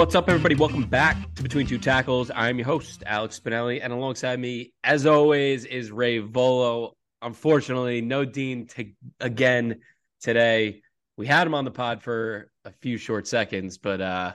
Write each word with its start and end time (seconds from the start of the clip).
What's 0.00 0.14
up, 0.14 0.30
everybody? 0.30 0.54
Welcome 0.54 0.84
back 0.84 1.34
to 1.34 1.42
Between 1.42 1.66
Two 1.66 1.76
Tackles. 1.76 2.30
I'm 2.34 2.56
your 2.56 2.66
host, 2.66 3.02
Alex 3.04 3.38
Spinelli, 3.38 3.80
and 3.82 3.92
alongside 3.92 4.40
me, 4.40 4.72
as 4.82 5.04
always, 5.04 5.66
is 5.66 5.90
Ray 5.90 6.20
Volo. 6.20 6.96
Unfortunately, 7.20 8.00
no 8.00 8.24
Dean 8.24 8.66
t- 8.66 8.94
again 9.20 9.80
today. 10.22 10.80
We 11.18 11.26
had 11.26 11.46
him 11.46 11.54
on 11.54 11.66
the 11.66 11.70
pod 11.70 12.02
for 12.02 12.50
a 12.64 12.72
few 12.80 12.96
short 12.96 13.28
seconds, 13.28 13.76
but 13.76 14.00
uh, 14.00 14.32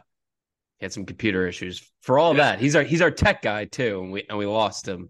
he 0.77 0.85
had 0.85 0.93
some 0.93 1.03
computer 1.03 1.47
issues. 1.47 1.91
For 2.03 2.19
all 2.19 2.35
that, 2.35 2.59
he's 2.59 2.75
our 2.75 2.83
he's 2.83 3.01
our 3.01 3.09
tech 3.09 3.41
guy 3.41 3.65
too, 3.65 4.01
and 4.03 4.11
we 4.11 4.23
and 4.29 4.37
we 4.37 4.45
lost 4.45 4.87
him. 4.87 5.09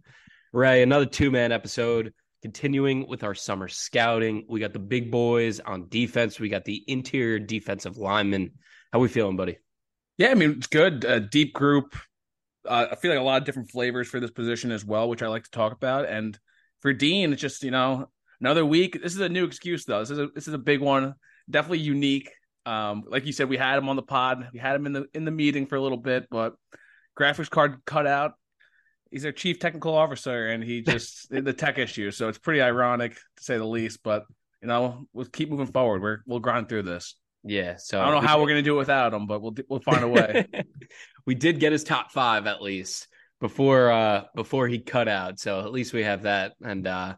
Ray, 0.53 0.81
another 0.83 1.05
two 1.05 1.31
man 1.31 1.51
episode. 1.51 2.13
Continuing 2.43 3.09
with 3.09 3.25
our 3.25 3.35
summer 3.35 3.67
scouting, 3.67 4.45
we 4.47 4.61
got 4.61 4.71
the 4.71 4.79
big 4.79 5.11
boys 5.11 5.59
on 5.59 5.89
defense. 5.89 6.39
We 6.39 6.47
got 6.47 6.63
the 6.63 6.81
interior 6.87 7.39
defensive 7.39 7.97
linemen. 7.97 8.51
How 8.93 8.99
we 8.99 9.09
feeling, 9.09 9.35
buddy? 9.35 9.57
Yeah, 10.17 10.29
I 10.29 10.35
mean 10.35 10.51
it's 10.51 10.67
good. 10.67 11.03
A 11.03 11.19
deep 11.19 11.53
group. 11.53 11.95
Uh, 12.67 12.87
I 12.91 12.95
feel 12.95 13.11
like 13.11 13.19
a 13.19 13.23
lot 13.23 13.41
of 13.41 13.45
different 13.45 13.69
flavors 13.69 14.07
for 14.07 14.19
this 14.19 14.31
position 14.31 14.71
as 14.71 14.83
well, 14.83 15.07
which 15.09 15.21
I 15.21 15.27
like 15.27 15.43
to 15.43 15.51
talk 15.51 15.73
about. 15.73 16.07
And 16.07 16.37
for 16.81 16.93
Dean, 16.93 17.33
it's 17.33 17.41
just 17.41 17.63
you 17.63 17.71
know 17.71 18.09
another 18.39 18.65
week. 18.65 19.01
This 19.01 19.13
is 19.13 19.19
a 19.19 19.29
new 19.29 19.45
excuse 19.45 19.85
though. 19.85 19.99
This 19.99 20.11
is 20.11 20.19
a 20.19 20.27
this 20.33 20.47
is 20.47 20.53
a 20.53 20.59
big 20.59 20.81
one. 20.81 21.15
Definitely 21.49 21.79
unique. 21.79 22.31
Um, 22.65 23.03
like 23.07 23.25
you 23.25 23.31
said, 23.31 23.49
we 23.49 23.57
had 23.57 23.77
him 23.77 23.89
on 23.89 23.95
the 23.95 24.01
pod. 24.01 24.49
We 24.51 24.59
had 24.59 24.75
him 24.75 24.85
in 24.85 24.93
the 24.93 25.05
in 25.13 25.25
the 25.25 25.31
meeting 25.31 25.67
for 25.67 25.75
a 25.75 25.81
little 25.81 25.97
bit, 25.97 26.27
but 26.31 26.55
graphics 27.17 27.49
card 27.49 27.77
cut 27.85 28.07
out. 28.07 28.33
He's 29.11 29.25
our 29.25 29.31
chief 29.31 29.59
technical 29.59 29.93
officer, 29.93 30.47
and 30.47 30.63
he 30.63 30.81
just 30.81 31.29
the 31.29 31.53
tech 31.53 31.77
issue. 31.77 32.11
So 32.11 32.27
it's 32.27 32.39
pretty 32.39 32.61
ironic 32.61 33.13
to 33.13 33.43
say 33.43 33.57
the 33.57 33.65
least. 33.65 34.01
But 34.03 34.25
you 34.61 34.67
know, 34.67 35.07
we'll 35.13 35.25
keep 35.25 35.49
moving 35.49 35.67
forward. 35.67 36.01
We're 36.01 36.19
we'll 36.25 36.39
grind 36.39 36.69
through 36.69 36.83
this. 36.83 37.15
Yeah, 37.47 37.75
so 37.77 38.01
I 38.01 38.05
don't 38.05 38.21
know 38.21 38.27
how 38.27 38.41
we're 38.41 38.47
gonna 38.47 38.63
do 38.63 38.75
it 38.75 38.79
without 38.79 39.13
him, 39.13 39.27
but 39.27 39.39
we'll 39.39 39.55
we'll 39.69 39.79
find 39.79 40.03
a 40.03 40.07
way. 40.07 40.47
we 41.27 41.35
did 41.35 41.59
get 41.59 41.71
his 41.71 41.83
top 41.83 42.11
five 42.11 42.47
at 42.47 42.61
least 42.61 43.07
before 43.39 43.91
uh 43.91 44.23
before 44.35 44.67
he 44.67 44.79
cut 44.79 45.07
out, 45.07 45.39
so 45.39 45.59
at 45.59 45.71
least 45.71 45.93
we 45.93 46.03
have 46.03 46.23
that, 46.23 46.53
and 46.63 46.87
uh 46.87 47.15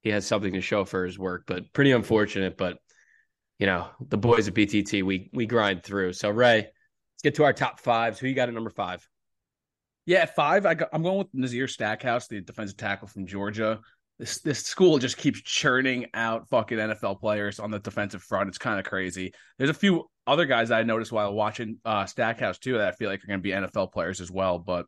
he 0.00 0.08
has 0.10 0.26
something 0.26 0.54
to 0.54 0.62
show 0.62 0.86
for 0.86 1.04
his 1.04 1.18
work. 1.18 1.44
But 1.46 1.74
pretty 1.74 1.92
unfortunate, 1.92 2.56
but 2.56 2.78
you 3.58 3.66
know 3.66 3.88
the 4.00 4.16
boys 4.16 4.48
at 4.48 4.54
BTT 4.54 5.02
we 5.02 5.28
we 5.34 5.44
grind 5.44 5.82
through. 5.82 6.14
So 6.14 6.30
Ray, 6.30 6.56
let's 6.56 7.22
get 7.22 7.34
to 7.34 7.44
our 7.44 7.52
top 7.52 7.78
fives. 7.78 8.18
Who 8.18 8.28
you 8.28 8.34
got 8.34 8.48
at 8.48 8.54
number 8.54 8.70
five? 8.70 9.06
Yeah, 10.06 10.20
at 10.20 10.36
five, 10.36 10.64
I 10.64 10.74
got, 10.74 10.88
I'm 10.92 11.02
going 11.02 11.18
with 11.18 11.26
Nazir 11.34 11.66
Stackhouse, 11.66 12.28
the 12.28 12.40
defensive 12.40 12.76
tackle 12.76 13.08
from 13.08 13.26
Georgia 13.26 13.80
this 14.18 14.40
this 14.40 14.60
school 14.60 14.98
just 14.98 15.18
keeps 15.18 15.40
churning 15.42 16.06
out 16.14 16.48
fucking 16.48 16.78
NFL 16.78 17.20
players 17.20 17.58
on 17.58 17.70
the 17.70 17.78
defensive 17.78 18.22
front. 18.22 18.48
It's 18.48 18.58
kind 18.58 18.78
of 18.78 18.86
crazy. 18.86 19.32
There's 19.58 19.70
a 19.70 19.74
few 19.74 20.08
other 20.26 20.46
guys 20.46 20.70
I 20.70 20.82
noticed 20.82 21.12
while 21.12 21.32
watching 21.34 21.78
uh, 21.84 22.06
Stackhouse 22.06 22.58
too 22.58 22.78
that 22.78 22.88
I 22.88 22.92
feel 22.92 23.10
like 23.10 23.22
are 23.22 23.26
going 23.26 23.40
to 23.40 23.42
be 23.42 23.50
NFL 23.50 23.92
players 23.92 24.20
as 24.20 24.30
well. 24.30 24.58
But 24.58 24.86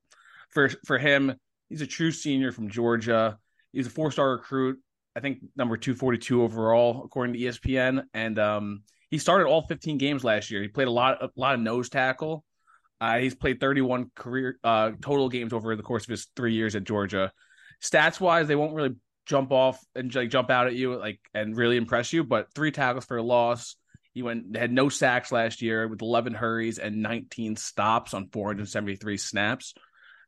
for 0.50 0.70
for 0.86 0.98
him, 0.98 1.34
he's 1.68 1.82
a 1.82 1.86
true 1.86 2.10
senior 2.10 2.52
from 2.52 2.70
Georgia. 2.70 3.38
He's 3.72 3.86
a 3.86 3.90
four 3.90 4.10
star 4.10 4.32
recruit. 4.32 4.78
I 5.14 5.20
think 5.20 5.40
number 5.56 5.76
two 5.76 5.94
forty 5.94 6.18
two 6.18 6.42
overall 6.42 7.02
according 7.04 7.34
to 7.34 7.40
ESPN, 7.40 8.04
and 8.14 8.38
um, 8.38 8.82
he 9.10 9.18
started 9.18 9.46
all 9.46 9.62
15 9.62 9.98
games 9.98 10.24
last 10.24 10.50
year. 10.50 10.62
He 10.62 10.68
played 10.68 10.88
a 10.88 10.92
lot 10.92 11.22
a 11.22 11.30
lot 11.36 11.54
of 11.54 11.60
nose 11.60 11.88
tackle. 11.90 12.44
Uh, 13.00 13.18
he's 13.18 13.34
played 13.34 13.60
31 13.60 14.10
career 14.14 14.58
uh, 14.64 14.92
total 15.00 15.28
games 15.28 15.52
over 15.52 15.76
the 15.76 15.82
course 15.82 16.04
of 16.04 16.08
his 16.08 16.28
three 16.34 16.54
years 16.54 16.74
at 16.74 16.84
Georgia. 16.84 17.30
Stats 17.82 18.18
wise, 18.18 18.48
they 18.48 18.56
won't 18.56 18.74
really 18.74 18.96
jump 19.28 19.52
off 19.52 19.78
and 19.94 20.12
like 20.14 20.30
jump 20.30 20.50
out 20.50 20.66
at 20.66 20.74
you 20.74 20.96
like 20.96 21.20
and 21.34 21.56
really 21.56 21.76
impress 21.76 22.12
you. 22.12 22.24
But 22.24 22.52
three 22.54 22.72
tackles 22.72 23.04
for 23.04 23.18
a 23.18 23.22
loss. 23.22 23.76
He 24.14 24.22
went 24.22 24.56
had 24.56 24.72
no 24.72 24.88
sacks 24.88 25.30
last 25.30 25.62
year 25.62 25.86
with 25.86 26.02
11 26.02 26.34
hurries 26.34 26.78
and 26.78 27.02
19 27.02 27.56
stops 27.56 28.14
on 28.14 28.28
473 28.32 29.16
snaps. 29.18 29.74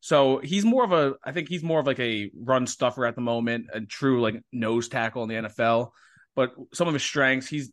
So 0.01 0.39
he's 0.39 0.65
more 0.65 0.85
of 0.85 0.93
a 0.93 1.15
I 1.25 1.33
think 1.33 1.49
he's 1.49 1.63
more 1.63 1.81
of 1.81 1.87
like 1.87 1.99
a 1.99 2.31
run 2.37 2.67
stuffer 2.67 3.07
at 3.07 3.15
the 3.17 3.21
moment, 3.23 3.67
a 3.73 3.81
true 3.81 4.21
like 4.21 4.43
nose 4.53 4.89
tackle 4.89 5.25
in 5.25 5.29
the 5.29 5.49
NFL. 5.49 5.91
But 6.37 6.55
some 6.73 6.87
of 6.87 6.95
his 6.95 7.03
strengths, 7.03 7.49
he's 7.49 7.73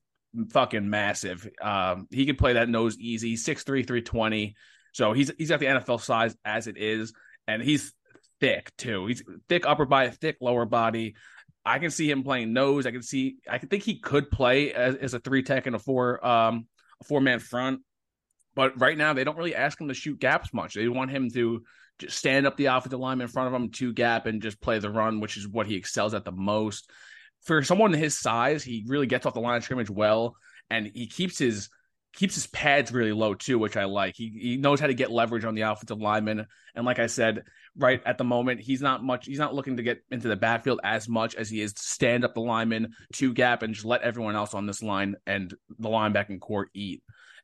fucking 0.51 0.89
massive. 0.89 1.47
Um, 1.61 2.07
he 2.09 2.25
can 2.25 2.35
play 2.35 2.53
that 2.53 2.69
nose 2.69 2.97
easy, 2.97 3.35
6'3", 3.35 3.65
320. 3.65 4.55
So 4.93 5.13
he's 5.13 5.31
he's 5.37 5.49
got 5.49 5.59
the 5.59 5.67
NFL 5.67 6.01
size 6.01 6.35
as 6.43 6.67
it 6.67 6.77
is, 6.77 7.13
and 7.47 7.61
he's 7.61 7.93
thick 8.39 8.71
too. 8.77 9.07
He's 9.07 9.23
thick 9.49 9.65
upper 9.65 9.85
body, 9.85 10.09
thick 10.09 10.37
lower 10.41 10.65
body. 10.65 11.15
I 11.65 11.79
can 11.79 11.91
see 11.91 12.09
him 12.09 12.23
playing 12.23 12.53
nose. 12.53 12.85
I 12.85 12.91
can 12.91 13.03
see. 13.03 13.37
I 13.49 13.57
think 13.57 13.83
he 13.83 13.99
could 13.99 14.31
play 14.31 14.73
as, 14.73 14.95
as 14.95 15.13
a 15.13 15.19
three 15.19 15.43
tech 15.43 15.67
and 15.67 15.75
a 15.75 15.79
four 15.79 16.25
um 16.25 16.67
a 17.01 17.03
four 17.03 17.21
man 17.21 17.39
front. 17.39 17.81
But 18.55 18.79
right 18.79 18.97
now 18.97 19.13
they 19.13 19.23
don't 19.23 19.37
really 19.37 19.55
ask 19.55 19.79
him 19.79 19.87
to 19.87 19.93
shoot 19.93 20.19
gaps 20.19 20.53
much. 20.53 20.73
They 20.73 20.87
want 20.87 21.11
him 21.11 21.29
to 21.31 21.63
just 21.99 22.17
stand 22.17 22.47
up 22.47 22.57
the 22.57 22.67
offensive 22.67 22.99
line 22.99 23.21
in 23.21 23.27
front 23.27 23.53
of 23.53 23.59
him, 23.59 23.69
two 23.69 23.93
gap, 23.93 24.25
and 24.25 24.41
just 24.41 24.61
play 24.61 24.79
the 24.79 24.89
run, 24.89 25.19
which 25.19 25.37
is 25.37 25.47
what 25.47 25.67
he 25.67 25.75
excels 25.75 26.13
at 26.13 26.25
the 26.25 26.31
most. 26.31 26.89
For 27.43 27.63
someone 27.63 27.93
his 27.93 28.17
size, 28.17 28.63
he 28.63 28.83
really 28.87 29.07
gets 29.07 29.25
off 29.25 29.33
the 29.33 29.39
line 29.39 29.57
of 29.57 29.63
scrimmage 29.63 29.89
well, 29.89 30.35
and 30.69 30.89
he 30.93 31.07
keeps 31.07 31.37
his 31.37 31.69
keeps 32.17 32.33
his 32.33 32.47
pads 32.47 32.91
really 32.91 33.13
low 33.13 33.35
too, 33.35 33.59
which 33.59 33.77
I 33.77 33.85
like. 33.85 34.15
He 34.15 34.29
he 34.29 34.57
knows 34.57 34.79
how 34.79 34.87
to 34.87 34.93
get 34.93 35.11
leverage 35.11 35.45
on 35.45 35.55
the 35.55 35.61
offensive 35.61 35.99
lineman, 35.99 36.47
and 36.75 36.85
like 36.85 36.99
I 36.99 37.07
said, 37.07 37.43
right 37.77 38.01
at 38.05 38.17
the 38.17 38.23
moment, 38.23 38.59
he's 38.59 38.81
not 38.81 39.03
much. 39.03 39.27
He's 39.27 39.39
not 39.39 39.53
looking 39.53 39.77
to 39.77 39.83
get 39.83 40.03
into 40.09 40.27
the 40.27 40.35
backfield 40.35 40.79
as 40.83 41.07
much 41.07 41.35
as 41.35 41.49
he 41.49 41.61
is 41.61 41.73
to 41.73 41.81
stand 41.81 42.25
up 42.25 42.33
the 42.33 42.41
lineman, 42.41 42.95
two 43.13 43.33
gap, 43.33 43.61
and 43.61 43.73
just 43.73 43.85
let 43.85 44.01
everyone 44.01 44.35
else 44.35 44.53
on 44.53 44.65
this 44.65 44.81
line 44.81 45.15
and 45.25 45.53
the 45.77 45.89
linebacking 45.89 46.39
corps 46.39 46.69
eat. 46.73 47.03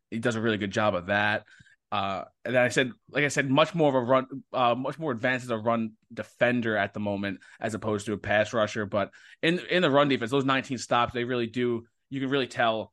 He 0.10 0.20
does 0.20 0.36
a 0.36 0.42
really 0.42 0.58
good 0.58 0.72
job 0.72 0.96
of 0.96 1.06
that. 1.08 1.44
Uh, 1.92 2.24
and 2.44 2.56
then 2.56 2.64
I 2.64 2.70
said, 2.70 2.92
like 3.12 3.24
I 3.24 3.28
said, 3.28 3.52
much 3.52 3.76
more 3.76 3.90
of 3.90 3.96
a 3.96 4.00
run, 4.02 4.26
uh, 4.52 4.74
much 4.74 4.98
more 4.98 5.12
advanced 5.12 5.44
as 5.44 5.52
a 5.52 5.58
run 5.58 5.92
defender 6.12 6.76
at 6.76 6.96
the 6.96 7.00
moment 7.00 7.42
as 7.60 7.76
opposed 7.76 8.08
to 8.08 8.14
a 8.14 8.18
pass 8.18 8.52
rusher. 8.52 8.88
But 8.88 9.12
in 9.44 9.60
in 9.60 9.84
the 9.84 9.92
run 9.92 10.10
defense, 10.10 10.32
those 10.32 10.46
19 10.46 10.80
stops, 10.80 11.14
they 11.14 11.24
really 11.24 11.46
do. 11.46 11.84
You 12.10 12.20
can 12.20 12.32
really 12.32 12.48
tell 12.48 12.93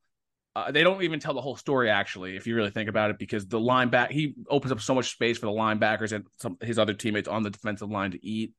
uh, 0.57 0.71
they 0.73 0.83
don't 0.83 1.03
even 1.03 1.21
tell 1.21 1.35
the 1.35 1.41
whole 1.41 1.57
story 1.57 1.91
actually, 1.91 2.37
if 2.37 2.47
you 2.47 2.57
really 2.57 2.71
think 2.71 2.89
about 2.89 3.11
it, 3.11 3.19
because 3.19 3.47
the 3.47 3.61
linebacker 3.61 4.11
he 4.11 4.35
opens 4.49 4.73
up 4.73 4.81
so 4.81 4.95
much 4.95 5.13
space 5.13 5.39
for 5.39 5.47
the 5.47 5.53
linebackers 5.53 6.13
and 6.13 6.27
some 6.39 6.57
his 6.61 6.79
other 6.79 6.95
teammates 6.95 7.29
on 7.29 7.43
the 7.43 7.51
defensive 7.51 7.89
line 7.89 8.11
to 8.11 8.27
eat. 8.27 8.53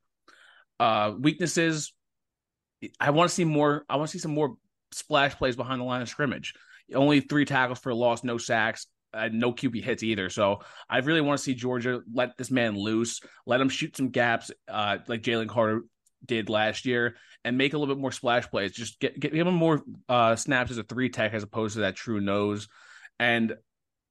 Uh, 0.79 1.13
weaknesses. 1.19 1.93
I 2.99 3.11
want 3.11 3.29
to 3.29 3.35
see 3.35 3.43
more. 3.43 3.85
I 3.89 3.97
want 3.97 4.09
to 4.09 4.11
see 4.17 4.21
some 4.21 4.33
more 4.33 4.55
splash 4.91 5.35
plays 5.35 5.55
behind 5.55 5.81
the 5.81 5.85
line 5.85 6.01
of 6.01 6.09
scrimmage. 6.09 6.53
Only 6.93 7.19
three 7.19 7.45
tackles 7.45 7.79
for 7.79 7.89
a 7.89 7.95
loss, 7.95 8.23
no 8.23 8.37
sacks, 8.37 8.87
no 9.13 9.53
QB 9.53 9.83
hits 9.83 10.03
either. 10.03 10.29
So 10.29 10.59
I 10.89 10.99
really 10.99 11.21
want 11.21 11.37
to 11.37 11.43
see 11.43 11.53
Georgia 11.53 12.01
let 12.13 12.37
this 12.37 12.51
man 12.51 12.77
loose, 12.77 13.21
let 13.45 13.61
him 13.61 13.69
shoot 13.69 13.95
some 13.95 14.09
gaps, 14.09 14.51
uh, 14.67 14.97
like 15.07 15.21
Jalen 15.21 15.49
Carter 15.49 15.83
did 16.25 16.49
last 16.49 16.85
year 16.85 17.15
and 17.43 17.57
make 17.57 17.73
a 17.73 17.77
little 17.77 17.93
bit 17.93 18.01
more 18.01 18.11
splash 18.11 18.49
plays. 18.49 18.71
Just 18.71 18.99
get, 18.99 19.19
get 19.19 19.33
give 19.33 19.47
him 19.47 19.53
more 19.53 19.81
uh, 20.07 20.35
snaps 20.35 20.71
as 20.71 20.77
a 20.77 20.83
three 20.83 21.09
tech 21.09 21.33
as 21.33 21.43
opposed 21.43 21.75
to 21.75 21.81
that 21.81 21.95
true 21.95 22.21
nose. 22.21 22.67
And 23.19 23.55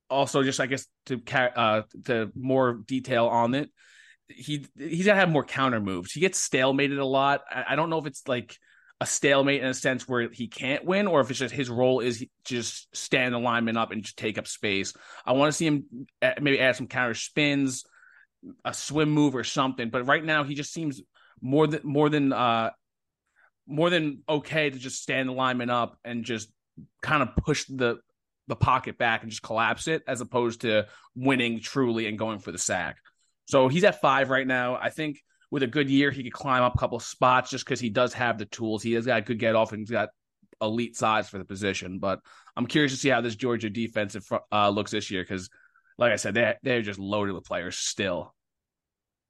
also, 0.08 0.42
just 0.42 0.60
I 0.60 0.66
guess 0.66 0.86
to 1.06 1.20
uh, 1.56 1.82
to 2.04 2.30
more 2.34 2.80
detail 2.86 3.26
on 3.26 3.54
it, 3.54 3.70
he 4.28 4.66
he's 4.76 5.06
gonna 5.06 5.18
have 5.18 5.30
more 5.30 5.44
counter 5.44 5.80
moves. 5.80 6.12
He 6.12 6.20
gets 6.20 6.46
stalemated 6.46 6.98
a 6.98 7.04
lot. 7.04 7.42
I, 7.50 7.64
I 7.70 7.76
don't 7.76 7.90
know 7.90 7.98
if 7.98 8.06
it's 8.06 8.26
like 8.26 8.56
a 9.00 9.06
stalemate 9.06 9.62
in 9.62 9.68
a 9.68 9.74
sense 9.74 10.06
where 10.06 10.28
he 10.30 10.48
can't 10.48 10.84
win, 10.84 11.06
or 11.06 11.20
if 11.20 11.30
it's 11.30 11.38
just 11.38 11.54
his 11.54 11.70
role 11.70 12.00
is 12.00 12.24
just 12.44 12.94
stand 12.94 13.32
the 13.32 13.38
lineman 13.38 13.76
up 13.76 13.92
and 13.92 14.02
just 14.02 14.18
take 14.18 14.36
up 14.36 14.46
space. 14.46 14.92
I 15.24 15.32
want 15.32 15.48
to 15.50 15.56
see 15.56 15.66
him 15.66 16.06
uh, 16.20 16.32
maybe 16.40 16.60
add 16.60 16.76
some 16.76 16.86
counter 16.86 17.14
spins, 17.14 17.84
a 18.64 18.74
swim 18.74 19.10
move 19.10 19.34
or 19.34 19.44
something. 19.44 19.88
But 19.90 20.06
right 20.06 20.24
now, 20.24 20.44
he 20.44 20.54
just 20.54 20.72
seems 20.72 21.00
more 21.40 21.66
than 21.66 21.80
more 21.84 22.08
than 22.08 22.32
uh 22.32 22.70
more 23.66 23.90
than 23.90 24.22
okay 24.28 24.68
to 24.68 24.78
just 24.78 25.02
stand 25.02 25.28
the 25.28 25.32
lineman 25.32 25.70
up 25.70 25.96
and 26.04 26.24
just 26.24 26.50
kind 27.02 27.22
of 27.22 27.36
push 27.36 27.64
the 27.66 27.98
the 28.48 28.56
pocket 28.56 28.98
back 28.98 29.22
and 29.22 29.30
just 29.30 29.42
collapse 29.42 29.86
it 29.86 30.02
as 30.08 30.20
opposed 30.20 30.62
to 30.62 30.86
winning 31.14 31.60
truly 31.60 32.06
and 32.06 32.18
going 32.18 32.40
for 32.40 32.50
the 32.50 32.58
sack. 32.58 32.96
So 33.46 33.68
he's 33.68 33.84
at 33.84 34.00
five 34.00 34.28
right 34.28 34.46
now. 34.46 34.76
I 34.76 34.90
think 34.90 35.22
with 35.50 35.62
a 35.62 35.68
good 35.68 35.88
year, 35.88 36.10
he 36.10 36.22
could 36.22 36.32
climb 36.32 36.62
up 36.62 36.74
a 36.74 36.78
couple 36.78 36.98
spots 37.00 37.50
just 37.50 37.64
because 37.64 37.80
he 37.80 37.90
does 37.90 38.12
have 38.14 38.38
the 38.38 38.44
tools. 38.46 38.82
He 38.82 38.92
has 38.94 39.06
got 39.06 39.24
good 39.24 39.38
get 39.38 39.54
off 39.54 39.72
and 39.72 39.80
he's 39.80 39.90
got 39.90 40.10
elite 40.60 40.96
size 40.96 41.28
for 41.28 41.38
the 41.38 41.44
position. 41.44 41.98
But 41.98 42.20
I'm 42.56 42.66
curious 42.66 42.92
to 42.92 42.98
see 42.98 43.08
how 43.08 43.20
this 43.20 43.36
Georgia 43.36 43.70
defensive 43.70 44.28
uh, 44.52 44.68
looks 44.68 44.90
this 44.90 45.10
year 45.10 45.22
because, 45.22 45.48
like 45.98 46.12
I 46.12 46.16
said, 46.16 46.34
they 46.34 46.54
they're 46.62 46.82
just 46.82 46.98
loaded 46.98 47.34
with 47.34 47.44
players 47.44 47.76
still. 47.76 48.34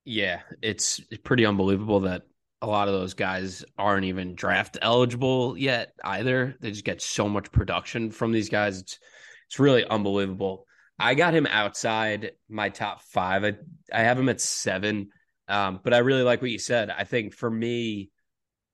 Yeah, 0.05 0.41
it's 0.62 1.00
pretty 1.25 1.47
unbelievable 1.47 2.00
that 2.00 2.23
a 2.62 2.67
lot 2.67 2.88
of 2.88 2.94
those 2.94 3.14
guys 3.14 3.64
aren't 3.79 4.05
even 4.05 4.35
draft 4.35 4.76
eligible 4.82 5.56
yet 5.56 5.93
either. 6.05 6.56
They 6.61 6.70
just 6.70 6.85
get 6.85 7.00
so 7.00 7.29
much 7.29 7.52
production 7.52 8.11
from 8.11 8.32
these 8.32 8.49
guys. 8.49 8.81
It's 8.81 8.99
it's 9.47 9.58
really 9.58 9.85
unbelievable. 9.85 10.67
I 10.99 11.14
got 11.14 11.35
him 11.35 11.47
outside 11.47 12.32
my 12.49 12.69
top 12.69 13.02
five. 13.02 13.44
I, 13.44 13.55
I 13.93 14.02
have 14.02 14.19
him 14.19 14.29
at 14.29 14.41
seven. 14.41 15.08
Um, 15.49 15.81
but 15.82 15.93
I 15.93 15.99
really 15.99 16.23
like 16.23 16.41
what 16.41 16.53
you 16.53 16.58
said. 16.58 16.91
I 16.91 17.05
think 17.05 17.35
for 17.35 17.50
me, 17.50 18.11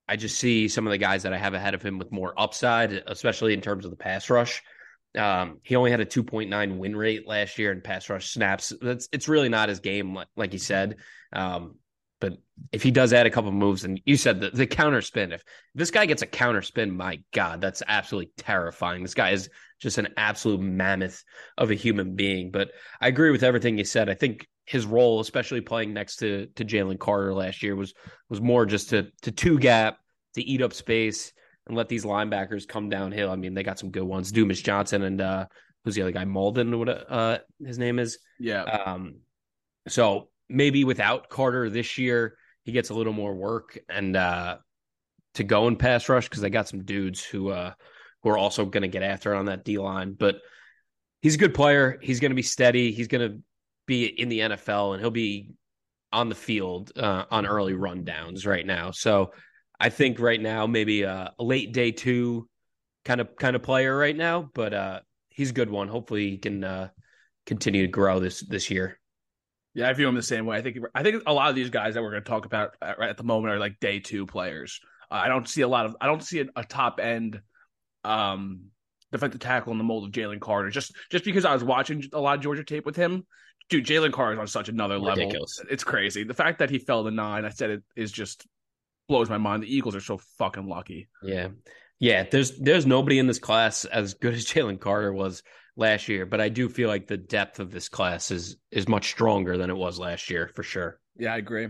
I 0.08 0.16
just 0.16 0.38
see 0.38 0.68
some 0.68 0.86
of 0.86 0.90
the 0.90 0.98
guys 0.98 1.22
that 1.22 1.32
I 1.32 1.38
have 1.38 1.54
ahead 1.54 1.72
of 1.72 1.82
him 1.82 1.98
with 1.98 2.12
more 2.12 2.34
upside, 2.38 2.92
especially 3.06 3.54
in 3.54 3.62
terms 3.62 3.84
of 3.84 3.90
the 3.90 3.96
pass 3.96 4.28
rush. 4.28 4.62
Um, 5.16 5.58
he 5.62 5.76
only 5.76 5.90
had 5.90 6.00
a 6.00 6.06
2.9 6.06 6.78
win 6.78 6.96
rate 6.96 7.26
last 7.26 7.58
year 7.58 7.72
in 7.72 7.80
pass 7.80 8.08
rush 8.08 8.30
snaps. 8.30 8.72
That's 8.80 9.08
it's 9.12 9.28
really 9.28 9.48
not 9.48 9.68
his 9.68 9.80
game, 9.80 10.18
like, 10.36 10.52
he 10.52 10.58
said. 10.58 10.96
Um, 11.32 11.76
but 12.20 12.38
if 12.72 12.82
he 12.82 12.90
does 12.90 13.12
add 13.12 13.26
a 13.26 13.30
couple 13.30 13.52
moves, 13.52 13.84
and 13.84 14.00
you 14.04 14.16
said 14.16 14.40
the, 14.40 14.50
the 14.50 14.66
counter 14.66 15.02
spin, 15.02 15.32
if 15.32 15.44
this 15.74 15.90
guy 15.90 16.06
gets 16.06 16.22
a 16.22 16.26
counter 16.26 16.62
spin, 16.62 16.96
my 16.96 17.20
God, 17.32 17.60
that's 17.60 17.82
absolutely 17.86 18.32
terrifying. 18.38 19.02
This 19.02 19.14
guy 19.14 19.30
is 19.30 19.50
just 19.80 19.98
an 19.98 20.08
absolute 20.16 20.60
mammoth 20.60 21.22
of 21.58 21.70
a 21.70 21.74
human 21.74 22.16
being. 22.16 22.50
But 22.50 22.70
I 23.00 23.08
agree 23.08 23.30
with 23.30 23.42
everything 23.42 23.76
you 23.76 23.84
said. 23.84 24.08
I 24.08 24.14
think 24.14 24.46
his 24.64 24.86
role, 24.86 25.20
especially 25.20 25.60
playing 25.60 25.92
next 25.92 26.16
to 26.16 26.46
to 26.56 26.64
Jalen 26.64 26.98
Carter 26.98 27.34
last 27.34 27.62
year, 27.62 27.76
was 27.76 27.94
was 28.28 28.40
more 28.40 28.66
just 28.66 28.90
to 28.90 29.08
to 29.22 29.30
two 29.30 29.58
gap 29.58 29.98
to 30.34 30.42
eat 30.42 30.62
up 30.62 30.72
space 30.72 31.32
and 31.66 31.76
let 31.76 31.88
these 31.88 32.04
linebackers 32.04 32.66
come 32.66 32.88
downhill. 32.88 33.30
I 33.30 33.36
mean, 33.36 33.54
they 33.54 33.62
got 33.62 33.78
some 33.78 33.90
good 33.90 34.04
ones. 34.04 34.32
Dumas 34.32 34.60
Johnson 34.60 35.02
and 35.02 35.20
uh 35.20 35.46
who's 35.84 35.94
the 35.94 36.02
other 36.02 36.12
guy? 36.12 36.24
Malden, 36.24 36.78
what 36.78 36.88
uh 36.88 37.38
his 37.64 37.78
name 37.78 37.98
is. 37.98 38.18
Yeah. 38.38 38.62
Um 38.62 39.20
so 39.88 40.28
maybe 40.48 40.84
without 40.84 41.28
Carter 41.28 41.70
this 41.70 41.98
year, 41.98 42.36
he 42.64 42.72
gets 42.72 42.90
a 42.90 42.94
little 42.94 43.12
more 43.12 43.34
work 43.34 43.78
and 43.88 44.16
uh 44.16 44.58
to 45.34 45.44
go 45.44 45.66
and 45.66 45.78
pass 45.78 46.08
rush 46.08 46.28
because 46.28 46.42
they 46.42 46.50
got 46.50 46.68
some 46.68 46.84
dudes 46.84 47.22
who 47.22 47.50
uh 47.50 47.72
who 48.22 48.30
are 48.30 48.38
also 48.38 48.64
going 48.64 48.82
to 48.82 48.88
get 48.88 49.02
after 49.02 49.32
it 49.32 49.38
on 49.38 49.46
that 49.46 49.64
D 49.64 49.78
line. 49.78 50.16
But 50.18 50.36
he's 51.22 51.36
a 51.36 51.38
good 51.38 51.54
player. 51.54 51.98
He's 52.02 52.18
going 52.18 52.30
to 52.30 52.36
be 52.36 52.42
steady. 52.42 52.90
He's 52.92 53.08
going 53.08 53.30
to 53.30 53.38
be 53.86 54.06
in 54.06 54.28
the 54.28 54.40
NFL 54.40 54.94
and 54.94 55.00
he'll 55.00 55.10
be 55.10 55.50
on 56.12 56.28
the 56.28 56.34
field 56.34 56.92
uh, 56.96 57.24
on 57.30 57.46
early 57.46 57.74
rundowns 57.74 58.46
right 58.46 58.66
now. 58.66 58.90
So 58.90 59.32
I 59.78 59.88
think 59.90 60.18
right 60.20 60.40
now 60.40 60.66
maybe 60.66 61.02
a, 61.02 61.32
late 61.38 61.72
day 61.72 61.92
two 61.92 62.48
kind 63.04 63.20
of 63.20 63.36
kind 63.36 63.56
of 63.56 63.62
player 63.62 63.96
right 63.96 64.16
now, 64.16 64.50
but 64.54 64.74
uh, 64.74 65.00
he's 65.28 65.50
a 65.50 65.54
good 65.54 65.70
one. 65.70 65.88
Hopefully 65.88 66.30
he 66.30 66.38
can 66.38 66.64
uh, 66.64 66.88
continue 67.44 67.82
to 67.82 67.88
grow 67.88 68.20
this 68.20 68.40
this 68.40 68.70
year. 68.70 68.98
Yeah, 69.74 69.90
I 69.90 69.92
view 69.92 70.08
him 70.08 70.14
the 70.14 70.22
same 70.22 70.46
way. 70.46 70.56
I 70.56 70.62
think 70.62 70.78
I 70.94 71.02
think 71.02 71.22
a 71.26 71.32
lot 71.32 71.50
of 71.50 71.54
these 71.54 71.70
guys 71.70 71.94
that 71.94 72.02
we're 72.02 72.10
going 72.10 72.22
to 72.22 72.28
talk 72.28 72.46
about 72.46 72.70
right 72.82 73.10
at 73.10 73.18
the 73.18 73.24
moment 73.24 73.54
are 73.54 73.58
like 73.58 73.78
day 73.78 74.00
two 74.00 74.26
players. 74.26 74.80
Uh, 75.10 75.16
I 75.16 75.28
don't 75.28 75.48
see 75.48 75.62
a 75.62 75.68
lot 75.68 75.86
of 75.86 75.96
I 76.00 76.06
don't 76.06 76.22
see 76.22 76.40
a, 76.40 76.46
a 76.56 76.64
top 76.64 76.98
end 76.98 77.40
um, 78.02 78.66
defensive 79.12 79.40
tackle 79.40 79.72
in 79.72 79.78
the 79.78 79.84
mold 79.84 80.04
of 80.04 80.12
Jalen 80.12 80.40
Carter. 80.40 80.70
Just 80.70 80.96
just 81.10 81.24
because 81.24 81.44
I 81.44 81.52
was 81.52 81.62
watching 81.62 82.02
a 82.12 82.20
lot 82.20 82.36
of 82.36 82.42
Georgia 82.42 82.64
tape 82.64 82.86
with 82.86 82.96
him, 82.96 83.26
dude, 83.68 83.84
Jalen 83.84 84.12
Carter 84.12 84.32
is 84.32 84.38
on 84.38 84.46
such 84.46 84.68
another 84.68 84.98
Ridiculous. 84.98 85.58
level. 85.58 85.72
It's 85.72 85.84
crazy. 85.84 86.24
The 86.24 86.34
fact 86.34 86.60
that 86.60 86.70
he 86.70 86.78
fell 86.78 87.04
to 87.04 87.10
nine, 87.10 87.44
I 87.44 87.50
said 87.50 87.70
it 87.70 87.82
is 87.94 88.10
just 88.10 88.46
blows 89.08 89.30
my 89.30 89.38
mind. 89.38 89.62
The 89.62 89.74
Eagles 89.74 89.96
are 89.96 90.00
so 90.00 90.18
fucking 90.38 90.68
lucky. 90.68 91.08
Yeah. 91.22 91.48
Yeah, 91.98 92.24
there's 92.30 92.58
there's 92.58 92.86
nobody 92.86 93.18
in 93.18 93.26
this 93.26 93.38
class 93.38 93.84
as 93.86 94.14
good 94.14 94.34
as 94.34 94.44
Jalen 94.52 94.80
Carter 94.80 95.12
was 95.12 95.42
last 95.76 96.08
year, 96.08 96.26
but 96.26 96.40
I 96.40 96.48
do 96.48 96.68
feel 96.68 96.88
like 96.88 97.06
the 97.06 97.16
depth 97.16 97.60
of 97.60 97.70
this 97.70 97.88
class 97.88 98.30
is 98.30 98.56
is 98.70 98.88
much 98.88 99.08
stronger 99.08 99.56
than 99.56 99.70
it 99.70 99.76
was 99.76 99.98
last 99.98 100.30
year 100.30 100.50
for 100.54 100.62
sure. 100.62 101.00
Yeah, 101.18 101.34
I 101.34 101.38
agree. 101.38 101.68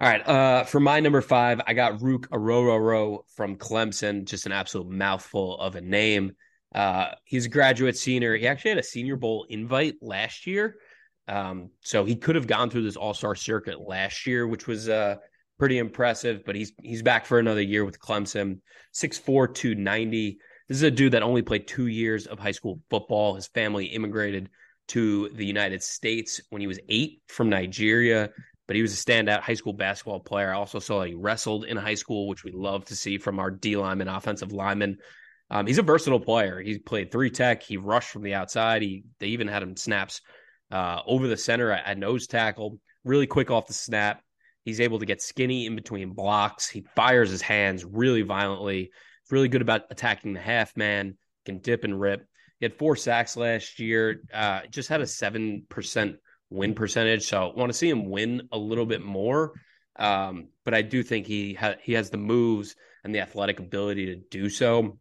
All 0.00 0.08
right, 0.08 0.26
uh, 0.26 0.64
for 0.64 0.80
my 0.80 0.98
number 0.98 1.20
five, 1.20 1.60
I 1.68 1.74
got 1.74 2.00
Ruke 2.00 2.26
Orhorhoro 2.30 3.20
from 3.36 3.56
Clemson. 3.56 4.24
Just 4.24 4.44
an 4.46 4.50
absolute 4.50 4.90
mouthful 4.90 5.56
of 5.60 5.76
a 5.76 5.80
name. 5.80 6.32
Uh, 6.74 7.12
he's 7.22 7.46
a 7.46 7.48
graduate 7.48 7.96
senior. 7.96 8.36
He 8.36 8.48
actually 8.48 8.72
had 8.72 8.78
a 8.78 8.84
Senior 8.84 9.14
Bowl 9.14 9.46
invite 9.48 9.94
last 10.02 10.48
year, 10.48 10.78
um, 11.28 11.70
so 11.80 12.04
he 12.04 12.16
could 12.16 12.34
have 12.34 12.48
gone 12.48 12.70
through 12.70 12.82
this 12.82 12.96
All 12.96 13.14
Star 13.14 13.36
circuit 13.36 13.80
last 13.80 14.26
year, 14.26 14.48
which 14.48 14.66
was 14.66 14.88
uh, 14.88 15.14
pretty 15.58 15.78
impressive. 15.78 16.44
But 16.44 16.56
he's 16.56 16.72
he's 16.82 17.02
back 17.02 17.26
for 17.26 17.38
another 17.38 17.62
year 17.62 17.84
with 17.84 17.98
Clemson. 17.98 18.60
6'4", 18.94 19.52
290. 19.54 20.38
This 20.68 20.76
is 20.76 20.82
a 20.82 20.90
dude 20.90 21.12
that 21.12 21.22
only 21.22 21.42
played 21.42 21.66
two 21.66 21.88
years 21.88 22.26
of 22.26 22.38
high 22.38 22.52
school 22.52 22.80
football. 22.88 23.34
His 23.34 23.48
family 23.48 23.86
immigrated 23.86 24.48
to 24.88 25.28
the 25.30 25.44
United 25.44 25.82
States 25.82 26.40
when 26.50 26.60
he 26.60 26.66
was 26.66 26.78
eight 26.88 27.22
from 27.28 27.48
Nigeria, 27.48 28.30
but 28.66 28.76
he 28.76 28.82
was 28.82 28.92
a 28.92 29.02
standout 29.04 29.40
high 29.40 29.54
school 29.54 29.72
basketball 29.72 30.20
player. 30.20 30.52
I 30.52 30.56
also 30.56 30.78
saw 30.78 31.02
he 31.02 31.14
wrestled 31.14 31.64
in 31.64 31.76
high 31.76 31.94
school, 31.94 32.28
which 32.28 32.44
we 32.44 32.52
love 32.52 32.84
to 32.86 32.96
see 32.96 33.18
from 33.18 33.38
our 33.38 33.50
D 33.50 33.76
lineman, 33.76 34.08
offensive 34.08 34.52
lineman. 34.52 34.98
Um, 35.50 35.66
he's 35.66 35.78
a 35.78 35.82
versatile 35.82 36.20
player. 36.20 36.60
He 36.60 36.78
played 36.78 37.10
three 37.10 37.30
tech. 37.30 37.62
He 37.62 37.76
rushed 37.76 38.10
from 38.10 38.22
the 38.22 38.34
outside. 38.34 38.82
He 38.82 39.04
they 39.20 39.28
even 39.28 39.48
had 39.48 39.62
him 39.62 39.76
snaps 39.76 40.20
uh, 40.70 41.00
over 41.06 41.28
the 41.28 41.36
center 41.36 41.70
at, 41.70 41.86
at 41.86 41.98
nose 41.98 42.26
tackle. 42.26 42.78
Really 43.04 43.26
quick 43.26 43.50
off 43.50 43.66
the 43.66 43.74
snap. 43.74 44.22
He's 44.64 44.80
able 44.80 44.98
to 44.98 45.06
get 45.06 45.22
skinny 45.22 45.66
in 45.66 45.76
between 45.76 46.10
blocks. 46.10 46.68
He 46.68 46.86
fires 46.96 47.30
his 47.30 47.42
hands 47.42 47.84
really 47.84 48.22
violently. 48.22 48.90
He's 49.22 49.32
really 49.32 49.48
good 49.48 49.62
about 49.62 49.82
attacking 49.90 50.32
the 50.32 50.40
half 50.40 50.76
man. 50.76 51.16
Can 51.44 51.58
dip 51.58 51.84
and 51.84 52.00
rip. 52.00 52.26
He 52.58 52.64
had 52.64 52.78
four 52.78 52.96
sacks 52.96 53.36
last 53.36 53.78
year. 53.78 54.22
Uh, 54.32 54.60
just 54.70 54.88
had 54.88 55.02
a 55.02 55.06
seven 55.06 55.66
percent 55.68 56.16
win 56.48 56.74
percentage. 56.74 57.24
So 57.24 57.52
want 57.54 57.70
to 57.70 57.76
see 57.76 57.90
him 57.90 58.08
win 58.08 58.48
a 58.50 58.58
little 58.58 58.86
bit 58.86 59.02
more. 59.02 59.52
Um, 59.96 60.48
but 60.64 60.72
I 60.72 60.82
do 60.82 61.02
think 61.02 61.26
he 61.26 61.52
ha- 61.54 61.76
he 61.82 61.92
has 61.92 62.08
the 62.08 62.16
moves 62.16 62.74
and 63.04 63.14
the 63.14 63.20
athletic 63.20 63.60
ability 63.60 64.06
to 64.06 64.16
do 64.16 64.48
so. 64.48 64.98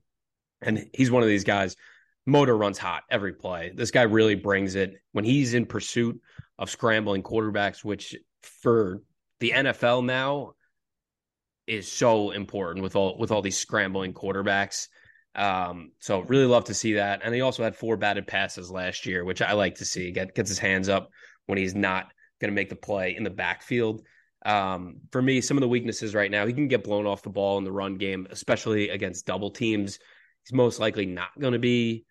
And 0.62 0.89
he's 0.94 1.12
one 1.12 1.24
of 1.24 1.30
these 1.30 1.45
guys. 1.45 1.77
Motor 2.25 2.56
runs 2.56 2.77
hot 2.77 3.04
every 3.10 3.33
play. 3.33 3.71
This 3.74 3.92
guy 3.92 4.04
really 4.04 4.36
brings 4.36 4.75
it 4.75 4.95
when 5.13 5.25
he's 5.25 5.54
in 5.54 5.65
pursuit 5.65 6.19
of 6.60 6.69
scrambling 6.69 7.24
quarterbacks, 7.24 7.83
which 7.83 8.15
for 8.42 9.01
the 9.43 9.51
NFL 9.51 10.05
now 10.05 10.53
is 11.67 11.91
so 11.91 12.31
important 12.31 12.81
with 12.81 12.95
all 12.95 13.17
with 13.17 13.29
all 13.29 13.41
these 13.41 13.57
scrambling 13.57 14.13
quarterbacks. 14.13 14.87
Um, 15.35 15.91
so 15.99 16.21
really 16.21 16.45
love 16.45 16.63
to 16.65 16.73
see 16.73 16.93
that. 16.93 17.19
And 17.25 17.35
he 17.35 17.41
also 17.41 17.61
had 17.61 17.75
four 17.75 17.97
batted 17.97 18.25
passes 18.25 18.71
last 18.71 19.05
year, 19.05 19.25
which 19.25 19.41
I 19.41 19.51
like 19.51 19.75
to 19.75 19.85
see. 19.85 20.13
Get 20.13 20.33
gets 20.33 20.49
his 20.49 20.59
hands 20.59 20.87
up 20.87 21.09
when 21.45 21.57
he's 21.57 21.75
not 21.75 22.05
going 22.39 22.51
to 22.51 22.55
make 22.55 22.69
the 22.69 22.77
play 22.77 23.17
in 23.17 23.25
the 23.25 23.29
backfield. 23.29 24.03
Um, 24.45 25.01
for 25.11 25.21
me, 25.21 25.41
some 25.41 25.57
of 25.57 25.61
the 25.61 25.67
weaknesses 25.67 26.15
right 26.15 26.31
now, 26.31 26.45
he 26.45 26.53
can 26.53 26.69
get 26.69 26.85
blown 26.85 27.05
off 27.05 27.21
the 27.21 27.29
ball 27.29 27.57
in 27.57 27.65
the 27.65 27.71
run 27.71 27.97
game, 27.97 28.27
especially 28.29 28.91
against 28.91 29.25
double 29.25 29.51
teams. 29.51 29.99
He's 30.45 30.53
most 30.53 30.79
likely 30.79 31.05
not 31.05 31.37
going 31.37 31.53
to 31.53 31.59
be 31.59 32.05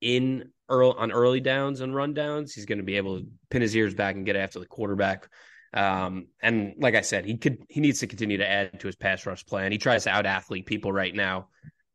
in 0.00 0.50
early 0.68 0.94
on 0.98 1.12
early 1.12 1.40
downs 1.40 1.80
and 1.80 1.94
run 1.94 2.12
downs. 2.12 2.52
He's 2.54 2.66
going 2.66 2.78
to 2.78 2.84
be 2.84 2.96
able 2.96 3.20
to 3.20 3.26
pin 3.50 3.62
his 3.62 3.76
ears 3.76 3.94
back 3.94 4.16
and 4.16 4.26
get 4.26 4.34
after 4.34 4.58
the 4.58 4.66
quarterback 4.66 5.28
um, 5.72 6.26
and 6.42 6.74
like 6.78 6.94
I 6.94 7.00
said, 7.00 7.24
he 7.24 7.36
could 7.36 7.58
he 7.68 7.80
needs 7.80 8.00
to 8.00 8.06
continue 8.06 8.38
to 8.38 8.48
add 8.48 8.80
to 8.80 8.86
his 8.86 8.96
pass 8.96 9.24
rush 9.26 9.44
plan. 9.46 9.72
He 9.72 9.78
tries 9.78 10.04
to 10.04 10.10
out 10.10 10.26
athlete 10.26 10.66
people 10.66 10.92
right 10.92 11.14
now. 11.14 11.48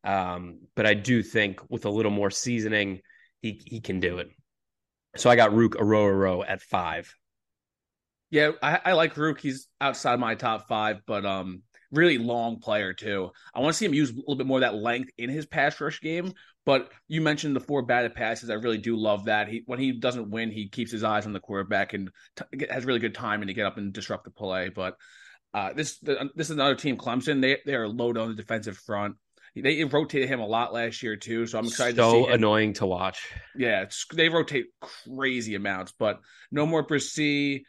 Um, 0.04 0.60
but 0.74 0.86
I 0.86 0.94
do 0.94 1.22
think 1.22 1.60
with 1.68 1.84
a 1.84 1.90
little 1.90 2.12
more 2.12 2.30
seasoning, 2.30 3.00
he 3.42 3.60
he 3.64 3.80
can 3.80 4.00
do 4.00 4.18
it. 4.18 4.28
So 5.16 5.30
I 5.30 5.36
got 5.36 5.50
Ruke 5.50 5.74
Orhorhoro 5.74 6.44
at 6.46 6.62
five. 6.62 7.14
Yeah, 8.30 8.52
I, 8.62 8.80
I 8.86 8.92
like 8.92 9.14
Ruke. 9.14 9.40
He's 9.40 9.68
outside 9.80 10.18
my 10.18 10.34
top 10.34 10.68
five, 10.68 11.00
but 11.06 11.24
um, 11.24 11.62
really 11.92 12.18
long 12.18 12.60
player 12.60 12.92
too. 12.92 13.30
I 13.54 13.60
want 13.60 13.74
to 13.74 13.78
see 13.78 13.86
him 13.86 13.94
use 13.94 14.10
a 14.10 14.14
little 14.14 14.36
bit 14.36 14.46
more 14.46 14.58
of 14.58 14.62
that 14.62 14.74
length 14.74 15.10
in 15.18 15.30
his 15.30 15.46
pass 15.46 15.80
rush 15.80 16.00
game. 16.00 16.32
But 16.64 16.90
you 17.06 17.20
mentioned 17.20 17.54
the 17.54 17.60
four 17.60 17.82
batted 17.82 18.14
passes. 18.14 18.50
I 18.50 18.54
really 18.54 18.78
do 18.78 18.96
love 18.96 19.26
that. 19.26 19.48
He 19.48 19.62
when 19.66 19.78
he 19.78 19.92
doesn't 19.92 20.30
win, 20.30 20.50
he 20.50 20.68
keeps 20.68 20.90
his 20.90 21.04
eyes 21.04 21.24
on 21.24 21.32
the 21.32 21.40
quarterback 21.40 21.94
and 21.94 22.10
t- 22.34 22.66
has 22.68 22.84
really 22.84 22.98
good 22.98 23.14
timing 23.14 23.46
to 23.46 23.54
get 23.54 23.66
up 23.66 23.78
and 23.78 23.92
disrupt 23.92 24.24
the 24.24 24.30
play. 24.32 24.68
But 24.68 24.96
uh, 25.54 25.72
this 25.74 25.98
the, 26.00 26.28
this 26.34 26.48
is 26.50 26.56
another 26.56 26.74
team, 26.74 26.96
Clemson. 26.96 27.40
They 27.40 27.58
they 27.64 27.74
are 27.74 27.88
low 27.88 28.08
on 28.08 28.28
the 28.28 28.34
defensive 28.34 28.76
front. 28.78 29.14
They 29.54 29.84
rotated 29.84 30.28
him 30.28 30.40
a 30.40 30.46
lot 30.46 30.74
last 30.74 31.02
year 31.02 31.16
too, 31.16 31.46
so 31.46 31.58
I'm 31.58 31.66
excited. 31.66 31.96
So 31.96 32.26
annoying 32.26 32.74
to 32.74 32.86
watch. 32.86 33.26
Yeah, 33.56 33.86
they 34.12 34.28
rotate 34.28 34.66
crazy 34.80 35.54
amounts, 35.54 35.94
but 35.98 36.20
no 36.50 36.66
more 36.66 36.86
Bresee. 36.86 37.62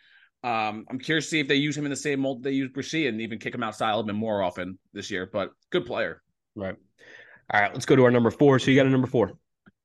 Um, 0.44 0.86
I'm 0.89 1.00
curious 1.00 1.25
to 1.25 1.29
see 1.32 1.39
if 1.39 1.48
they 1.48 1.56
use 1.56 1.75
him 1.75 1.86
in 1.86 1.89
the 1.89 1.96
same 1.96 2.20
mold 2.20 2.44
they 2.44 2.51
use 2.51 2.72
Bresee 2.72 3.10
and 3.10 3.20
even 3.22 3.39
kick 3.39 3.53
him 3.53 3.63
outside 3.63 3.89
a 3.89 3.96
little 3.96 4.08
bit 4.08 4.15
more 4.15 4.44
often 4.44 4.77
this 4.94 5.10
year. 5.10 5.29
But 5.32 5.51
good 5.72 5.86
player. 5.86 6.22
Right. 6.56 6.75
All 7.53 7.62
right, 7.62 7.74
let's 7.74 7.86
go 7.86 7.96
to 7.96 8.03
our 8.03 8.12
number 8.12 8.32
four. 8.32 8.60
So 8.60 8.72
you 8.72 8.77
got 8.77 8.86
a 8.86 8.89
number 8.89 9.08
four. 9.08 9.34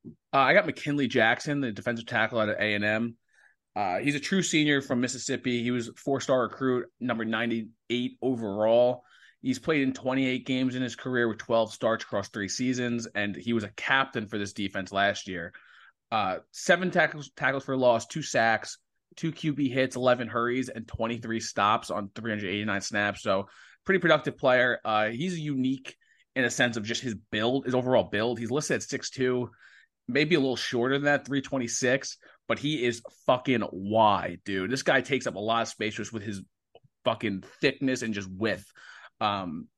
Uh, 0.06 0.10
I 0.38 0.52
got 0.52 0.66
McKinley 0.66 1.06
Jackson, 1.06 1.60
the 1.60 1.72
defensive 1.72 2.06
tackle 2.06 2.40
out 2.40 2.48
of 2.48 2.56
A 2.56 2.74
and 2.74 2.84
M. 2.84 3.16
Uh, 3.74 3.98
he's 3.98 4.14
a 4.14 4.20
true 4.20 4.42
senior 4.42 4.82
from 4.82 5.00
Mississippi. 5.00 5.62
He 5.62 5.70
was 5.70 5.90
four 5.96 6.20
star 6.20 6.42
recruit, 6.42 6.86
number 7.00 7.24
98 7.24 8.18
overall. 8.20 9.04
He's 9.40 9.58
played 9.58 9.82
in 9.82 9.92
28 9.92 10.46
games 10.46 10.76
in 10.76 10.82
his 10.82 10.94
career 10.94 11.28
with 11.28 11.38
12 11.38 11.72
starts 11.72 12.04
across 12.04 12.28
three 12.28 12.48
seasons, 12.48 13.08
and 13.14 13.34
he 13.34 13.52
was 13.52 13.64
a 13.64 13.70
captain 13.70 14.28
for 14.28 14.38
this 14.38 14.52
defense 14.52 14.92
last 14.92 15.26
year. 15.26 15.52
Uh, 16.12 16.38
seven 16.52 16.90
tackles, 16.90 17.30
tackles 17.36 17.64
for 17.64 17.76
loss, 17.76 18.06
two 18.06 18.22
sacks, 18.22 18.78
two 19.16 19.32
QB 19.32 19.72
hits, 19.72 19.96
11 19.96 20.28
hurries, 20.28 20.68
and 20.68 20.86
23 20.86 21.40
stops 21.40 21.90
on 21.90 22.10
389 22.14 22.80
snaps. 22.80 23.22
So, 23.22 23.48
pretty 23.84 24.00
productive 24.00 24.36
player. 24.36 24.78
Uh, 24.84 25.08
he's 25.08 25.38
unique 25.38 25.96
in 26.34 26.44
a 26.44 26.50
sense 26.50 26.76
of 26.76 26.84
just 26.84 27.02
his 27.02 27.14
build, 27.30 27.66
his 27.66 27.74
overall 27.74 28.04
build. 28.04 28.38
He's 28.38 28.50
listed 28.50 28.76
at 28.76 28.82
6'2, 28.82 29.48
maybe 30.08 30.34
a 30.34 30.40
little 30.40 30.56
shorter 30.56 30.94
than 30.94 31.04
that, 31.04 31.26
326, 31.26 32.16
but 32.48 32.58
he 32.58 32.84
is 32.84 33.02
fucking 33.26 33.62
wide, 33.70 34.40
dude. 34.44 34.70
This 34.70 34.82
guy 34.82 35.00
takes 35.00 35.26
up 35.26 35.34
a 35.34 35.40
lot 35.40 35.62
of 35.62 35.68
space 35.68 35.94
just 35.94 36.12
with 36.12 36.22
his 36.22 36.42
fucking 37.04 37.44
thickness 37.60 38.02
and 38.02 38.14
just 38.14 38.30
width. 38.30 38.64
Um, 39.20 39.68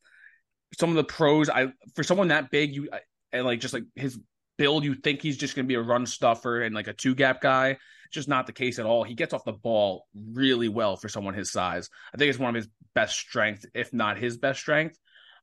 some 0.79 0.91
of 0.91 0.97
the 0.97 1.05
pros, 1.05 1.49
I 1.49 1.69
for 1.95 2.03
someone 2.03 2.29
that 2.29 2.51
big, 2.51 2.75
you 2.75 2.89
and 3.33 3.45
like 3.45 3.61
just 3.61 3.75
like 3.75 3.85
his 3.95 4.19
build, 4.57 4.85
you 4.85 4.95
think 4.95 5.23
he's 5.23 5.37
just 5.37 5.55
to 5.57 5.63
be 5.65 5.75
a 5.75 5.83
run 5.83 6.07
stuffer 6.07 6.63
and 6.63 6.75
like 6.75 6.89
a 6.89 6.93
two 6.93 7.15
gap 7.15 7.41
guy. 7.41 7.79
Just 8.15 8.29
not 8.29 8.47
the 8.47 8.53
case 8.53 8.79
at 8.79 8.87
all. 8.87 9.03
He 9.03 9.15
gets 9.15 9.35
off 9.35 9.45
the 9.45 9.53
ball 9.53 10.07
really 10.15 10.69
well 10.69 10.97
for 10.97 11.09
someone 11.09 11.35
his 11.35 11.51
size. 11.51 11.91
I 12.15 12.17
think 12.17 12.31
it's 12.31 12.39
one 12.39 12.51
of 12.51 12.55
his 12.55 12.69
best 12.95 13.17
strengths, 13.17 13.67
if 13.75 13.93
not 13.93 14.19
his 14.19 14.39
best 14.39 14.61
strength. 14.61 14.97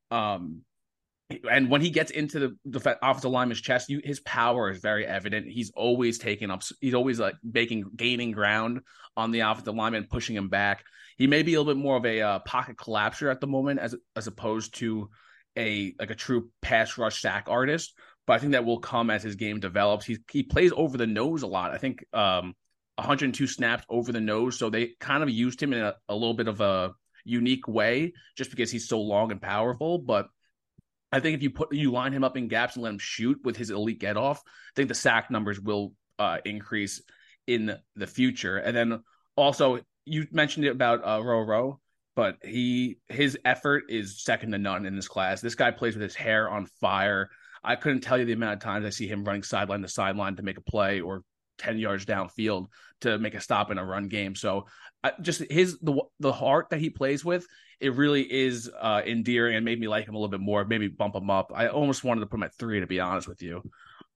Um, 0.10 0.62
and 1.50 1.70
when 1.70 1.82
he 1.82 1.90
gets 1.90 2.12
into 2.12 2.40
the, 2.40 2.80
the 2.80 2.98
offensive 3.02 3.32
lineman's 3.32 3.62
chest, 3.62 3.90
you, 3.90 4.02
his 4.04 4.20
power 4.22 4.70
is 4.70 4.80
very 4.80 5.06
evident. 5.06 5.48
He's 5.48 5.72
always 5.72 6.18
taking 6.18 6.50
up, 6.50 6.64
he's 6.80 6.94
always 6.94 7.20
like 7.20 7.36
making, 7.44 7.92
gaining 7.96 8.32
ground 8.32 8.82
on 9.16 9.32
the 9.32 9.42
offensive 9.42 9.76
lineman, 9.76 10.08
pushing 10.10 10.36
him 10.36 10.50
back. 10.50 10.84
He 11.18 11.28
may 11.28 11.44
be 11.44 11.54
a 11.54 11.62
little 11.62 11.74
bit 11.74 11.82
more 11.82 11.98
of 11.98 12.06
a 12.06 12.22
uh, 12.22 12.40
pocket 12.40 12.78
collapser 12.78 13.30
at 13.30 13.42
the 13.42 13.48
moment, 13.48 13.80
as 13.80 13.96
as 14.16 14.28
opposed 14.28 14.76
to 14.76 15.10
a 15.58 15.94
like 16.00 16.10
a 16.10 16.16
true 16.16 16.50
pass 16.62 16.98
rush 16.98 17.22
sack 17.22 17.46
artist. 17.48 17.94
But 18.26 18.34
I 18.34 18.40
think 18.40 18.54
that 18.54 18.66
will 18.66 18.80
come 18.80 19.10
as 19.10 19.24
his 19.24 19.36
game 19.36 19.60
develops. 19.60 20.06
He 20.06 20.18
he 20.32 20.44
plays 20.44 20.72
over 20.76 20.98
the 20.98 21.08
nose 21.08 21.44
a 21.44 21.48
lot. 21.48 21.72
I 21.72 21.78
think 21.78 22.04
um, 22.14 22.56
102 23.02 23.48
snaps 23.48 23.84
over 23.90 24.12
the 24.12 24.22
nose, 24.22 24.58
so 24.58 24.70
they 24.70 24.92
kind 25.00 25.24
of 25.24 25.30
used 25.30 25.62
him 25.62 25.74
in 25.74 25.82
a, 25.82 25.96
a 26.08 26.14
little 26.14 26.34
bit 26.34 26.48
of 26.48 26.62
a 26.62 26.94
unique 27.24 27.68
way, 27.68 28.14
just 28.36 28.50
because 28.52 28.72
he's 28.72 28.88
so 28.88 29.02
long 29.02 29.32
and 29.32 29.42
powerful. 29.42 29.98
But 29.98 30.28
I 31.12 31.20
think 31.20 31.36
if 31.36 31.44
you 31.44 31.50
put 31.50 31.74
you 31.74 31.92
line 31.92 32.14
him 32.14 32.24
up 32.24 32.38
in 32.38 32.48
gaps 32.48 32.76
and 32.76 32.84
let 32.84 32.94
him 32.94 33.00
shoot 33.00 33.40
with 33.44 33.58
his 33.58 33.70
elite 33.70 34.00
get 34.00 34.18
off, 34.18 34.42
I 34.46 34.72
think 34.76 34.88
the 34.88 34.96
sack 34.96 35.30
numbers 35.30 35.60
will 35.60 35.94
uh, 36.20 36.38
increase 36.46 37.02
in 37.48 37.78
the 37.96 38.08
future. 38.08 38.58
And 38.58 38.76
then 38.76 39.04
also 39.36 39.80
you 40.06 40.28
mentioned 40.32 40.66
it 40.66 40.72
about 40.72 41.06
uh, 41.06 41.24
Rowe 41.24 41.80
but 42.16 42.38
he 42.44 42.98
his 43.08 43.38
effort 43.46 43.86
is 43.90 44.24
second 44.24 44.52
to 44.52 44.58
none 44.58 44.86
in 44.86 44.96
this 44.96 45.08
class. 45.08 45.42
This 45.42 45.56
guy 45.56 45.72
plays 45.72 45.96
with 45.96 46.04
his 46.04 46.16
hair 46.16 46.50
on 46.50 46.66
fire. 46.80 47.30
I 47.64 47.76
couldn't 47.76 48.02
tell 48.02 48.18
you 48.18 48.26
the 48.26 48.34
amount 48.34 48.54
of 48.54 48.60
times 48.60 48.86
I 48.86 48.90
see 48.90 49.08
him 49.08 49.24
running 49.24 49.44
sideline 49.44 49.82
to 49.82 49.88
sideline 49.88 50.36
to 50.36 50.44
make 50.44 50.58
a 50.58 50.62
play 50.62 51.00
or 51.00 51.24
10 51.62 51.78
yards 51.78 52.06
downfield 52.06 52.68
to 53.02 53.18
make 53.18 53.36
a 53.36 53.40
stop 53.40 53.72
in 53.72 53.78
a 53.78 53.86
run 53.86 54.08
game. 54.08 54.36
So 54.36 54.66
uh, 55.04 55.12
just 55.22 55.42
his 55.52 55.80
the 55.80 56.02
the 56.20 56.34
heart 56.34 56.70
that 56.70 56.80
he 56.80 56.90
plays 56.90 57.24
with, 57.24 57.46
it 57.80 57.96
really 57.96 58.22
is 58.22 58.70
uh, 58.80 59.02
endearing 59.06 59.56
and 59.56 59.66
made 59.66 59.80
me 59.80 59.88
like 59.88 60.08
him 60.08 60.16
a 60.16 60.18
little 60.18 60.30
bit 60.30 60.40
more, 60.40 60.66
maybe 60.66 60.88
bump 60.88 61.16
him 61.16 61.30
up. 61.30 61.52
I 61.54 61.68
almost 61.68 62.04
wanted 62.04 62.22
to 62.22 62.28
put 62.28 62.38
him 62.38 62.44
at 62.44 62.56
three, 62.56 62.80
to 62.80 62.88
be 62.88 63.00
honest 63.00 63.28
with 63.28 63.42
you. 63.42 63.64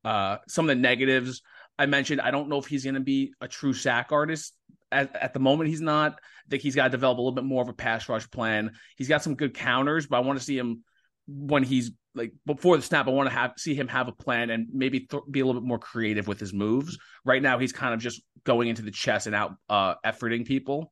Uh, 0.04 0.38
some 0.48 0.66
of 0.66 0.70
the 0.70 0.82
negatives 0.82 1.42
I 1.78 1.86
mentioned, 1.86 2.22
I 2.22 2.32
don't 2.32 2.50
know 2.50 2.58
if 2.58 2.68
he's 2.68 2.84
going 2.84 2.96
to 2.96 3.02
be 3.02 3.34
a 3.42 3.48
true 3.48 3.74
sack 3.74 4.12
artist. 4.12 4.54
At, 4.92 5.16
at 5.16 5.34
the 5.34 5.40
moment, 5.40 5.70
he's 5.70 5.82
not. 5.82 6.14
I 6.14 6.50
think 6.50 6.62
he's 6.62 6.75
got 6.75 6.86
to 6.86 6.90
develop 6.90 7.18
a 7.18 7.22
little 7.22 7.34
bit 7.34 7.44
more 7.44 7.62
of 7.62 7.70
a 7.70 7.74
pass 7.74 8.08
rush 8.08 8.30
plan. 8.30 8.72
He's 8.98 9.10
got 9.10 9.24
some 9.24 9.36
good 9.36 9.54
counters, 9.54 10.08
but 10.08 10.18
I 10.18 10.20
want 10.22 10.40
to 10.40 10.46
see 10.46 10.58
him 10.58 10.84
when 11.27 11.63
he's 11.63 11.91
like 12.13 12.34
before 12.46 12.77
the 12.77 12.84
snap. 12.84 13.08
I 13.08 13.12
want 13.12 13.29
to 13.29 13.36
have 13.36 13.53
see 13.58 13.75
him 13.75 13.88
have 13.88 14.08
a 14.08 14.12
plan 14.12 14.50
and 14.50 14.67
maybe 14.74 15.01
th- 15.01 15.24
be 15.29 15.41
a 15.41 15.46
little 15.46 15.62
bit 15.62 15.67
more 15.67 15.79
creative 15.79 16.27
with 16.27 16.39
his 16.39 16.53
moves. 16.53 16.98
Right 17.24 17.41
now, 17.41 17.60
he's 17.60 17.74
kind 17.74 17.94
of 17.94 18.00
just 18.00 18.22
going 18.44 18.67
into 18.67 18.82
the 18.82 18.91
chest 18.91 19.27
and 19.27 19.36
out 19.36 19.55
uh, 19.70 19.96
efforting 20.05 20.46
people, 20.46 20.91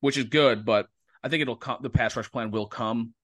which 0.00 0.16
is 0.16 0.24
good, 0.24 0.64
but 0.64 0.86
I 1.22 1.28
think 1.28 1.42
it'll 1.42 1.56
come. 1.56 1.78
The 1.82 1.90
pass 1.90 2.16
rush 2.16 2.30
plan 2.30 2.50
will 2.50 2.66
come, 2.66 3.14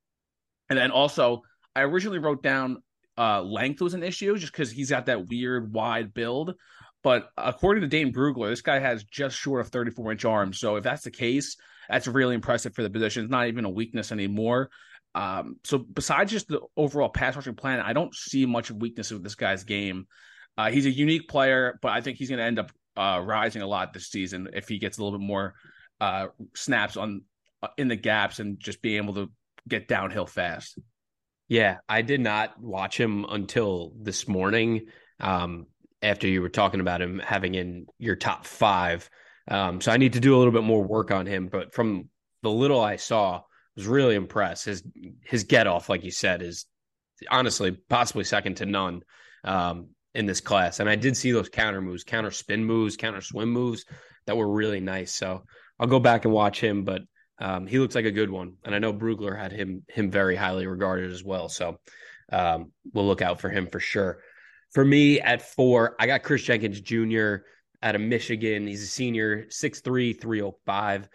and 0.68 0.78
then 0.78 0.90
also 0.90 1.42
I 1.74 1.82
originally 1.82 2.18
wrote 2.18 2.42
down 2.42 2.82
uh, 3.18 3.42
length 3.42 3.80
was 3.80 3.94
an 3.94 4.02
issue 4.02 4.36
just 4.36 4.52
because 4.52 4.70
he's 4.70 4.90
got 4.90 5.06
that 5.06 5.28
weird 5.28 5.72
wide 5.72 6.12
build. 6.12 6.54
But 7.02 7.30
according 7.36 7.82
to 7.82 7.88
Dane 7.88 8.12
Brugler, 8.12 8.50
this 8.50 8.62
guy 8.62 8.80
has 8.80 9.04
just 9.04 9.36
short 9.36 9.60
of 9.60 9.68
34 9.68 10.12
inch 10.12 10.24
arms. 10.24 10.58
So 10.58 10.76
if 10.76 10.84
that's 10.84 11.04
the 11.04 11.10
case, 11.10 11.56
that's 11.88 12.08
really 12.08 12.34
impressive 12.34 12.74
for 12.74 12.82
the 12.82 12.90
position. 12.90 13.24
It's 13.24 13.30
not 13.30 13.46
even 13.46 13.64
a 13.64 13.70
weakness 13.70 14.10
anymore. 14.10 14.70
Um, 15.16 15.56
so 15.64 15.78
besides 15.78 16.30
just 16.30 16.48
the 16.48 16.60
overall 16.76 17.08
pass 17.08 17.34
rushing 17.34 17.54
plan, 17.54 17.80
I 17.80 17.94
don't 17.94 18.14
see 18.14 18.44
much 18.44 18.68
of 18.68 18.76
weakness 18.76 19.10
with 19.10 19.22
this 19.22 19.34
guy's 19.34 19.64
game. 19.64 20.06
Uh, 20.58 20.70
he's 20.70 20.84
a 20.84 20.90
unique 20.90 21.26
player, 21.26 21.78
but 21.80 21.92
I 21.92 22.02
think 22.02 22.18
he's 22.18 22.28
going 22.28 22.38
to 22.38 22.44
end 22.44 22.58
up 22.58 22.70
uh, 22.98 23.22
rising 23.24 23.62
a 23.62 23.66
lot 23.66 23.94
this 23.94 24.08
season 24.08 24.48
if 24.52 24.68
he 24.68 24.78
gets 24.78 24.98
a 24.98 25.02
little 25.02 25.18
bit 25.18 25.26
more 25.26 25.54
uh, 26.02 26.26
snaps 26.54 26.98
on 26.98 27.22
uh, 27.62 27.68
in 27.78 27.88
the 27.88 27.96
gaps 27.96 28.40
and 28.40 28.60
just 28.60 28.82
being 28.82 29.02
able 29.02 29.14
to 29.14 29.30
get 29.66 29.88
downhill 29.88 30.26
fast. 30.26 30.78
Yeah, 31.48 31.78
I 31.88 32.02
did 32.02 32.20
not 32.20 32.60
watch 32.60 33.00
him 33.00 33.24
until 33.26 33.92
this 33.98 34.28
morning. 34.28 34.88
Um, 35.18 35.66
after 36.02 36.28
you 36.28 36.42
were 36.42 36.50
talking 36.50 36.80
about 36.80 37.00
him 37.00 37.22
having 37.24 37.54
in 37.54 37.86
your 37.98 38.16
top 38.16 38.44
five, 38.44 39.08
um, 39.48 39.80
so 39.80 39.90
I 39.90 39.96
need 39.96 40.12
to 40.12 40.20
do 40.20 40.36
a 40.36 40.38
little 40.38 40.52
bit 40.52 40.62
more 40.62 40.84
work 40.84 41.10
on 41.10 41.24
him. 41.24 41.48
But 41.48 41.72
from 41.74 42.10
the 42.42 42.50
little 42.50 42.80
I 42.80 42.96
saw, 42.96 43.42
was 43.76 43.86
really 43.86 44.14
impressed. 44.14 44.64
His 44.64 44.82
his 45.24 45.44
get 45.44 45.66
off, 45.66 45.88
like 45.88 46.04
you 46.04 46.10
said, 46.10 46.42
is 46.42 46.66
honestly 47.30 47.72
possibly 47.72 48.24
second 48.24 48.56
to 48.56 48.66
none 48.66 49.02
um, 49.44 49.88
in 50.14 50.26
this 50.26 50.40
class. 50.40 50.80
And 50.80 50.88
I 50.88 50.96
did 50.96 51.16
see 51.16 51.32
those 51.32 51.48
counter 51.48 51.80
moves, 51.80 52.04
counter 52.04 52.30
spin 52.30 52.64
moves, 52.64 52.96
counter 52.96 53.20
swim 53.20 53.50
moves 53.50 53.84
that 54.26 54.36
were 54.36 54.50
really 54.50 54.80
nice. 54.80 55.14
So 55.14 55.44
I'll 55.78 55.86
go 55.86 56.00
back 56.00 56.24
and 56.24 56.34
watch 56.34 56.60
him, 56.60 56.84
but 56.84 57.02
um, 57.38 57.66
he 57.66 57.78
looks 57.78 57.94
like 57.94 58.06
a 58.06 58.10
good 58.10 58.30
one, 58.30 58.54
and 58.64 58.74
I 58.74 58.78
know 58.78 58.94
Brugler 58.94 59.38
had 59.38 59.52
him 59.52 59.82
him 59.88 60.10
very 60.10 60.36
highly 60.36 60.66
regarded 60.66 61.12
as 61.12 61.22
well. 61.22 61.48
So 61.48 61.78
um, 62.32 62.72
we'll 62.92 63.06
look 63.06 63.22
out 63.22 63.40
for 63.40 63.50
him 63.50 63.66
for 63.66 63.80
sure. 63.80 64.20
For 64.72 64.84
me 64.84 65.20
at 65.20 65.42
four, 65.42 65.96
I 66.00 66.06
got 66.06 66.22
Kris 66.22 66.42
Jenkins 66.42 66.80
Jr. 66.80 67.36
out 67.82 67.94
of 67.94 68.00
Michigan. 68.00 68.66
He's 68.66 68.82
a 68.82 68.86
senior, 68.86 69.46
6'3", 69.46 70.20
305. 70.20 71.08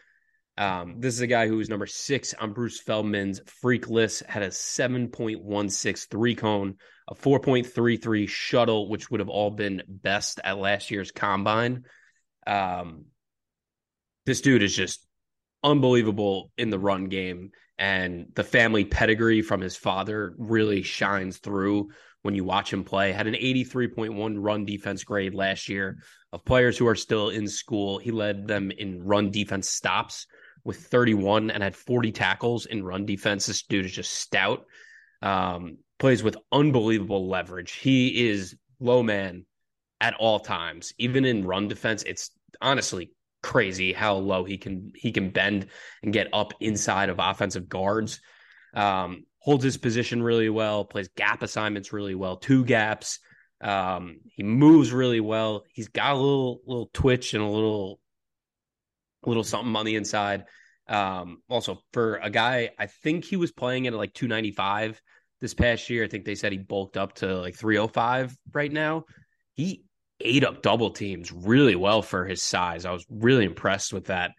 Um, 0.61 0.97
this 0.99 1.15
is 1.15 1.21
a 1.21 1.27
guy 1.27 1.47
who 1.47 1.57
was 1.57 1.69
number 1.69 1.87
six 1.87 2.35
on 2.35 2.53
Bruce 2.53 2.79
Feldman's 2.79 3.41
freak 3.47 3.89
list, 3.89 4.21
had 4.27 4.43
a 4.43 4.49
7.16 4.49 6.07
three 6.07 6.35
cone, 6.35 6.75
a 7.09 7.15
4.33 7.15 8.29
shuttle, 8.29 8.87
which 8.87 9.09
would 9.09 9.21
have 9.21 9.29
all 9.29 9.49
been 9.49 9.81
best 9.87 10.39
at 10.43 10.59
last 10.59 10.91
year's 10.91 11.09
combine. 11.09 11.85
Um, 12.45 13.05
this 14.27 14.41
dude 14.41 14.61
is 14.61 14.75
just 14.75 15.03
unbelievable 15.63 16.51
in 16.59 16.69
the 16.69 16.77
run 16.77 17.05
game 17.05 17.49
and 17.79 18.27
the 18.35 18.43
family 18.43 18.85
pedigree 18.85 19.41
from 19.41 19.61
his 19.61 19.75
father 19.75 20.35
really 20.37 20.83
shines 20.83 21.37
through 21.37 21.89
when 22.21 22.35
you 22.35 22.43
watch 22.43 22.71
him 22.71 22.83
play. 22.83 23.11
Had 23.11 23.25
an 23.25 23.33
83.1 23.33 24.35
run 24.37 24.65
defense 24.65 25.03
grade 25.03 25.33
last 25.33 25.69
year 25.69 26.03
of 26.31 26.45
players 26.45 26.77
who 26.77 26.85
are 26.85 26.93
still 26.93 27.29
in 27.29 27.47
school. 27.47 27.97
He 27.97 28.11
led 28.11 28.47
them 28.47 28.69
in 28.69 29.03
run 29.03 29.31
defense 29.31 29.67
stops 29.67 30.27
with 30.63 30.77
31 30.77 31.51
and 31.51 31.63
had 31.63 31.75
40 31.75 32.11
tackles 32.11 32.65
in 32.65 32.83
run 32.83 33.05
defense. 33.05 33.45
This 33.45 33.63
dude 33.63 33.85
is 33.85 33.91
just 33.91 34.13
stout. 34.13 34.65
Um, 35.21 35.77
plays 35.99 36.23
with 36.23 36.37
unbelievable 36.51 37.29
leverage. 37.29 37.73
He 37.73 38.29
is 38.29 38.55
low 38.79 39.03
man 39.03 39.45
at 40.01 40.15
all 40.15 40.39
times, 40.39 40.93
even 40.97 41.25
in 41.25 41.45
run 41.45 41.67
defense. 41.67 42.03
It's 42.03 42.31
honestly 42.59 43.11
crazy 43.43 43.93
how 43.93 44.15
low 44.15 44.43
he 44.43 44.57
can 44.57 44.91
he 44.95 45.11
can 45.11 45.29
bend 45.29 45.67
and 46.03 46.13
get 46.13 46.27
up 46.33 46.53
inside 46.59 47.09
of 47.09 47.17
offensive 47.19 47.69
guards. 47.69 48.19
Um, 48.73 49.25
holds 49.39 49.63
his 49.63 49.77
position 49.77 50.21
really 50.23 50.49
well, 50.49 50.85
plays 50.85 51.09
gap 51.15 51.43
assignments 51.43 51.93
really 51.93 52.15
well, 52.15 52.37
two 52.37 52.65
gaps. 52.65 53.19
Um, 53.61 54.17
he 54.35 54.43
moves 54.43 54.91
really 54.91 55.19
well. 55.19 55.63
He's 55.71 55.87
got 55.87 56.13
a 56.13 56.17
little 56.17 56.61
little 56.65 56.89
twitch 56.93 57.33
and 57.33 57.43
a 57.43 57.47
little 57.47 57.99
little 59.25 59.43
something 59.43 59.75
on 59.75 59.85
the 59.85 59.95
inside. 59.95 60.45
Um, 60.87 61.41
also 61.49 61.79
for 61.93 62.15
a 62.17 62.29
guy, 62.29 62.71
I 62.77 62.87
think 62.87 63.25
he 63.25 63.37
was 63.37 63.51
playing 63.51 63.87
at 63.87 63.93
like 63.93 64.13
295 64.13 65.01
this 65.39 65.53
past 65.53 65.89
year. 65.89 66.03
I 66.03 66.07
think 66.07 66.25
they 66.25 66.35
said 66.35 66.51
he 66.51 66.57
bulked 66.57 66.97
up 66.97 67.13
to 67.15 67.37
like 67.37 67.55
305 67.55 68.37
right 68.53 68.71
now. 68.71 69.05
He 69.53 69.83
ate 70.19 70.43
up 70.43 70.61
double 70.61 70.91
teams 70.91 71.31
really 71.31 71.75
well 71.75 72.01
for 72.01 72.25
his 72.25 72.43
size. 72.43 72.85
I 72.85 72.91
was 72.91 73.05
really 73.09 73.45
impressed 73.45 73.93
with 73.93 74.05
that. 74.05 74.31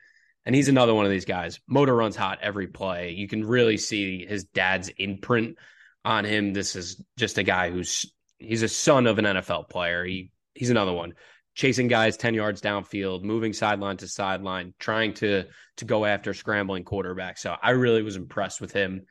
And 0.45 0.55
he's 0.55 0.69
another 0.69 0.95
one 0.95 1.05
of 1.05 1.11
these 1.11 1.25
guys. 1.25 1.61
Motor 1.69 1.95
runs 1.95 2.17
hot 2.17 2.39
every 2.43 2.67
play. 2.67 3.11
You 3.11 3.29
can 3.29 3.45
really 3.45 3.77
see 3.77 4.27
his 4.27 4.45
dad's 4.45 4.89
imprint 4.99 5.57
on 6.05 6.25
him. 6.25 6.53
This 6.53 6.75
is 6.75 7.03
just 7.17 7.39
a 7.39 7.43
guy 7.43 7.71
who's 7.71 8.13
he's 8.39 8.63
a 8.63 8.69
son 8.69 9.07
of 9.07 9.19
an 9.19 9.25
NFL 9.25 9.69
player. 9.69 10.05
He 10.05 10.31
he's 10.55 10.71
another 10.71 10.93
one. 10.93 11.15
Chasing 11.55 11.89
guys 11.89 12.17
10 12.17 12.35
yards 12.35 12.63
downfield, 12.63 13.23
moving 13.23 13.53
sideline 13.53 13.99
to 13.99 14.09
sideline, 14.09 14.73
trying 14.79 15.13
to 15.15 15.45
to 15.77 15.85
go 15.85 16.05
after 16.05 16.33
scrambling 16.33 16.85
quarterbacks. 16.85 17.39
So 17.39 17.55
I 17.63 17.71
really 17.71 18.03
was 18.03 18.17
impressed 18.17 18.61
with 18.61 18.73
him. 18.73 19.03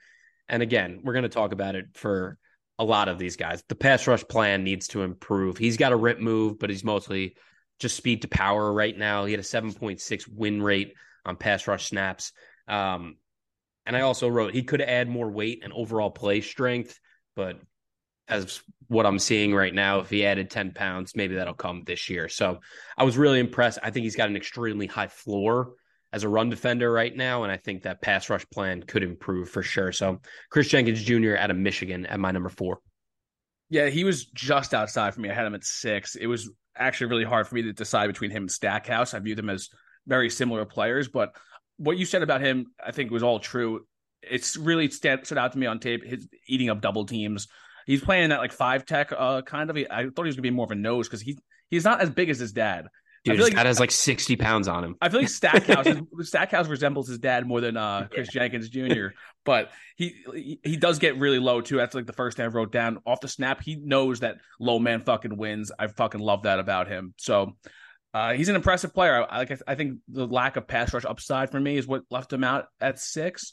And 0.49 0.63
again, 0.63 1.01
we're 1.03 1.13
going 1.13 1.23
to 1.23 1.29
talk 1.29 1.51
about 1.51 1.75
it 1.75 1.85
for 1.93 2.37
a 2.79 2.83
lot 2.83 3.09
of 3.09 3.19
these 3.19 3.35
guys. 3.35 3.63
The 3.69 3.75
pass 3.75 4.07
rush 4.07 4.23
plan 4.23 4.63
needs 4.63 4.87
to 4.89 5.03
improve. 5.03 5.57
He's 5.57 5.77
got 5.77 5.91
a 5.91 5.95
rip 5.95 6.19
move, 6.19 6.57
but 6.57 6.71
he's 6.71 6.83
mostly 6.83 7.35
just 7.79 7.95
speed 7.95 8.23
to 8.23 8.27
power 8.27 8.73
right 8.73 8.97
now. 8.97 9.25
He 9.25 9.33
had 9.33 9.39
a 9.39 9.43
7.6 9.43 10.27
win 10.27 10.61
rate 10.61 10.93
on 11.25 11.35
pass 11.35 11.67
rush 11.67 11.89
snaps. 11.89 12.31
Um, 12.67 13.17
and 13.85 13.95
I 13.95 14.01
also 14.01 14.27
wrote 14.27 14.53
he 14.53 14.63
could 14.63 14.81
add 14.81 15.09
more 15.09 15.29
weight 15.29 15.61
and 15.63 15.73
overall 15.73 16.11
play 16.11 16.41
strength, 16.41 16.99
but 17.35 17.59
as 18.31 18.61
what 18.87 19.05
I'm 19.05 19.19
seeing 19.19 19.53
right 19.53 19.73
now, 19.73 19.99
if 19.99 20.09
he 20.09 20.25
added 20.25 20.49
10 20.49 20.71
pounds, 20.71 21.15
maybe 21.15 21.35
that'll 21.35 21.53
come 21.53 21.83
this 21.85 22.09
year. 22.09 22.27
So 22.27 22.59
I 22.97 23.03
was 23.03 23.17
really 23.17 23.39
impressed. 23.39 23.79
I 23.83 23.91
think 23.91 24.03
he's 24.03 24.15
got 24.15 24.29
an 24.29 24.35
extremely 24.35 24.87
high 24.87 25.07
floor 25.07 25.73
as 26.13 26.23
a 26.23 26.29
run 26.29 26.49
defender 26.49 26.91
right 26.91 27.15
now, 27.15 27.43
and 27.43 27.51
I 27.51 27.57
think 27.57 27.83
that 27.83 28.01
pass 28.01 28.29
rush 28.29 28.45
plan 28.49 28.83
could 28.83 29.03
improve 29.03 29.49
for 29.49 29.63
sure. 29.63 29.91
So 29.91 30.19
Kris 30.49 30.67
Jenkins 30.67 31.03
Jr. 31.03 31.35
out 31.37 31.51
of 31.51 31.57
Michigan 31.57 32.05
at 32.05 32.19
my 32.19 32.31
number 32.31 32.49
four. 32.49 32.79
Yeah, 33.69 33.87
he 33.87 34.03
was 34.03 34.25
just 34.25 34.73
outside 34.73 35.13
for 35.13 35.21
me. 35.21 35.29
I 35.29 35.33
had 35.33 35.45
him 35.45 35.55
at 35.55 35.63
six. 35.63 36.15
It 36.15 36.27
was 36.27 36.49
actually 36.75 37.07
really 37.07 37.23
hard 37.23 37.47
for 37.47 37.55
me 37.55 37.61
to 37.63 37.73
decide 37.73 38.07
between 38.07 38.31
him 38.31 38.43
and 38.43 38.51
Stackhouse. 38.51 39.13
I 39.13 39.19
viewed 39.19 39.37
them 39.37 39.49
as 39.49 39.69
very 40.05 40.29
similar 40.29 40.65
players, 40.65 41.07
but 41.07 41.35
what 41.77 41.97
you 41.97 42.05
said 42.05 42.23
about 42.23 42.41
him, 42.41 42.73
I 42.85 42.91
think 42.91 43.11
was 43.11 43.23
all 43.23 43.39
true. 43.39 43.85
It's 44.21 44.57
really 44.57 44.89
stand, 44.89 45.25
stood 45.25 45.37
out 45.37 45.53
to 45.53 45.57
me 45.57 45.65
on 45.67 45.79
tape. 45.79 46.03
His 46.03 46.27
eating 46.47 46.69
up 46.69 46.81
double 46.81 47.05
teams. 47.05 47.47
He's 47.85 48.01
playing 48.01 48.29
that 48.29 48.39
like 48.39 48.51
five 48.51 48.85
tech, 48.85 49.11
uh, 49.17 49.41
kind 49.41 49.69
of. 49.69 49.77
I 49.77 50.03
thought 50.03 50.23
he 50.23 50.27
was 50.27 50.35
gonna 50.35 50.43
be 50.43 50.51
more 50.51 50.65
of 50.65 50.71
a 50.71 50.75
nose 50.75 51.07
because 51.07 51.21
he 51.21 51.37
he's 51.69 51.83
not 51.83 52.01
as 52.01 52.09
big 52.09 52.29
as 52.29 52.39
his 52.39 52.51
dad. 52.51 52.87
Dude, 53.23 53.37
his 53.37 53.43
like, 53.45 53.53
dad 53.53 53.67
has 53.67 53.79
like 53.79 53.91
sixty 53.91 54.35
pounds 54.35 54.67
on 54.67 54.83
him. 54.83 54.95
I 54.99 55.09
feel 55.09 55.19
like 55.19 55.29
Stackhouse 55.29 55.87
Stackhouse 56.21 56.67
resembles 56.67 57.07
his 57.07 57.19
dad 57.19 57.45
more 57.45 57.61
than 57.61 57.77
uh, 57.77 58.07
Kris 58.11 58.33
yeah. 58.33 58.41
Jenkins 58.41 58.69
Jr. 58.69 59.09
But 59.45 59.71
he 59.95 60.59
he 60.63 60.75
does 60.75 60.97
get 60.97 61.17
really 61.17 61.37
low 61.37 61.61
too. 61.61 61.77
That's 61.77 61.93
like 61.93 62.07
the 62.07 62.13
first 62.13 62.37
thing 62.37 62.45
I 62.45 62.49
wrote 62.49 62.71
down. 62.71 62.97
Off 63.05 63.21
the 63.21 63.27
snap, 63.27 63.61
he 63.61 63.75
knows 63.75 64.21
that 64.21 64.37
low 64.59 64.79
man 64.79 65.01
fucking 65.01 65.37
wins. 65.37 65.71
I 65.77 65.87
fucking 65.87 66.21
love 66.21 66.43
that 66.43 66.59
about 66.59 66.87
him. 66.87 67.13
So 67.17 67.57
uh, 68.13 68.33
he's 68.33 68.49
an 68.49 68.55
impressive 68.55 68.93
player. 68.93 69.25
I, 69.29 69.37
like 69.37 69.61
I 69.67 69.75
think 69.75 69.99
the 70.07 70.25
lack 70.25 70.55
of 70.57 70.67
pass 70.67 70.91
rush 70.91 71.05
upside 71.05 71.51
for 71.51 71.59
me 71.59 71.77
is 71.77 71.87
what 71.87 72.03
left 72.09 72.33
him 72.33 72.43
out 72.43 72.65
at 72.79 72.99
six. 72.99 73.51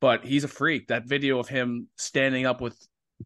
But 0.00 0.24
he's 0.24 0.44
a 0.44 0.48
freak. 0.48 0.88
That 0.88 1.08
video 1.08 1.40
of 1.40 1.48
him 1.48 1.88
standing 1.96 2.46
up 2.46 2.60
with 2.60 2.78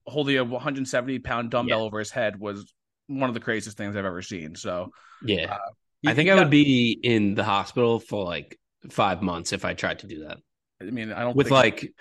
holding 0.07 0.37
a 0.39 0.45
170 0.45 1.19
pound 1.21 1.51
dumbbell 1.51 1.79
yeah. 1.79 1.85
over 1.85 1.99
his 1.99 2.11
head 2.11 2.39
was 2.39 2.73
one 3.07 3.29
of 3.29 3.35
the 3.35 3.41
craziest 3.41 3.77
things 3.77 3.97
I've 3.97 4.05
ever 4.05 4.23
seen. 4.23 4.55
So 4.55 4.91
yeah, 5.25 5.55
uh, 5.55 6.11
I 6.11 6.15
think 6.15 6.31
I 6.31 6.35
would 6.35 6.51
be 6.51 6.99
in 7.03 7.35
the 7.35 7.45
hospital 7.45 8.01
for 8.01 8.25
like 8.25 8.59
five 8.91 9.23
months 9.23 9.53
if 9.53 9.65
I 9.65 9.75
tried 9.75 10.01
to 10.01 10.07
do 10.07 10.25
that. 10.27 10.39
I 10.81 10.85
mean, 10.85 11.13
I 11.13 11.21
don't 11.21 11.37
with 11.37 11.51
like 11.51 11.93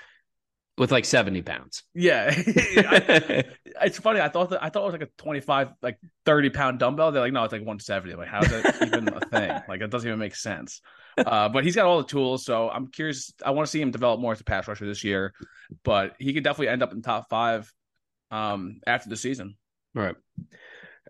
with 0.78 0.92
like 0.92 1.06
70 1.06 1.42
pounds. 1.44 1.84
Yeah. 1.94 2.34
I, 2.36 3.44
it's 3.84 4.00
funny. 4.00 4.20
I 4.20 4.30
thought 4.30 4.50
that 4.50 4.64
I 4.64 4.70
thought 4.70 4.82
it 4.82 4.86
was 4.86 4.94
like 4.94 5.04
a 5.04 5.12
25, 5.18 5.74
like 5.82 6.00
30 6.26 6.50
pound 6.50 6.80
dumbbell. 6.80 7.12
They're 7.12 7.22
like, 7.22 7.34
no, 7.34 7.44
it's 7.44 7.52
like 7.52 7.62
170. 7.62 8.14
I'm 8.14 8.20
like, 8.20 8.28
how's 8.28 8.48
that 8.50 8.88
even 8.88 9.08
a 9.10 9.20
thing? 9.20 9.62
Like, 9.68 9.82
it 9.82 9.92
doesn't 9.92 10.08
even 10.08 10.20
make 10.20 10.36
sense. 10.36 10.82
Uh, 11.18 11.50
but 11.50 11.64
he's 11.64 11.76
got 11.76 11.86
all 11.86 12.00
the 12.00 12.08
tools. 12.08 12.46
So 12.46 12.70
I'm 12.70 12.88
curious. 12.88 13.32
I 13.46 13.52
want 13.52 13.68
to 13.68 13.72
see 13.72 13.82
him 13.82 13.92
develop 13.92 14.20
more 14.20 14.32
as 14.32 14.42
a 14.42 14.44
pass 14.44 14.68
rusher 14.68 14.86
this 14.86 15.04
year, 15.04 15.34
but 15.84 16.16
he 16.20 16.34
could 16.34 16.44
definitely 16.44 16.70
end 16.70 16.82
up 16.82 16.94
in 16.94 17.02
top 17.02 17.30
five 17.30 17.72
um, 18.32 18.80
after 18.88 19.10
the 19.10 19.18
season. 19.18 19.56
All 19.96 20.04
right. 20.04 20.16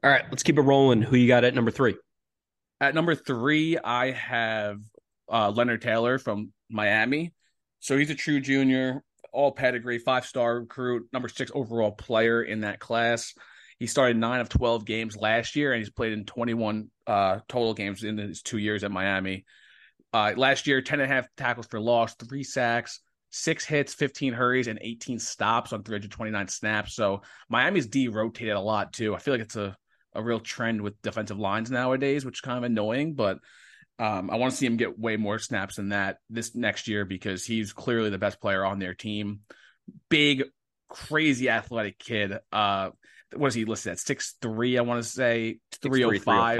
All 0.03 0.11
right. 0.11 0.25
Let's 0.29 0.43
keep 0.43 0.57
it 0.57 0.61
rolling. 0.61 1.01
Who 1.01 1.15
you 1.15 1.27
got 1.27 1.43
at 1.43 1.53
number 1.53 1.71
three? 1.71 1.95
At 2.79 2.95
number 2.95 3.15
three, 3.15 3.77
I 3.77 4.11
have 4.11 4.79
uh, 5.31 5.51
Leonard 5.51 5.81
Taylor 5.81 6.17
from 6.17 6.51
Miami. 6.69 7.33
So 7.79 7.97
he's 7.97 8.09
a 8.09 8.15
true 8.15 8.39
junior 8.39 9.03
all 9.31 9.51
pedigree, 9.51 9.97
five 9.97 10.25
star 10.25 10.59
recruit, 10.59 11.07
number 11.13 11.29
six 11.29 11.51
overall 11.53 11.91
player 11.91 12.43
in 12.43 12.61
that 12.61 12.79
class. 12.79 13.33
He 13.79 13.87
started 13.87 14.17
nine 14.17 14.41
of 14.41 14.49
12 14.49 14.85
games 14.85 15.17
last 15.17 15.55
year, 15.55 15.73
and 15.73 15.79
he's 15.79 15.89
played 15.89 16.13
in 16.13 16.25
21 16.25 16.89
uh, 17.07 17.39
total 17.47 17.73
games 17.73 18.03
in 18.03 18.17
his 18.17 18.41
two 18.41 18.57
years 18.57 18.83
at 18.83 18.91
Miami. 18.91 19.45
Uh, 20.13 20.33
last 20.35 20.67
year, 20.67 20.81
10 20.81 20.99
and 20.99 21.11
a 21.11 21.15
half 21.15 21.27
tackles 21.35 21.65
for 21.67 21.79
loss, 21.79 22.13
three 22.15 22.43
sacks, 22.43 22.99
six 23.31 23.65
hits, 23.65 23.93
15 23.93 24.33
hurries, 24.33 24.67
and 24.67 24.77
18 24.81 25.17
stops 25.17 25.73
on 25.73 25.83
329 25.83 26.47
snaps. 26.49 26.93
So 26.93 27.23
Miami's 27.49 27.87
D 27.87 28.07
rotated 28.09 28.55
a 28.55 28.59
lot 28.59 28.93
too. 28.93 29.15
I 29.15 29.19
feel 29.19 29.33
like 29.33 29.41
it's 29.41 29.55
a, 29.55 29.75
a 30.13 30.21
real 30.21 30.39
trend 30.39 30.81
with 30.81 31.01
defensive 31.01 31.39
lines 31.39 31.71
nowadays, 31.71 32.25
which 32.25 32.37
is 32.37 32.41
kind 32.41 32.57
of 32.57 32.63
annoying, 32.65 33.15
but 33.15 33.39
um, 33.97 34.29
I 34.29 34.35
want 34.35 34.51
to 34.51 34.57
see 34.57 34.65
him 34.65 34.77
get 34.77 34.99
way 34.99 35.15
more 35.17 35.39
snaps 35.39 35.75
than 35.75 35.89
that 35.89 36.17
this 36.29 36.55
next 36.55 36.87
year 36.87 37.05
because 37.05 37.45
he's 37.45 37.71
clearly 37.71 38.09
the 38.09 38.17
best 38.17 38.41
player 38.41 38.65
on 38.65 38.79
their 38.79 38.93
team. 38.93 39.41
Big, 40.09 40.43
crazy 40.89 41.49
athletic 41.49 41.99
kid. 41.99 42.33
Uh, 42.51 42.89
what 43.35 43.47
is 43.47 43.53
he 43.53 43.65
listed 43.65 43.93
at? 43.93 43.99
Six 43.99 44.35
three, 44.41 44.77
I 44.77 44.81
want 44.81 45.03
to 45.03 45.09
say 45.09 45.59
three 45.81 46.03
oh 46.03 46.09
five. 46.19 46.57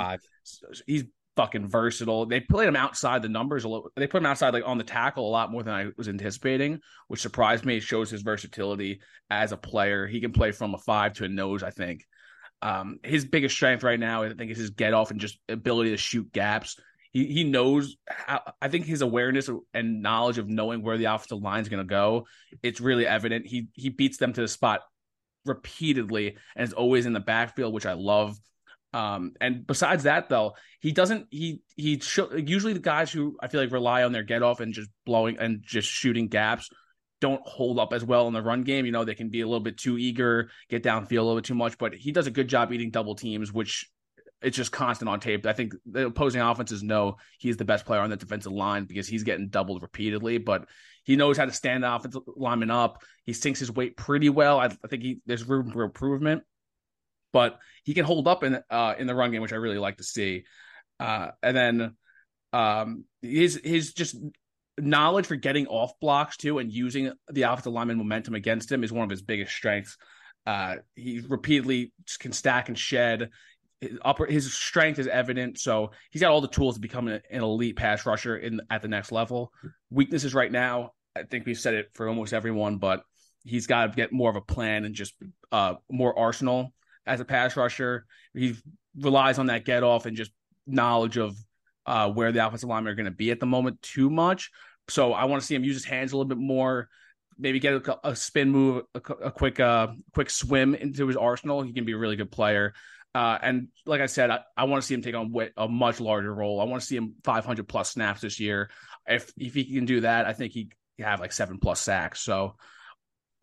He's 0.86 1.06
fucking 1.42 1.68
versatile. 1.68 2.26
They 2.26 2.40
played 2.40 2.68
him 2.68 2.76
outside 2.76 3.22
the 3.22 3.30
numbers 3.30 3.64
a 3.64 3.70
little. 3.70 3.92
They 3.96 4.08
put 4.08 4.20
him 4.20 4.26
outside 4.26 4.54
like 4.54 4.64
on 4.66 4.78
the 4.78 4.84
tackle 4.84 5.28
a 5.28 5.32
lot 5.32 5.52
more 5.52 5.64
than 5.64 5.74
I 5.74 5.88
was 5.98 6.08
anticipating, 6.08 6.80
which 7.08 7.22
surprised 7.22 7.66
me. 7.66 7.78
It 7.78 7.84
shows 7.84 8.10
his 8.10 8.22
versatility 8.22 9.02
as 9.30 9.52
a 9.52 9.58
player. 9.58 10.08
He 10.08 10.22
can 10.22 10.32
play 10.32 10.52
from 10.52 10.74
a 10.74 10.78
five 10.78 11.14
to 11.14 11.26
a 11.26 11.30
nose. 11.30 11.64
I 11.64 11.72
think. 11.72 12.06
Um, 12.64 13.00
his 13.04 13.26
biggest 13.26 13.56
strength 13.56 13.84
right 13.84 14.00
now, 14.00 14.22
I 14.22 14.34
think, 14.34 14.52
is 14.52 14.58
his 14.58 14.70
get 14.70 14.94
off 14.94 15.10
and 15.10 15.20
just 15.20 15.40
ability 15.50 15.90
to 15.92 15.98
shoot 15.98 16.32
gaps 16.32 16.78
he 17.12 17.26
he 17.26 17.44
knows 17.44 17.98
how, 18.08 18.42
I 18.62 18.70
think 18.70 18.86
his 18.86 19.02
awareness 19.02 19.50
and 19.74 20.02
knowledge 20.02 20.38
of 20.38 20.48
knowing 20.48 20.82
where 20.82 20.98
the 20.98 21.06
offensive 21.06 21.42
line 21.42 21.62
is 21.62 21.70
going 21.70 21.86
to 21.86 21.90
go, 21.90 22.26
it's 22.64 22.80
really 22.80 23.06
evident. 23.06 23.46
He 23.46 23.68
he 23.74 23.90
beats 23.90 24.18
them 24.18 24.34
to 24.34 24.42
the 24.42 24.48
spot 24.48 24.82
repeatedly 25.46 26.38
and 26.56 26.68
is 26.68 26.74
always 26.74 27.06
in 27.06 27.14
the 27.14 27.20
backfield, 27.20 27.74
which 27.74 27.86
I 27.86 27.94
love. 27.94 28.38
Um, 28.94 29.34
and 29.40 29.66
besides 29.66 30.04
that, 30.04 30.30
though, 30.30 30.56
he 30.80 30.92
doesn't. 30.92 31.28
He 31.32 31.62
he 31.76 32.00
sh- 32.00 32.20
usually 32.36 32.74
the 32.74 32.80
guys 32.80 33.12
who 33.12 33.38
I 33.42 33.48
feel 33.48 33.62
like 33.62 33.72
rely 33.72 34.04
on 34.04 34.12
their 34.12 34.24
get 34.24 34.44
off 34.44 34.60
and 34.60 34.74
just 34.74 34.90
blowing 35.06 35.38
and 35.40 35.62
just 35.64 35.88
shooting 35.88 36.28
gaps 36.28 36.70
don't 37.22 37.42
hold 37.48 37.80
up 37.80 37.94
as 37.94 38.04
well 38.04 38.28
in 38.28 38.34
the 38.34 38.42
run 38.42 38.64
game. 38.64 38.86
You 38.86 38.92
know, 38.92 39.06
they 39.06 39.16
can 39.16 39.30
be 39.30 39.42
a 39.42 39.46
little 39.46 39.62
bit 39.62 39.78
too 39.78 39.98
eager, 39.98 40.50
get 40.70 40.84
downfield 40.84 41.20
a 41.20 41.22
little 41.22 41.36
bit 41.36 41.46
too 41.46 41.56
much, 41.56 41.78
but 41.78 41.94
he 41.94 42.12
does 42.12 42.28
a 42.28 42.32
good 42.32 42.48
job 42.48 42.74
eating 42.74 42.90
double 42.90 43.16
teams, 43.16 43.54
which 43.54 43.90
it's 44.42 44.58
just 44.58 44.72
constant 44.72 45.08
on 45.08 45.20
tape. 45.20 45.46
I 45.46 45.54
think 45.54 45.74
the 45.86 46.08
opposing 46.08 46.42
offenses 46.42 46.82
know 46.82 47.18
he's 47.38 47.58
the 47.58 47.66
best 47.66 47.86
player 47.86 48.02
on 48.02 48.10
the 48.10 48.18
defensive 48.18 48.52
line 48.52 48.86
because 48.86 49.08
he's 49.08 49.24
getting 49.24 49.50
doubled 49.50 49.84
repeatedly, 49.84 50.40
but 50.40 50.68
he 51.04 51.16
knows 51.16 51.38
how 51.38 51.46
to 51.46 51.54
stand 51.54 51.84
the 51.84 51.94
offensive 51.94 52.24
lineman 52.36 52.72
up. 52.72 53.04
He 53.24 53.34
sinks 53.34 53.60
his 53.60 53.72
weight 53.72 53.96
pretty 53.96 54.30
well. 54.30 54.60
I, 54.60 54.66
I 54.66 54.88
think 54.90 55.04
he, 55.04 55.22
there's 55.28 55.48
room 55.48 55.70
for 55.70 55.84
improvement, 55.84 56.44
but 57.32 57.60
he 57.84 57.94
can 57.94 58.06
hold 58.06 58.28
up 58.28 58.44
in 58.44 58.62
uh, 58.70 58.96
in 58.98 59.08
the 59.08 59.16
run 59.16 59.32
game, 59.32 59.42
which 59.42 59.54
I 59.54 59.58
really 59.58 59.78
like 59.78 59.98
to 59.98 60.04
see. 60.04 60.44
Uh, 61.00 61.32
and 61.42 61.56
then 61.56 61.96
um, 62.54 63.06
his 63.22 63.60
his 63.64 63.94
just 63.94 64.16
knowledge 64.78 65.26
for 65.26 65.36
getting 65.36 65.68
off 65.68 66.00
blocks 66.00 66.38
too 66.38 66.60
and 66.60 66.72
using 66.72 67.12
the 67.30 67.44
offensive 67.44 67.74
lineman 67.74 67.98
momentum 67.98 68.36
against 68.36 68.72
him 68.72 68.84
is 68.84 68.92
one 68.92 69.04
of 69.04 69.10
his 69.10 69.22
biggest 69.22 69.54
strengths. 69.54 69.98
Uh, 70.46 70.78
he 70.96 71.22
repeatedly 71.28 71.94
can 72.20 72.32
stack 72.32 72.68
and 72.68 72.78
shed 72.78 73.30
his 73.82 73.98
upper 74.04 74.28
his 74.28 74.54
strength 74.54 75.00
is 75.00 75.08
evident. 75.08 75.60
So 75.60 75.92
he's 76.12 76.22
got 76.22 76.32
all 76.32 76.42
the 76.42 76.48
tools 76.48 76.76
to 76.76 76.82
become 76.82 77.08
an, 77.08 77.22
elite 77.32 77.76
pass 77.76 78.06
rusher 78.06 78.38
in 78.38 78.62
at 78.70 78.82
the 78.82 78.88
next 78.88 79.12
level. 79.12 79.52
Weaknesses 79.90 80.34
right 80.34 80.52
now, 80.52 80.92
I 81.16 81.24
think 81.24 81.46
we've 81.46 81.60
said 81.60 81.74
it 81.74 81.90
for 81.94 82.08
almost 82.08 82.32
everyone, 82.32 82.78
but 82.78 83.04
he's 83.44 83.68
got 83.68 83.88
to 83.88 83.96
get 83.96 84.14
more 84.14 84.30
of 84.30 84.36
a 84.36 84.42
plan 84.42 84.86
and 84.86 84.94
just 84.94 85.16
uh, 85.52 85.74
more 85.90 86.18
arsenal 86.18 86.74
as 87.06 87.20
a 87.20 87.26
pass 87.26 87.56
rusher. 87.56 88.06
He 88.34 88.56
relies 88.98 89.40
on 89.40 89.48
that 89.48 89.66
get 89.66 89.84
off 89.84 90.06
and 90.06 90.18
just 90.18 90.32
knowledge 90.68 91.18
of 91.18 91.36
uh, 91.86 92.10
where 92.10 92.32
the 92.32 92.46
offensive 92.46 92.70
linemen 92.70 92.92
are 92.92 92.96
going 92.96 93.06
to 93.06 93.12
be 93.12 93.32
at 93.32 93.40
the 93.40 93.46
moment 93.46 93.82
too 93.82 94.10
much. 94.10 94.52
So 94.88 95.14
I 95.14 95.26
want 95.26 95.42
to 95.42 95.46
see 95.46 95.56
him 95.56 95.64
use 95.64 95.76
his 95.76 95.86
hands 95.86 96.12
a 96.12 96.18
little 96.18 96.28
bit 96.28 96.38
more. 96.38 96.90
Maybe 97.38 97.60
get 97.60 97.74
a, 97.74 98.10
a 98.10 98.16
spin 98.16 98.50
move, 98.50 98.84
a, 98.94 99.00
a 99.00 99.32
quick, 99.32 99.60
uh, 99.60 99.88
quick 100.14 100.30
swim 100.30 100.76
into 100.76 101.08
his 101.08 101.18
arsenal. 101.18 101.62
He 101.62 101.74
can 101.74 101.86
be 101.86 101.94
a 101.94 101.98
really 101.98 102.16
good 102.16 102.32
player. 102.32 102.74
Uh, 103.14 103.38
and 103.42 103.68
like 103.86 104.02
I 104.02 104.06
said, 104.06 104.30
I, 104.30 104.40
I 104.56 104.66
want 104.66 104.82
to 104.82 104.88
see 104.88 104.94
him 104.94 105.02
take 105.02 105.16
on 105.16 105.34
a 105.58 105.68
much 105.68 106.00
larger 106.00 106.34
role. 106.34 106.62
I 106.62 106.66
want 106.66 106.82
to 106.82 106.88
see 106.88 106.96
him 106.96 107.16
500 107.24 107.68
plus 107.68 107.92
snaps 107.92 108.22
this 108.22 108.40
year. 108.40 108.70
If 109.08 109.32
if 109.38 109.54
he 109.54 109.66
can 109.66 109.86
do 109.86 110.02
that, 110.02 110.26
I 110.26 110.34
think 110.34 110.54
he 110.54 110.70
have 111.00 111.20
like 111.20 111.34
seven 111.34 111.58
plus 111.58 111.82
sacks. 111.82 112.22
So 112.22 112.56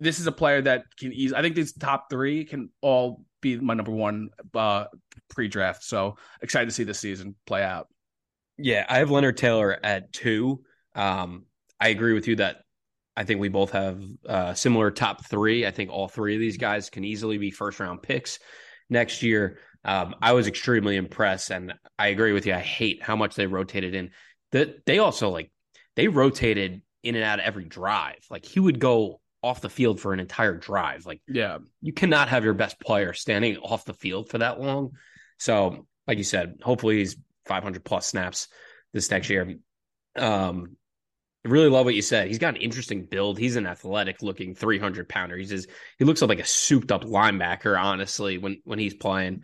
this 0.01 0.21
is 0.21 0.27
a 0.27 0.33
player 0.33 0.63
that 0.63 0.85
can 0.99 1.13
ease. 1.13 1.33
I 1.33 1.43
think 1.43 1.55
these 1.55 1.73
top 1.73 2.09
three 2.09 2.45
can 2.45 2.71
all 2.81 3.25
be 3.41 3.59
my 3.59 3.75
number 3.75 3.93
one 3.93 4.31
uh, 4.55 4.85
pre-draft. 5.31 5.85
So 5.85 6.17
excited 6.43 6.67
to 6.67 6.75
see 6.75 6.85
this 6.85 7.01
season 7.01 7.35
play 7.47 7.63
out. 7.63 7.89
Yeah, 8.57 8.85
I 8.89 8.99
have 8.99 9.11
Leonard 9.11 9.37
Taylor 9.37 9.79
at 9.83 10.13
two. 10.13 10.63
Um, 10.95 11.45
I 11.81 11.89
agree 11.89 12.13
with 12.13 12.27
you 12.27 12.37
that 12.37 12.59
I 13.17 13.25
think 13.25 13.41
we 13.41 13.49
both 13.49 13.71
have 13.71 14.03
uh, 14.29 14.55
similar 14.55 14.91
top 14.91 15.27
three. 15.27 15.67
I 15.67 15.71
think 15.71 15.91
all 15.91 16.09
three 16.09 16.35
of 16.35 16.41
these 16.41 16.57
guys 16.57 16.91
can 16.91 17.05
easily 17.05 17.39
be 17.39 17.51
first 17.51 17.81
round 17.81 18.03
picks 18.03 18.39
next 18.91 19.23
year. 19.23 19.59
Um, 19.85 20.15
I 20.21 20.33
was 20.33 20.47
extremely 20.47 20.97
impressed, 20.97 21.51
and 21.51 21.75
I 21.99 22.09
agree 22.09 22.33
with 22.33 22.47
you. 22.47 22.55
I 22.55 22.61
hate 22.61 23.03
how 23.03 23.17
much 23.17 23.35
they 23.35 23.47
rotated 23.47 23.95
in. 23.95 24.11
That 24.53 24.85
they 24.87 24.99
also 24.99 25.31
like 25.31 25.51
they 25.95 26.09
rotated 26.09 26.83
in 27.03 27.15
and 27.15 27.25
out 27.25 27.39
of 27.39 27.45
every 27.45 27.65
drive. 27.65 28.19
Like 28.31 28.45
he 28.45 28.61
would 28.61 28.81
go 28.81 29.21
off 29.43 29.61
the 29.61 29.71
field 29.71 30.01
for 30.01 30.13
an 30.13 30.21
entire 30.21 30.57
drive. 30.57 31.07
Like 31.07 31.21
yeah, 31.29 31.59
you 31.81 31.93
cannot 31.93 32.29
have 32.29 32.45
your 32.45 32.55
best 32.55 32.81
player 32.81 33.13
standing 33.13 33.57
off 33.59 33.85
the 33.85 33.95
field 33.95 34.29
for 34.29 34.39
that 34.39 34.61
long. 34.61 34.93
So, 35.39 35.87
like 36.07 36.19
you 36.19 36.25
said, 36.25 36.59
hopefully 36.63 36.99
he's 36.99 37.17
500 37.47 37.85
plus 37.85 38.07
snaps 38.07 38.49
this 38.93 39.11
next 39.11 39.31
year. 39.31 39.55
Um, 40.17 40.77
I 41.45 41.51
really 41.51 41.69
love 41.69 41.85
what 41.85 41.95
you 41.95 42.03
said. 42.03 42.29
He's 42.29 42.39
got 42.39 42.57
an 42.57 42.61
interesting 42.61 43.07
build. 43.07 43.39
He's 43.39 43.57
an 43.57 43.67
athletic 43.67 44.23
looking 44.23 44.55
300 44.55 45.09
pounder. 45.09 45.37
He's 45.37 45.51
just, 45.51 45.69
he 45.99 46.05
looks 46.05 46.21
like 46.21 46.41
a 46.41 46.45
souped 46.45 46.91
up 46.91 47.05
linebacker, 47.05 47.81
honestly, 47.81 48.39
when, 48.39 48.61
when 48.65 48.79
he's 48.79 48.95
playing. 48.95 49.43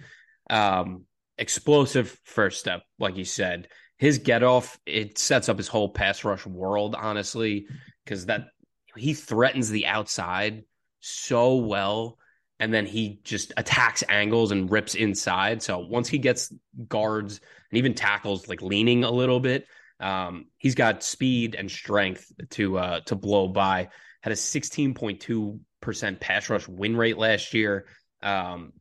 Um, 0.51 1.05
explosive 1.39 2.19
first 2.25 2.61
step, 2.61 2.83
like 2.99 3.17
you 3.17 3.25
said. 3.25 3.69
His 3.97 4.19
get 4.19 4.43
off, 4.43 4.79
it 4.85 5.19
sets 5.19 5.49
up 5.49 5.57
his 5.57 5.69
whole 5.69 5.89
pass 5.89 6.25
rush 6.25 6.45
world, 6.45 6.97
honestly, 6.99 7.69
because 8.05 8.27
that 8.27 8.49
he 8.97 9.15
threatens 9.15 9.71
the 9.71 9.87
outside 9.87 10.65
so 11.01 11.57
well 11.57 12.19
and 12.61 12.73
then 12.73 12.87
he 12.87 13.21
just 13.25 13.53
attacks 13.57 14.05
angles 14.09 14.53
and 14.53 14.71
rips 14.71 14.95
inside. 14.95 15.63
So 15.63 15.79
once 15.79 16.09
he 16.09 16.19
gets 16.19 16.53
guards 16.89 17.41
and 17.71 17.79
even 17.79 17.95
tackles 17.95 18.49
like 18.49 18.63
leaning 18.63 19.05
a 19.05 19.11
little 19.11 19.41
bit, 19.41 19.67
um, 20.01 20.47
he's 20.59 20.75
got 20.75 21.03
speed 21.03 21.57
and 21.57 21.71
strength 21.71 22.33
to 22.51 22.79
uh, 22.79 23.01
to 23.01 23.17
blow 23.17 23.49
by. 23.49 23.89
Had 24.23 24.33
a 24.33 24.37
16.2 24.37 25.61
percent 25.81 26.21
pass 26.21 26.49
rush 26.49 26.67
win 26.67 26.97
rate 26.97 27.19
last 27.19 27.55
year. 27.55 27.87
Um, 28.23 28.73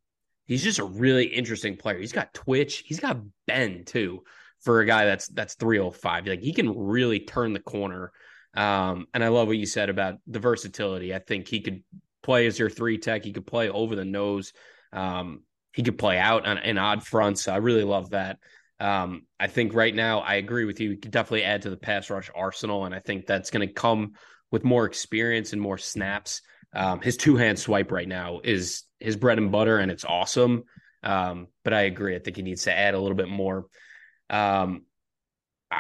he's 0.46 0.64
just 0.64 0.80
a 0.80 0.86
really 0.86 1.26
interesting 1.26 1.76
player. 1.76 2.00
He's 2.00 2.14
got 2.14 2.34
twitch. 2.34 2.84
He's 2.86 3.00
got 3.00 3.22
bend 3.48 3.88
too 3.88 4.24
for 4.62 4.80
a 4.80 4.86
guy 4.86 5.06
that's 5.06 5.28
that's 5.28 5.56
305. 5.56 6.28
Like 6.28 6.42
he 6.42 6.54
can 6.54 6.78
really 6.78 7.20
turn 7.20 7.54
the 7.54 7.60
corner. 7.60 8.12
Um, 8.56 9.08
and 9.14 9.24
I 9.24 9.30
love 9.30 9.48
what 9.48 9.58
you 9.58 9.66
said 9.66 9.90
about 9.90 10.16
the 10.28 10.40
versatility. 10.40 11.14
I 11.14 11.20
think 11.20 11.48
he 11.48 11.62
could 11.62 11.84
play 12.22 12.48
as 12.48 12.58
your 12.60 12.70
three 12.70 12.98
tech. 12.98 13.24
He 13.24 13.34
could 13.34 13.48
play 13.48 13.70
over 13.70 13.96
the 13.96 14.06
nose. 14.06 14.54
Um, 14.92 15.44
he 15.74 15.84
could 15.84 15.98
play 15.98 16.20
out 16.20 16.46
on 16.46 16.58
an 16.60 16.78
odd 16.78 17.06
front. 17.06 17.40
So 17.40 17.52
I 17.52 17.58
really 17.58 17.84
love 17.84 18.12
that. 18.12 18.38
Um, 18.80 19.26
I 19.40 19.48
think 19.48 19.74
right 19.74 19.94
now 19.94 20.20
I 20.20 20.36
agree 20.36 20.66
with 20.66 20.80
you. 20.80 20.90
We 20.90 20.98
could 20.98 21.12
definitely 21.12 21.44
add 21.44 21.64
to 21.64 21.70
the 21.70 21.78
pass 21.78 22.10
rush 22.10 22.30
arsenal, 22.36 22.86
and 22.86 22.94
I 22.94 23.00
think 23.00 23.26
that's 23.26 23.50
going 23.50 23.68
to 23.68 23.74
come 23.74 24.14
with 24.52 24.64
more 24.64 24.86
experience 24.86 25.54
and 25.54 25.62
more 25.62 25.78
snaps. 25.78 26.42
Um, 26.74 27.02
his 27.02 27.18
two 27.18 27.36
hand 27.36 27.58
swipe 27.58 27.92
right 27.92 28.08
now 28.08 28.42
is 28.44 28.84
his 29.00 29.16
bread 29.16 29.38
and 29.38 29.52
butter, 29.52 29.78
and 29.78 29.92
it's 29.92 30.06
awesome. 30.06 30.64
Um, 31.02 31.48
but 31.64 31.74
I 31.74 31.82
agree. 31.82 32.16
I 32.16 32.20
think 32.20 32.38
he 32.38 32.44
needs 32.44 32.64
to 32.64 32.74
add 32.78 32.94
a 32.94 33.00
little 33.00 33.18
bit 33.18 33.30
more. 33.30 33.68
Um, 34.30 34.84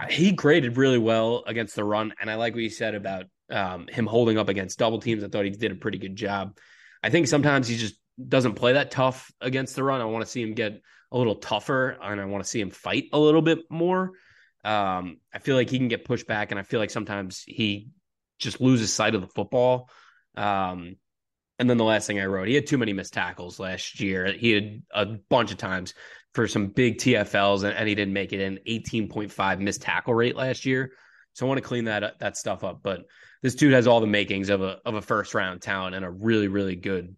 he 0.10 0.32
graded 0.32 0.78
really 0.78 0.98
well 0.98 1.44
against 1.46 1.76
the 1.76 1.84
run, 1.84 2.14
and 2.20 2.30
I 2.30 2.36
like 2.36 2.54
what 2.54 2.64
you 2.64 2.70
said 2.70 2.96
about 2.96 3.26
um, 3.50 3.88
him 3.88 4.06
holding 4.06 4.38
up 4.38 4.50
against 4.50 4.80
double 4.80 5.00
teams. 5.00 5.24
I 5.24 5.28
thought 5.28 5.46
he 5.46 5.52
did 5.52 5.72
a 5.72 5.76
pretty 5.76 5.98
good 5.98 6.16
job. 6.16 6.58
I 7.02 7.10
think 7.10 7.28
sometimes 7.28 7.68
he 7.68 7.78
just 7.78 7.96
doesn't 8.28 8.54
play 8.54 8.74
that 8.74 8.92
tough 8.92 9.32
against 9.42 9.76
the 9.76 9.84
run. 9.84 10.02
I 10.02 10.06
want 10.06 10.24
to 10.24 10.30
see 10.32 10.42
him 10.42 10.54
get 10.54 10.82
a 11.12 11.18
little 11.18 11.36
tougher, 11.36 11.98
and 12.02 12.20
I 12.20 12.26
want 12.26 12.44
to 12.44 12.50
see 12.50 12.62
him 12.62 12.72
fight 12.72 13.06
a 13.14 13.20
little 13.20 13.42
bit 13.42 13.60
more. 13.70 14.12
Um, 14.64 15.18
I 15.34 15.40
feel 15.40 15.56
like 15.56 15.70
he 15.70 15.78
can 15.78 15.90
get 15.90 16.06
pushed 16.06 16.28
back, 16.28 16.52
and 16.52 16.60
I 16.60 16.64
feel 16.64 16.80
like 16.80 16.92
sometimes 16.92 17.44
he 17.46 17.90
just 18.40 18.62
loses 18.62 18.94
sight 18.94 19.16
of 19.16 19.22
the 19.22 19.28
football. 19.28 19.90
Um, 20.36 20.96
and 21.60 21.70
then 21.70 21.78
the 21.78 21.84
last 21.84 22.08
thing 22.08 22.20
I 22.20 22.26
wrote, 22.26 22.48
he 22.48 22.56
had 22.56 22.68
too 22.68 22.78
many 22.78 22.94
missed 22.94 23.14
tackles 23.14 23.60
last 23.60 24.00
year. 24.00 24.32
He 24.32 24.52
had 24.52 24.82
a 24.92 25.06
bunch 25.06 25.52
of 25.52 25.58
times 25.58 25.94
for 26.34 26.48
some 26.48 26.68
big 26.68 26.98
TFLs, 26.98 27.64
and, 27.64 27.76
and 27.76 27.88
he 27.88 27.96
didn't 27.96 28.14
make 28.14 28.34
it 28.34 28.40
in 28.40 28.60
18.5 28.68 29.60
missed 29.60 29.82
tackle 29.82 30.14
rate 30.14 30.36
last 30.36 30.66
year. 30.66 30.92
So 31.34 31.46
I 31.46 31.50
want 31.50 31.60
to 31.60 31.68
clean 31.68 31.86
that 31.86 32.20
that 32.20 32.38
stuff 32.38 32.64
up. 32.64 32.82
But 32.84 33.06
this 33.42 33.56
dude 33.56 33.74
has 33.74 33.88
all 33.88 34.00
the 34.00 34.08
makings 34.08 34.50
of 34.50 34.62
a 34.62 34.80
of 34.86 34.96
a 34.96 35.02
first 35.02 35.34
round 35.34 35.62
talent 35.62 35.96
and 35.96 36.06
a 36.06 36.10
really 36.10 36.48
really 36.48 36.76
good 36.76 37.16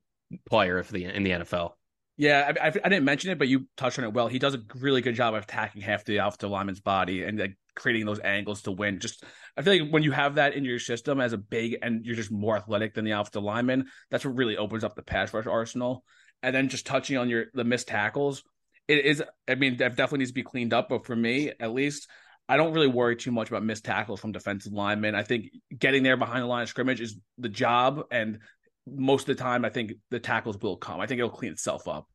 player 0.49 0.82
for 0.84 0.93
the 0.93 1.06
in 1.06 1.23
the 1.23 1.32
NFL. 1.32 1.71
Yeah, 2.17 2.54
I, 2.62 2.67
I, 2.67 2.67
I, 2.67 2.89
didn't 2.89 3.04
mention 3.04 3.32
it, 3.32 3.38
but 3.38 3.49
you 3.49 3.67
touched 3.75 3.99
on 3.99 4.06
it 4.06 4.13
well. 4.13 4.30
He 4.30 4.39
does 4.39 4.56
a 4.56 4.62
really 4.75 5.01
good 5.01 5.15
job 5.15 5.36
of 5.36 5.43
attacking 5.43 5.82
half 5.82 6.06
the 6.06 6.17
offensive 6.17 6.49
lineman's 6.49 6.80
body 6.80 7.23
and 7.23 7.38
like 7.38 7.58
creating 7.75 8.06
those 8.06 8.19
angles 8.19 8.62
to 8.63 8.71
win. 8.71 9.01
Just 9.01 9.25
I 9.58 9.62
feel 9.62 9.84
like 9.84 9.91
when 9.91 10.01
you 10.01 10.13
have 10.13 10.36
that 10.36 10.54
in 10.54 10.63
your 10.63 10.80
system 10.80 11.19
as 11.19 11.34
a 11.34 11.38
big 11.38 11.78
and 11.82 12.06
you're 12.06 12.15
just 12.15 12.32
more 12.32 12.56
athletic 12.56 12.93
than 12.93 13.04
the 13.04 13.12
offensive 13.12 13.43
lineman, 13.43 13.88
that's 14.10 14.23
what 14.23 14.38
really 14.38 14.56
opens 14.56 14.86
up 14.86 14.95
the 14.95 15.04
pass 15.04 15.34
rush 15.34 15.45
arsenal. 15.45 16.06
And 16.41 16.56
then 16.56 16.69
just 16.69 16.86
touching 16.86 17.17
on 17.17 17.28
your 17.28 17.45
the 17.54 17.65
missed 17.65 17.89
tackles, 17.89 18.43
it 18.87 19.05
is. 19.05 19.23
I 19.47 19.55
mean, 19.55 19.77
that 19.77 19.95
definitely 19.95 20.19
needs 20.19 20.31
to 20.31 20.35
be 20.35 20.43
cleaned 20.43 20.73
up. 20.73 20.89
But 20.89 21.05
for 21.05 21.15
me, 21.15 21.51
at 21.59 21.73
least, 21.73 22.09
I 22.47 22.57
don't 22.57 22.73
really 22.73 22.87
worry 22.87 23.15
too 23.15 23.31
much 23.31 23.49
about 23.49 23.63
missed 23.63 23.85
tackles 23.85 24.19
from 24.19 24.31
defensive 24.31 24.73
linemen. 24.73 25.15
I 25.15 25.23
think 25.23 25.47
getting 25.77 26.03
there 26.03 26.17
behind 26.17 26.43
the 26.43 26.47
line 26.47 26.63
of 26.63 26.69
scrimmage 26.69 27.01
is 27.01 27.17
the 27.37 27.49
job, 27.49 28.03
and 28.11 28.39
most 28.87 29.27
of 29.27 29.37
the 29.37 29.43
time, 29.43 29.65
I 29.65 29.69
think 29.69 29.93
the 30.11 30.19
tackles 30.19 30.59
will 30.59 30.77
come. 30.77 30.99
I 30.99 31.07
think 31.07 31.19
it'll 31.19 31.31
clean 31.31 31.51
itself 31.51 31.87
up. 31.87 32.07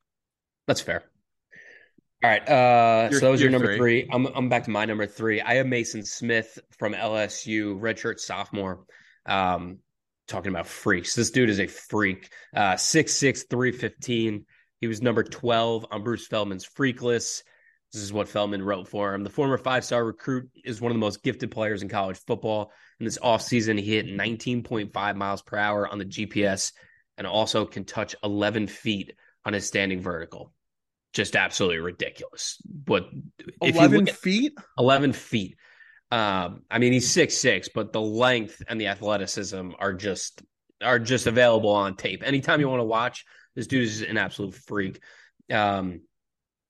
That's 0.66 0.80
fair. 0.80 1.04
All 2.22 2.30
right. 2.30 2.48
Uh, 2.48 3.10
so 3.10 3.20
that 3.20 3.30
was 3.30 3.40
your 3.40 3.50
number 3.50 3.76
three. 3.76 4.02
three. 4.02 4.10
I'm 4.12 4.26
I'm 4.26 4.48
back 4.48 4.64
to 4.64 4.70
my 4.70 4.84
number 4.84 5.06
three. 5.06 5.40
I 5.40 5.54
have 5.54 5.66
Mason 5.66 6.04
Smith 6.04 6.58
from 6.78 6.92
LSU, 6.92 7.80
redshirt 7.80 8.20
sophomore. 8.20 8.84
Um, 9.26 9.78
talking 10.30 10.50
about 10.50 10.66
freaks. 10.66 11.14
This 11.14 11.30
dude 11.30 11.50
is 11.50 11.60
a 11.60 11.66
freak. 11.66 12.30
Uh, 12.54 12.74
6'6", 12.74 13.48
315. 13.50 14.46
He 14.80 14.86
was 14.86 15.02
number 15.02 15.22
12 15.22 15.86
on 15.90 16.02
Bruce 16.02 16.26
Feldman's 16.26 16.64
freak 16.64 17.02
list. 17.02 17.44
This 17.92 18.02
is 18.02 18.12
what 18.12 18.28
Feldman 18.28 18.62
wrote 18.62 18.88
for 18.88 19.14
him. 19.14 19.24
The 19.24 19.30
former 19.30 19.58
five 19.58 19.84
star 19.84 20.04
recruit 20.04 20.48
is 20.64 20.80
one 20.80 20.92
of 20.92 20.94
the 20.94 21.00
most 21.00 21.22
gifted 21.22 21.50
players 21.50 21.82
in 21.82 21.88
college 21.88 22.18
football. 22.26 22.72
In 22.98 23.04
this 23.04 23.18
offseason, 23.18 23.78
he 23.80 23.96
hit 23.96 24.06
19.5 24.06 25.16
miles 25.16 25.42
per 25.42 25.56
hour 25.56 25.88
on 25.88 25.98
the 25.98 26.04
GPS 26.04 26.72
and 27.18 27.26
also 27.26 27.66
can 27.66 27.84
touch 27.84 28.14
11 28.22 28.68
feet 28.68 29.14
on 29.44 29.52
his 29.52 29.66
standing 29.66 30.00
vertical. 30.00 30.52
Just 31.12 31.34
absolutely 31.34 31.78
ridiculous. 31.78 32.62
But 32.64 33.08
11 33.60 34.06
feet? 34.06 34.52
11 34.78 35.12
feet. 35.12 35.56
Um, 36.12 36.62
I 36.70 36.78
mean, 36.78 36.92
he's 36.92 37.10
six 37.10 37.36
six, 37.36 37.68
but 37.72 37.92
the 37.92 38.00
length 38.00 38.62
and 38.68 38.80
the 38.80 38.88
athleticism 38.88 39.72
are 39.78 39.92
just 39.92 40.42
are 40.82 40.98
just 40.98 41.26
available 41.26 41.70
on 41.70 41.96
tape. 41.96 42.22
Anytime 42.24 42.60
you 42.60 42.68
want 42.68 42.80
to 42.80 42.84
watch, 42.84 43.24
this 43.54 43.66
dude 43.66 43.82
is 43.82 44.02
an 44.02 44.16
absolute 44.16 44.54
freak. 44.54 45.00
Um, 45.52 46.02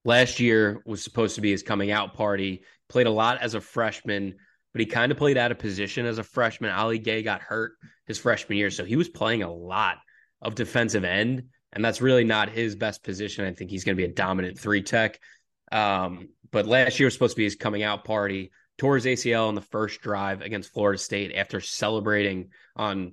last 0.04 0.40
year 0.40 0.82
was 0.86 1.02
supposed 1.02 1.36
to 1.36 1.40
be 1.40 1.50
his 1.50 1.62
coming 1.62 1.90
out 1.90 2.14
party. 2.14 2.64
Played 2.88 3.06
a 3.06 3.10
lot 3.10 3.40
as 3.40 3.54
a 3.54 3.60
freshman, 3.60 4.36
but 4.72 4.80
he 4.80 4.86
kind 4.86 5.12
of 5.12 5.18
played 5.18 5.36
out 5.36 5.52
of 5.52 5.58
position 5.58 6.06
as 6.06 6.18
a 6.18 6.24
freshman. 6.24 6.70
Ali 6.70 6.98
Gaye 6.98 7.22
got 7.22 7.42
hurt 7.42 7.72
his 8.06 8.18
freshman 8.18 8.58
year, 8.58 8.70
so 8.70 8.84
he 8.84 8.96
was 8.96 9.08
playing 9.08 9.42
a 9.42 9.52
lot 9.52 9.98
of 10.42 10.54
defensive 10.54 11.04
end, 11.04 11.44
and 11.72 11.84
that's 11.84 12.00
really 12.00 12.24
not 12.24 12.48
his 12.48 12.74
best 12.74 13.02
position. 13.02 13.44
I 13.44 13.52
think 13.52 13.70
he's 13.70 13.84
going 13.84 13.96
to 13.96 14.00
be 14.00 14.10
a 14.10 14.14
dominant 14.14 14.58
three 14.58 14.82
tech. 14.82 15.20
Um, 15.70 16.30
but 16.50 16.66
last 16.66 16.98
year 16.98 17.06
was 17.06 17.14
supposed 17.14 17.36
to 17.36 17.40
be 17.40 17.44
his 17.44 17.56
coming 17.56 17.82
out 17.82 18.04
party. 18.04 18.50
Tore 18.78 18.94
his 18.94 19.04
ACL 19.04 19.48
on 19.48 19.54
the 19.54 19.60
first 19.60 20.00
drive 20.00 20.40
against 20.40 20.72
Florida 20.72 20.98
State 20.98 21.34
after 21.34 21.60
celebrating 21.60 22.48
on. 22.74 23.12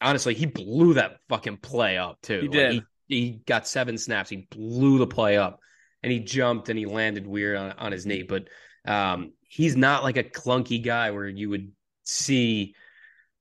Honestly, 0.00 0.34
he 0.34 0.44
blew 0.44 0.94
that 0.94 1.18
fucking 1.28 1.58
play 1.58 1.96
up 1.96 2.20
too. 2.20 2.40
He 2.42 2.48
did. 2.48 2.62
Like 2.64 2.72
he, 2.72 2.82
he 3.14 3.42
got 3.46 3.68
seven 3.68 3.98
snaps. 3.98 4.30
He 4.30 4.48
blew 4.50 4.98
the 4.98 5.06
play 5.06 5.36
up 5.36 5.60
and 6.02 6.12
he 6.12 6.20
jumped 6.20 6.68
and 6.68 6.78
he 6.78 6.86
landed 6.86 7.26
weird 7.26 7.56
on, 7.56 7.72
on 7.72 7.92
his 7.92 8.06
knee. 8.06 8.22
But 8.22 8.48
um, 8.84 9.32
he's 9.42 9.76
not 9.76 10.02
like 10.02 10.16
a 10.16 10.24
clunky 10.24 10.82
guy 10.82 11.10
where 11.12 11.28
you 11.28 11.50
would 11.50 11.72
see, 12.02 12.74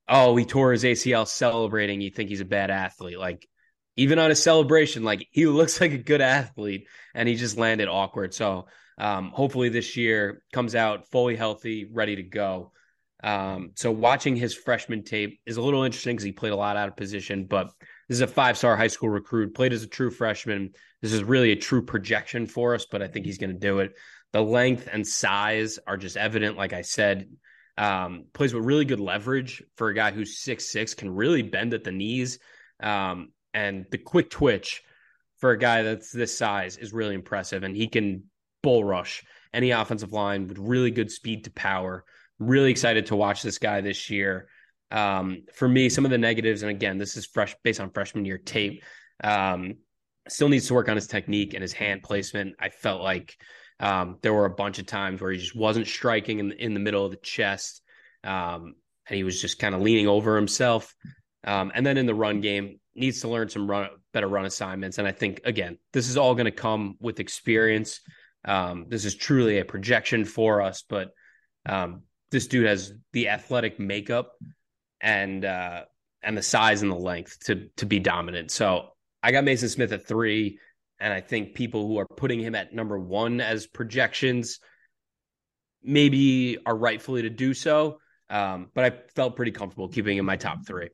oh, 0.08 0.36
he 0.36 0.46
tore 0.46 0.72
his 0.72 0.84
ACL 0.84 1.28
celebrating. 1.28 2.02
You 2.02 2.10
think 2.10 2.30
he's 2.30 2.42
a 2.42 2.46
bad 2.46 2.72
athlete. 2.72 3.20
Like 3.20 3.48
even 3.96 4.20
on 4.20 4.30
his 4.30 4.42
celebration, 4.42 5.04
like 5.04 5.28
he 5.32 5.46
looks 5.48 5.82
like 5.82 5.92
a 5.92 5.98
good 5.98 6.22
athlete, 6.22 6.88
and 7.14 7.28
he 7.28 7.36
just 7.36 7.58
landed 7.58 7.88
awkward. 7.88 8.34
So 8.34 8.68
um, 8.98 9.32
hopefully 9.32 9.70
this 9.70 9.98
year 9.98 10.44
comes 10.54 10.76
out 10.76 11.10
fully 11.10 11.36
healthy, 11.36 11.90
ready 11.92 12.16
to 12.18 12.24
go. 12.24 12.72
Um, 13.24 13.72
so 13.76 13.90
watching 13.92 14.36
his 14.36 14.54
freshman 14.54 15.04
tape 15.04 15.40
is 15.46 15.58
a 15.58 15.62
little 15.62 15.84
interesting 15.84 16.16
because 16.16 16.26
he 16.26 16.34
played 16.34 16.52
a 16.52 16.58
lot 16.58 16.76
out 16.76 16.90
of 16.90 16.98
position, 16.98 17.46
but 17.46 17.72
this 18.08 18.18
is 18.18 18.22
a 18.22 18.28
five 18.28 18.58
star 18.58 18.76
high 18.76 18.88
school 18.88 19.10
recruit, 19.10 19.56
played 19.56 19.74
as 19.74 19.84
a 19.84 19.88
true 19.88 20.12
freshman. 20.12 20.72
This 21.02 21.14
is 21.14 21.24
really 21.24 21.52
a 21.52 21.56
true 21.56 21.84
projection 21.84 22.46
for 22.48 22.76
us, 22.76 22.86
but 22.86 23.02
I 23.02 23.08
think 23.08 23.26
he's 23.26 23.38
going 23.38 23.54
to 23.54 23.60
do 23.60 23.80
it. 23.80 23.94
The 24.32 24.42
length 24.42 24.90
and 24.92 25.06
size 25.06 25.80
are 25.86 25.98
just 25.98 26.18
evident. 26.18 26.58
Like 26.58 26.74
I 26.74 26.82
said, 26.82 27.30
um, 27.78 28.26
plays 28.34 28.54
with 28.54 28.66
really 28.66 28.86
good 28.86 29.00
leverage 29.00 29.64
for 29.78 29.90
a 29.90 29.94
guy 29.94 30.12
who's 30.12 30.40
six 30.40 30.72
six, 30.72 30.94
can 30.94 31.14
really 31.14 31.42
bend 31.42 31.74
at 31.74 31.84
the 31.84 31.92
knees. 31.92 32.40
Um, 32.80 33.30
and 33.54 33.86
the 33.92 33.98
quick 33.98 34.30
twitch 34.30 34.84
for 35.38 35.52
a 35.52 35.58
guy 35.58 35.84
that's 35.84 36.12
this 36.12 36.38
size 36.38 36.78
is 36.78 36.94
really 36.94 37.16
impressive. 37.16 37.64
And 37.64 37.76
he 37.76 37.88
can 37.88 38.24
bull 38.62 38.84
rush 38.84 39.24
any 39.54 39.72
offensive 39.72 40.12
line 40.12 40.48
with 40.48 40.58
really 40.58 40.92
good 40.92 41.12
speed 41.12 41.44
to 41.44 41.52
power. 41.52 42.06
Really 42.40 42.72
excited 42.72 43.08
to 43.08 43.16
watch 43.16 43.44
this 43.44 43.60
guy 43.60 43.82
this 43.82 44.10
year. 44.10 44.48
Um, 44.94 45.44
for 45.52 45.68
me, 45.68 45.90
some 45.90 46.06
of 46.06 46.12
the 46.12 46.18
negatives, 46.20 46.62
and 46.62 46.70
again, 46.70 47.00
this 47.00 47.18
is 47.18 47.26
fresh 47.26 47.56
based 47.64 47.82
on 47.82 47.90
freshman 47.90 48.26
year 48.26 48.38
tape. 48.38 48.84
Um, 49.24 49.76
still 50.30 50.50
needs 50.50 50.68
to 50.68 50.76
work 50.76 50.88
on 50.88 50.96
his 50.96 51.08
technique 51.08 51.56
and 51.56 51.62
his 51.62 51.74
hand 51.74 52.04
placement. 52.04 52.56
I 52.60 52.70
felt 52.70 53.02
like 53.02 53.36
um, 53.80 54.20
there 54.22 54.34
were 54.34 54.46
a 54.46 54.52
bunch 54.52 54.78
of 54.78 54.86
times 54.86 55.20
where 55.20 55.32
he 55.32 55.40
just 55.40 55.56
wasn't 55.56 55.88
striking 55.88 56.40
in, 56.40 56.52
in 56.54 56.74
the 56.76 56.80
middle 56.80 57.04
of 57.04 57.12
the 57.12 57.18
chest, 57.18 57.82
um, 58.24 58.76
and 59.10 59.18
he 59.18 59.24
was 59.24 59.42
just 59.42 59.60
kind 59.60 59.74
of 59.74 59.82
leaning 59.82 60.08
over 60.08 60.36
himself. 60.36 60.96
Um, 61.44 61.72
and 61.74 61.86
then 61.86 61.98
in 61.98 62.06
the 62.06 62.16
run 62.16 62.40
game, 62.40 62.80
needs 62.96 63.22
to 63.22 63.28
learn 63.28 63.50
some 63.50 63.68
run, 63.68 63.90
better 64.14 64.28
run 64.28 64.46
assignments. 64.46 65.00
And 65.00 65.08
I 65.08 65.12
think 65.12 65.42
again, 65.44 65.80
this 65.92 66.08
is 66.08 66.16
all 66.16 66.36
going 66.36 66.46
to 66.46 66.52
come 66.52 66.96
with 67.00 67.20
experience. 67.20 68.00
Um, 68.46 68.86
this 68.88 69.04
is 69.04 69.16
truly 69.16 69.58
a 69.58 69.66
projection 69.66 70.24
for 70.24 70.62
us, 70.62 70.84
but 70.88 71.10
this 72.30 72.48
dude 72.48 72.68
has 72.68 72.94
the 73.12 73.30
athletic 73.30 73.80
makeup 73.80 74.34
and 75.04 75.46
uh, 75.46 75.84
and 76.24 76.36
the 76.36 76.42
size 76.42 76.82
and 76.82 76.90
the 76.90 76.96
length 76.96 77.38
to 77.46 77.68
to 77.78 77.86
be 77.86 78.00
dominant. 78.00 78.50
So 78.50 78.88
I 79.22 79.32
got 79.32 79.44
Mason 79.44 79.70
Smith 79.70 79.92
at 79.92 80.08
three, 80.08 80.58
and 81.00 81.14
I 81.14 81.22
think 81.22 81.54
people 81.54 81.88
who 81.88 82.00
are 82.00 82.08
putting 82.08 82.40
him 82.40 82.56
at 82.56 82.74
number 82.74 82.98
one 82.98 83.42
as 83.42 83.68
projections 83.68 84.60
maybe 85.84 86.58
are 86.66 86.76
rightfully 86.76 87.24
to 87.24 87.30
do 87.30 87.54
so. 87.54 88.00
Um, 88.30 88.70
but 88.74 88.86
I 88.86 88.98
felt 89.14 89.36
pretty 89.36 89.52
comfortable 89.52 89.90
keeping 89.90 90.18
him 90.18 90.22
in 90.22 90.26
my 90.26 90.38
top 90.38 90.66
three. 90.66 90.90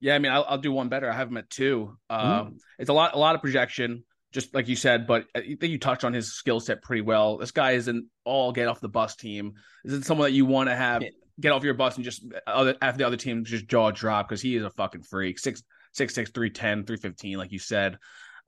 Yeah, 0.00 0.14
I 0.14 0.18
mean, 0.18 0.32
I'll, 0.32 0.44
I'll 0.48 0.58
do 0.58 0.72
one 0.72 0.88
better. 0.88 1.10
I 1.10 1.14
have 1.14 1.28
him 1.28 1.36
at 1.36 1.50
two. 1.50 1.96
Uh, 2.08 2.44
mm. 2.44 2.58
It's 2.78 2.88
a 2.88 2.92
lot, 2.92 3.14
a 3.14 3.18
lot 3.18 3.34
of 3.34 3.40
projection, 3.40 4.04
just 4.32 4.54
like 4.54 4.68
you 4.68 4.76
said. 4.76 5.06
But 5.06 5.26
I 5.34 5.40
think 5.40 5.64
you 5.64 5.78
touched 5.78 6.04
on 6.04 6.12
his 6.12 6.32
skill 6.32 6.58
set 6.60 6.82
pretty 6.82 7.02
well. 7.02 7.38
This 7.38 7.50
guy 7.50 7.72
is 7.72 7.88
an 7.88 8.08
all 8.24 8.52
get 8.52 8.68
off 8.68 8.80
the 8.80 8.88
bus 8.88 9.14
team. 9.14 9.54
This 9.84 9.94
is 9.94 10.06
someone 10.06 10.26
that 10.26 10.32
you 10.32 10.46
want 10.46 10.70
to 10.70 10.76
have 10.76 11.02
get 11.40 11.52
off 11.52 11.64
your 11.64 11.74
bus 11.74 11.96
and 11.96 12.04
just 12.04 12.24
other 12.46 12.76
after 12.82 12.98
the 12.98 13.06
other 13.06 13.16
team 13.16 13.44
just 13.44 13.66
jaw 13.66 13.90
drop 13.90 14.28
because 14.28 14.42
he 14.42 14.56
is 14.56 14.64
a 14.64 14.70
fucking 14.70 15.02
freak. 15.02 15.38
Six 15.38 15.62
six 15.92 16.14
six 16.14 16.30
three 16.30 16.50
ten 16.50 16.84
three 16.84 16.96
fifteen, 16.96 17.38
like 17.38 17.52
you 17.52 17.58
said. 17.58 17.98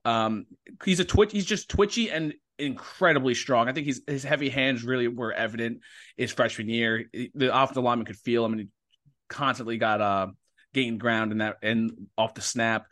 Um, 0.03 0.45
he's 0.83 0.99
a 0.99 1.05
twitch. 1.05 1.31
He's 1.31 1.45
just 1.45 1.69
twitchy 1.69 2.11
and 2.11 2.33
incredibly 2.59 3.33
strong. 3.33 3.67
I 3.67 3.73
think 3.73 3.85
he's 3.85 4.01
his 4.07 4.23
heavy 4.23 4.49
hands 4.49 4.83
really 4.83 5.07
were 5.07 5.33
evident 5.33 5.79
his 6.15 6.31
freshman 6.31 6.69
year. 6.69 7.05
The 7.33 7.51
off 7.51 7.73
the 7.73 7.81
lineman 7.81 8.05
could 8.05 8.17
feel 8.17 8.45
him, 8.45 8.53
and 8.53 8.61
he 8.61 8.67
constantly 9.27 9.77
got 9.77 10.01
uh 10.01 10.27
gained 10.73 10.99
ground 10.99 11.31
in 11.31 11.39
that 11.39 11.57
and 11.61 12.07
off 12.17 12.33
the 12.33 12.41
snap. 12.41 12.87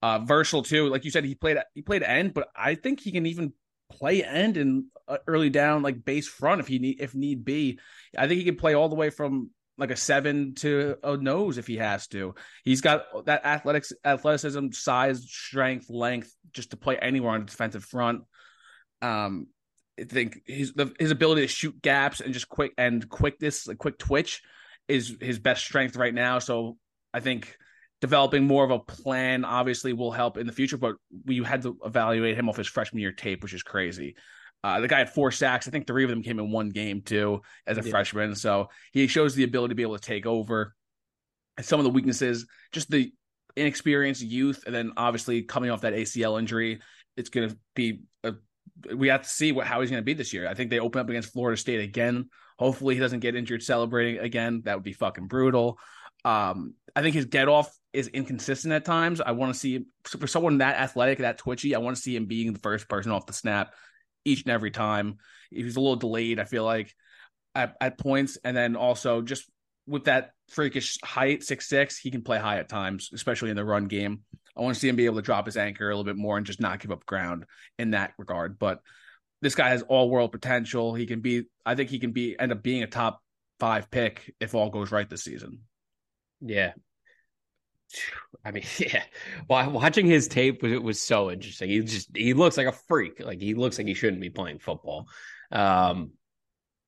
Uh, 0.00 0.20
versatile 0.20 0.62
too, 0.62 0.88
like 0.88 1.04
you 1.04 1.10
said, 1.10 1.24
he 1.24 1.34
played 1.34 1.56
he 1.74 1.82
played 1.82 2.02
end, 2.02 2.34
but 2.34 2.48
I 2.54 2.74
think 2.74 3.00
he 3.00 3.10
can 3.10 3.26
even 3.26 3.52
play 3.90 4.22
end 4.22 4.56
and 4.56 4.84
uh, 5.06 5.18
early 5.26 5.50
down 5.50 5.82
like 5.82 6.04
base 6.04 6.28
front 6.28 6.60
if 6.60 6.68
he 6.68 6.78
need 6.78 7.00
if 7.00 7.14
need 7.14 7.44
be. 7.44 7.78
I 8.16 8.28
think 8.28 8.38
he 8.38 8.44
can 8.44 8.56
play 8.56 8.74
all 8.74 8.88
the 8.88 8.94
way 8.94 9.10
from 9.10 9.50
like 9.78 9.90
a 9.90 9.96
seven 9.96 10.54
to 10.56 10.96
a 11.02 11.16
nose 11.16 11.56
if 11.56 11.66
he 11.66 11.76
has 11.76 12.08
to. 12.08 12.34
He's 12.64 12.80
got 12.80 13.26
that 13.26 13.46
athletics, 13.46 13.92
athleticism, 14.04 14.72
size, 14.72 15.22
strength, 15.22 15.88
length, 15.88 16.34
just 16.52 16.70
to 16.70 16.76
play 16.76 16.98
anywhere 16.98 17.32
on 17.32 17.40
the 17.40 17.46
defensive 17.46 17.84
front. 17.84 18.22
Um, 19.00 19.46
I 19.98 20.04
think 20.04 20.40
his 20.46 20.74
the, 20.74 20.92
his 20.98 21.12
ability 21.12 21.42
to 21.42 21.48
shoot 21.48 21.80
gaps 21.80 22.20
and 22.20 22.34
just 22.34 22.48
quick 22.48 22.72
and 22.76 23.08
quickness, 23.08 23.66
like 23.66 23.78
quick 23.78 23.98
twitch, 23.98 24.42
is 24.88 25.16
his 25.20 25.38
best 25.38 25.64
strength 25.64 25.96
right 25.96 26.14
now. 26.14 26.40
So 26.40 26.76
I 27.14 27.20
think 27.20 27.56
developing 28.00 28.46
more 28.46 28.64
of 28.64 28.70
a 28.70 28.78
plan 28.78 29.44
obviously 29.44 29.92
will 29.92 30.12
help 30.12 30.36
in 30.36 30.46
the 30.46 30.52
future. 30.52 30.76
But 30.76 30.96
we 31.24 31.42
had 31.42 31.62
to 31.62 31.76
evaluate 31.84 32.36
him 32.36 32.48
off 32.48 32.56
his 32.56 32.68
freshman 32.68 33.00
year 33.00 33.12
tape, 33.12 33.42
which 33.42 33.54
is 33.54 33.62
crazy. 33.62 34.16
Uh, 34.64 34.80
the 34.80 34.88
guy 34.88 34.98
had 34.98 35.10
four 35.10 35.30
sacks. 35.30 35.68
I 35.68 35.70
think 35.70 35.86
three 35.86 36.04
of 36.04 36.10
them 36.10 36.22
came 36.22 36.38
in 36.38 36.50
one 36.50 36.70
game 36.70 37.02
too 37.02 37.42
as 37.66 37.78
a 37.78 37.82
yeah. 37.82 37.90
freshman. 37.90 38.34
So 38.34 38.70
he 38.92 39.06
shows 39.06 39.34
the 39.34 39.44
ability 39.44 39.72
to 39.72 39.76
be 39.76 39.82
able 39.82 39.98
to 39.98 40.02
take 40.04 40.26
over. 40.26 40.74
And 41.56 41.64
some 41.64 41.78
of 41.80 41.84
the 41.84 41.90
weaknesses, 41.90 42.46
just 42.72 42.90
the 42.90 43.12
inexperienced 43.56 44.22
youth, 44.22 44.64
and 44.66 44.74
then 44.74 44.92
obviously 44.96 45.42
coming 45.42 45.70
off 45.70 45.82
that 45.82 45.94
ACL 45.94 46.38
injury, 46.38 46.80
it's 47.16 47.30
going 47.30 47.50
to 47.50 47.58
be 47.74 48.02
a 48.24 48.34
we 48.94 49.08
have 49.08 49.22
to 49.22 49.28
see 49.28 49.52
what 49.52 49.66
how 49.66 49.80
he's 49.80 49.90
going 49.90 50.00
to 50.00 50.04
be 50.04 50.14
this 50.14 50.32
year. 50.32 50.48
I 50.48 50.54
think 50.54 50.70
they 50.70 50.78
open 50.78 51.00
up 51.00 51.08
against 51.08 51.32
Florida 51.32 51.56
State 51.56 51.80
again. 51.80 52.28
Hopefully, 52.58 52.94
he 52.94 53.00
doesn't 53.00 53.20
get 53.20 53.36
injured 53.36 53.62
celebrating 53.62 54.20
again. 54.20 54.62
That 54.64 54.76
would 54.76 54.84
be 54.84 54.92
fucking 54.92 55.26
brutal. 55.26 55.78
Um, 56.24 56.74
I 56.94 57.02
think 57.02 57.14
his 57.14 57.26
get 57.26 57.48
off 57.48 57.72
is 57.98 58.08
inconsistent 58.08 58.72
at 58.72 58.84
times. 58.84 59.20
I 59.20 59.32
want 59.32 59.52
to 59.52 59.58
see 59.58 59.86
for 60.04 60.26
someone 60.28 60.58
that 60.58 60.76
athletic, 60.76 61.18
that 61.18 61.38
twitchy. 61.38 61.74
I 61.74 61.78
want 61.78 61.96
to 61.96 62.02
see 62.02 62.14
him 62.14 62.26
being 62.26 62.52
the 62.52 62.58
first 62.60 62.88
person 62.88 63.10
off 63.10 63.26
the 63.26 63.32
snap 63.32 63.74
each 64.24 64.42
and 64.42 64.52
every 64.52 64.70
time. 64.70 65.18
He's 65.50 65.76
a 65.76 65.80
little 65.80 65.96
delayed. 65.96 66.38
I 66.38 66.44
feel 66.44 66.64
like 66.64 66.94
at, 67.54 67.76
at 67.80 67.98
points, 67.98 68.38
and 68.44 68.56
then 68.56 68.76
also 68.76 69.20
just 69.20 69.50
with 69.86 70.04
that 70.04 70.30
freakish 70.50 70.98
height, 71.02 71.42
six 71.42 71.68
six, 71.68 71.98
he 71.98 72.10
can 72.10 72.22
play 72.22 72.38
high 72.38 72.58
at 72.58 72.68
times, 72.68 73.10
especially 73.12 73.50
in 73.50 73.56
the 73.56 73.64
run 73.64 73.86
game. 73.86 74.20
I 74.56 74.60
want 74.60 74.74
to 74.74 74.80
see 74.80 74.88
him 74.88 74.96
be 74.96 75.06
able 75.06 75.16
to 75.16 75.22
drop 75.22 75.46
his 75.46 75.56
anchor 75.56 75.88
a 75.88 75.96
little 75.96 76.04
bit 76.04 76.16
more 76.16 76.36
and 76.36 76.46
just 76.46 76.60
not 76.60 76.80
give 76.80 76.92
up 76.92 77.06
ground 77.06 77.46
in 77.78 77.90
that 77.90 78.12
regard. 78.18 78.58
But 78.58 78.80
this 79.40 79.54
guy 79.54 79.70
has 79.70 79.82
all 79.82 80.10
world 80.10 80.32
potential. 80.32 80.94
He 80.94 81.06
can 81.06 81.20
be, 81.20 81.44
I 81.64 81.74
think 81.74 81.90
he 81.90 81.98
can 81.98 82.12
be 82.12 82.38
end 82.38 82.52
up 82.52 82.62
being 82.62 82.82
a 82.82 82.86
top 82.86 83.20
five 83.60 83.90
pick 83.90 84.34
if 84.40 84.54
all 84.54 84.70
goes 84.70 84.92
right 84.92 85.08
this 85.08 85.24
season. 85.24 85.60
Yeah. 86.40 86.72
I 88.44 88.50
mean, 88.50 88.64
yeah. 88.78 89.04
Well, 89.48 89.70
watching 89.70 90.06
his 90.06 90.28
tape 90.28 90.62
was 90.62 90.72
it 90.72 90.82
was 90.82 91.00
so 91.00 91.30
interesting. 91.30 91.70
He 91.70 91.80
just 91.80 92.16
he 92.16 92.34
looks 92.34 92.56
like 92.56 92.66
a 92.66 92.72
freak. 92.72 93.20
Like 93.20 93.40
he 93.40 93.54
looks 93.54 93.78
like 93.78 93.86
he 93.86 93.94
shouldn't 93.94 94.22
be 94.22 94.30
playing 94.30 94.58
football. 94.58 95.08
Um, 95.50 96.12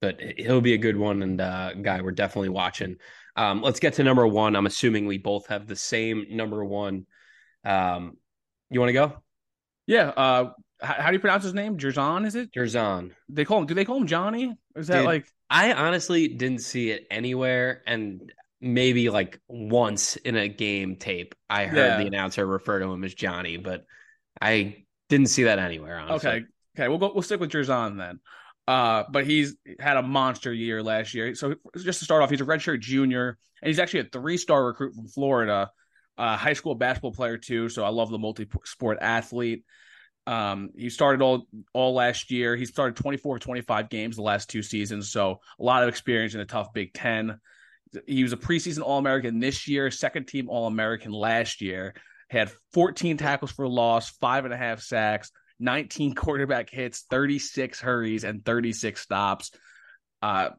but 0.00 0.18
he'll 0.38 0.62
be 0.62 0.74
a 0.74 0.78
good 0.78 0.96
one 0.96 1.22
and 1.22 1.40
uh, 1.40 1.74
guy 1.74 2.00
we're 2.00 2.12
definitely 2.12 2.48
watching. 2.48 2.96
Um, 3.36 3.62
let's 3.62 3.80
get 3.80 3.94
to 3.94 4.04
number 4.04 4.26
one. 4.26 4.56
I'm 4.56 4.66
assuming 4.66 5.06
we 5.06 5.18
both 5.18 5.46
have 5.48 5.66
the 5.66 5.76
same 5.76 6.26
number 6.30 6.64
one. 6.64 7.06
Um, 7.64 8.16
you 8.70 8.80
want 8.80 8.88
to 8.88 8.94
go? 8.94 9.22
Yeah. 9.86 10.08
Uh, 10.08 10.52
how, 10.80 10.94
how, 10.94 11.06
do 11.08 11.14
you 11.14 11.20
pronounce 11.20 11.44
his 11.44 11.54
name? 11.54 11.76
Jer'Zhan, 11.76 12.26
is 12.26 12.34
it? 12.34 12.52
Jer'Zhan. 12.52 13.12
They 13.28 13.44
call 13.44 13.58
him. 13.58 13.66
Do 13.66 13.74
they 13.74 13.84
call 13.84 13.98
him 13.98 14.06
Johnny? 14.06 14.56
Or 14.74 14.80
is 14.80 14.88
that 14.88 14.98
Dude, 14.98 15.06
like? 15.06 15.26
I 15.48 15.72
honestly 15.72 16.28
didn't 16.28 16.60
see 16.60 16.90
it 16.90 17.06
anywhere, 17.10 17.82
and 17.86 18.32
maybe 18.60 19.10
like 19.10 19.40
once 19.48 20.16
in 20.16 20.36
a 20.36 20.48
game 20.48 20.96
tape, 20.96 21.34
I 21.48 21.66
heard 21.66 21.76
yeah. 21.76 21.98
the 21.98 22.06
announcer 22.06 22.46
refer 22.46 22.78
to 22.80 22.86
him 22.86 23.04
as 23.04 23.14
Johnny, 23.14 23.56
but 23.56 23.84
I 24.40 24.84
didn't 25.08 25.28
see 25.28 25.44
that 25.44 25.58
anywhere. 25.58 25.98
Honestly. 25.98 26.30
Okay. 26.30 26.44
Okay. 26.76 26.88
We'll 26.88 26.98
go. 26.98 27.12
We'll 27.12 27.22
stick 27.22 27.40
with 27.40 27.50
Jer'Zhan 27.50 27.98
then. 27.98 28.20
Uh, 28.68 29.04
but 29.10 29.26
he's 29.26 29.56
had 29.80 29.96
a 29.96 30.02
monster 30.02 30.52
year 30.52 30.82
last 30.82 31.14
year. 31.14 31.34
So 31.34 31.56
just 31.76 31.98
to 31.98 32.04
start 32.04 32.22
off, 32.22 32.30
he's 32.30 32.40
a 32.40 32.44
redshirt 32.44 32.80
junior, 32.80 33.36
and 33.60 33.68
he's 33.68 33.80
actually 33.80 34.00
a 34.00 34.04
three-star 34.04 34.64
recruit 34.64 34.94
from 34.94 35.08
Florida 35.08 35.70
uh, 36.20 36.36
high 36.36 36.52
school 36.52 36.74
basketball 36.74 37.12
player 37.12 37.38
too. 37.38 37.70
So 37.70 37.82
I 37.82 37.88
love 37.88 38.10
the 38.10 38.18
multi-sport 38.18 38.98
athlete. 39.00 39.64
Um, 40.26 40.68
he 40.76 40.90
started 40.90 41.22
all 41.22 41.46
all 41.72 41.94
last 41.94 42.30
year. 42.30 42.54
He 42.56 42.66
started 42.66 42.96
24 42.96 43.38
25 43.38 43.88
games 43.88 44.16
the 44.16 44.22
last 44.22 44.50
two 44.50 44.62
seasons. 44.62 45.10
So 45.10 45.40
a 45.58 45.62
lot 45.64 45.82
of 45.82 45.88
experience 45.88 46.34
in 46.34 46.40
a 46.40 46.44
tough 46.44 46.74
Big 46.74 46.92
Ten. 46.92 47.40
He 48.06 48.22
was 48.22 48.32
a 48.32 48.36
preseason 48.36 48.82
All 48.82 48.98
American 48.98 49.40
this 49.40 49.66
year, 49.66 49.90
second 49.90 50.26
team 50.26 50.48
All 50.48 50.66
American 50.66 51.12
last 51.12 51.60
year. 51.60 51.94
Had 52.28 52.50
14 52.72 53.16
tackles 53.16 53.50
for 53.50 53.66
loss, 53.66 54.10
five 54.10 54.44
and 54.44 54.54
a 54.54 54.56
half 54.56 54.80
sacks, 54.80 55.32
19 55.58 56.14
quarterback 56.14 56.70
hits, 56.70 57.04
36 57.10 57.80
hurries, 57.80 58.24
and 58.24 58.44
36 58.44 59.00
stops. 59.00 59.50
Uh, 60.22 60.50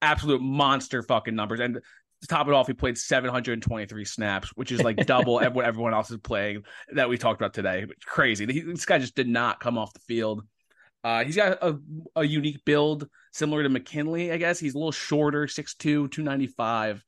absolute 0.00 0.42
monster 0.42 1.02
fucking 1.02 1.34
numbers. 1.34 1.60
And 1.60 1.74
to 1.74 2.28
top 2.28 2.46
it 2.46 2.54
off, 2.54 2.68
he 2.68 2.72
played 2.72 2.96
723 2.96 4.04
snaps, 4.04 4.50
which 4.54 4.70
is 4.70 4.82
like 4.82 5.06
double 5.06 5.34
what 5.52 5.64
everyone 5.64 5.92
else 5.92 6.10
is 6.10 6.18
playing 6.18 6.62
that 6.92 7.08
we 7.08 7.18
talked 7.18 7.40
about 7.40 7.52
today. 7.54 7.84
It's 7.88 8.04
crazy. 8.04 8.46
He, 8.46 8.60
this 8.60 8.86
guy 8.86 8.98
just 8.98 9.16
did 9.16 9.28
not 9.28 9.60
come 9.60 9.76
off 9.76 9.92
the 9.92 10.00
field. 10.00 10.42
Uh, 11.02 11.24
he's 11.24 11.36
got 11.36 11.58
a, 11.62 11.78
a 12.14 12.24
unique 12.24 12.64
build 12.64 13.08
similar 13.32 13.62
to 13.62 13.68
McKinley, 13.68 14.32
I 14.32 14.36
guess. 14.36 14.58
He's 14.58 14.74
a 14.74 14.78
little 14.78 14.92
shorter, 14.92 15.46
6'2, 15.46 15.78
295. 15.78 17.02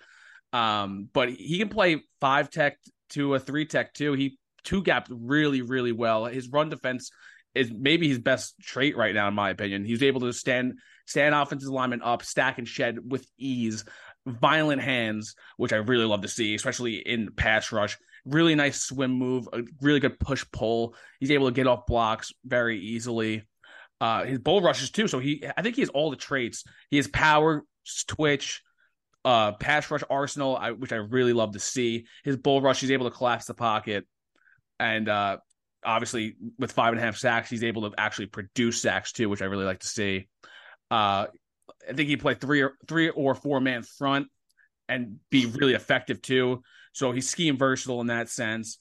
Um, 0.53 1.09
but 1.13 1.31
he 1.31 1.59
can 1.59 1.69
play 1.69 2.03
five 2.21 2.51
tech 2.51 2.79
to 3.11 3.35
a 3.35 3.39
three 3.39 3.67
tech 3.67 3.95
too. 3.95 4.13
He 4.13 4.39
two 4.65 4.83
gapped 4.83 5.09
really, 5.11 5.63
really 5.63 5.93
well. 5.93 6.27
His 6.27 6.49
run 6.49 6.71
defense 6.71 7.11
is 7.55 7.71
maybe 7.73 8.09
his 8.09 8.19
best 8.19 8.55
trait 8.61 8.97
right 8.97 9.15
now, 9.15 9.29
in 9.29 9.35
my 9.35 9.51
opinion. 9.51 9.85
He's 9.85 10.03
able 10.03 10.23
to 10.23 10.33
stand 10.33 10.79
stand 11.07 11.35
offensive 11.35 11.71
lineman 11.71 12.03
up, 12.03 12.23
stack 12.25 12.59
and 12.59 12.67
shed 12.67 12.99
with 13.11 13.27
ease 13.39 13.85
violent 14.27 14.81
hands, 14.81 15.35
which 15.57 15.73
I 15.73 15.77
really 15.77 16.07
love 16.07 16.23
to 16.23 16.29
see, 16.29 16.55
especially 16.55 16.97
in 16.97 17.33
pass 17.33 17.73
rush. 17.73 17.99
Really 18.25 18.55
nice 18.55 18.81
swim 18.81 19.13
move, 19.13 19.49
a 19.53 19.63
really 19.83 20.01
good 20.01 20.19
push 20.19 20.45
pull. 20.51 20.95
He's 21.21 21.31
able 21.31 21.47
to 21.47 21.53
get 21.53 21.67
off 21.67 21.87
blocks 21.87 22.33
very 22.45 22.81
easily. 22.81 23.43
Uh, 24.05 24.27
his 24.27 24.39
bull 24.39 24.61
rushes 24.61 24.91
too, 24.91 25.09
so 25.09 25.19
he 25.19 25.43
I 25.57 25.63
think 25.63 25.77
he 25.77 25.81
has 25.81 25.89
all 25.89 26.11
the 26.11 26.17
traits. 26.17 26.65
He 26.91 26.99
has 26.99 27.09
power, 27.09 27.65
twitch, 28.07 28.61
uh, 29.25 29.53
pass 29.53 29.91
rush 29.91 30.03
arsenal, 30.11 30.59
I, 30.59 30.73
which 30.73 30.93
I 30.93 30.97
really 30.97 31.33
love 31.33 31.53
to 31.53 31.59
see. 31.59 32.05
His 32.23 32.37
bull 32.37 32.61
rush, 32.61 32.81
he's 32.81 32.91
able 32.91 33.09
to 33.09 33.17
collapse 33.17 33.47
the 33.47 33.55
pocket, 33.55 34.07
and 34.79 35.09
uh, 35.09 35.39
obviously 35.83 36.37
with 36.59 36.73
five 36.73 36.93
and 36.93 37.01
a 37.01 37.03
half 37.03 37.17
sacks, 37.17 37.49
he's 37.49 37.65
able 37.65 37.89
to 37.89 37.99
actually 37.99 38.27
produce 38.27 38.83
sacks 38.83 39.13
too, 39.13 39.31
which 39.31 39.41
I 39.41 39.47
really 39.47 39.65
like 39.65 39.81
to 39.81 39.89
see. 39.89 40.29
Uh, 40.91 41.29
I 41.89 41.95
think 41.95 42.11
he 42.11 42.19
played 42.19 42.43
three 42.43 42.61
or 42.61 42.75
three 42.87 43.09
or 43.09 43.35
four 43.35 43.59
man 43.59 43.85
front 43.85 44.27
and 44.87 45.17
be 45.31 45.47
really 45.47 45.73
effective 45.73 46.21
too. 46.21 46.63
So 46.93 47.13
he's 47.13 47.31
scheme 47.31 47.57
versatile 47.57 48.03
in 48.03 48.09
that 48.09 48.29
sense. 48.29 48.77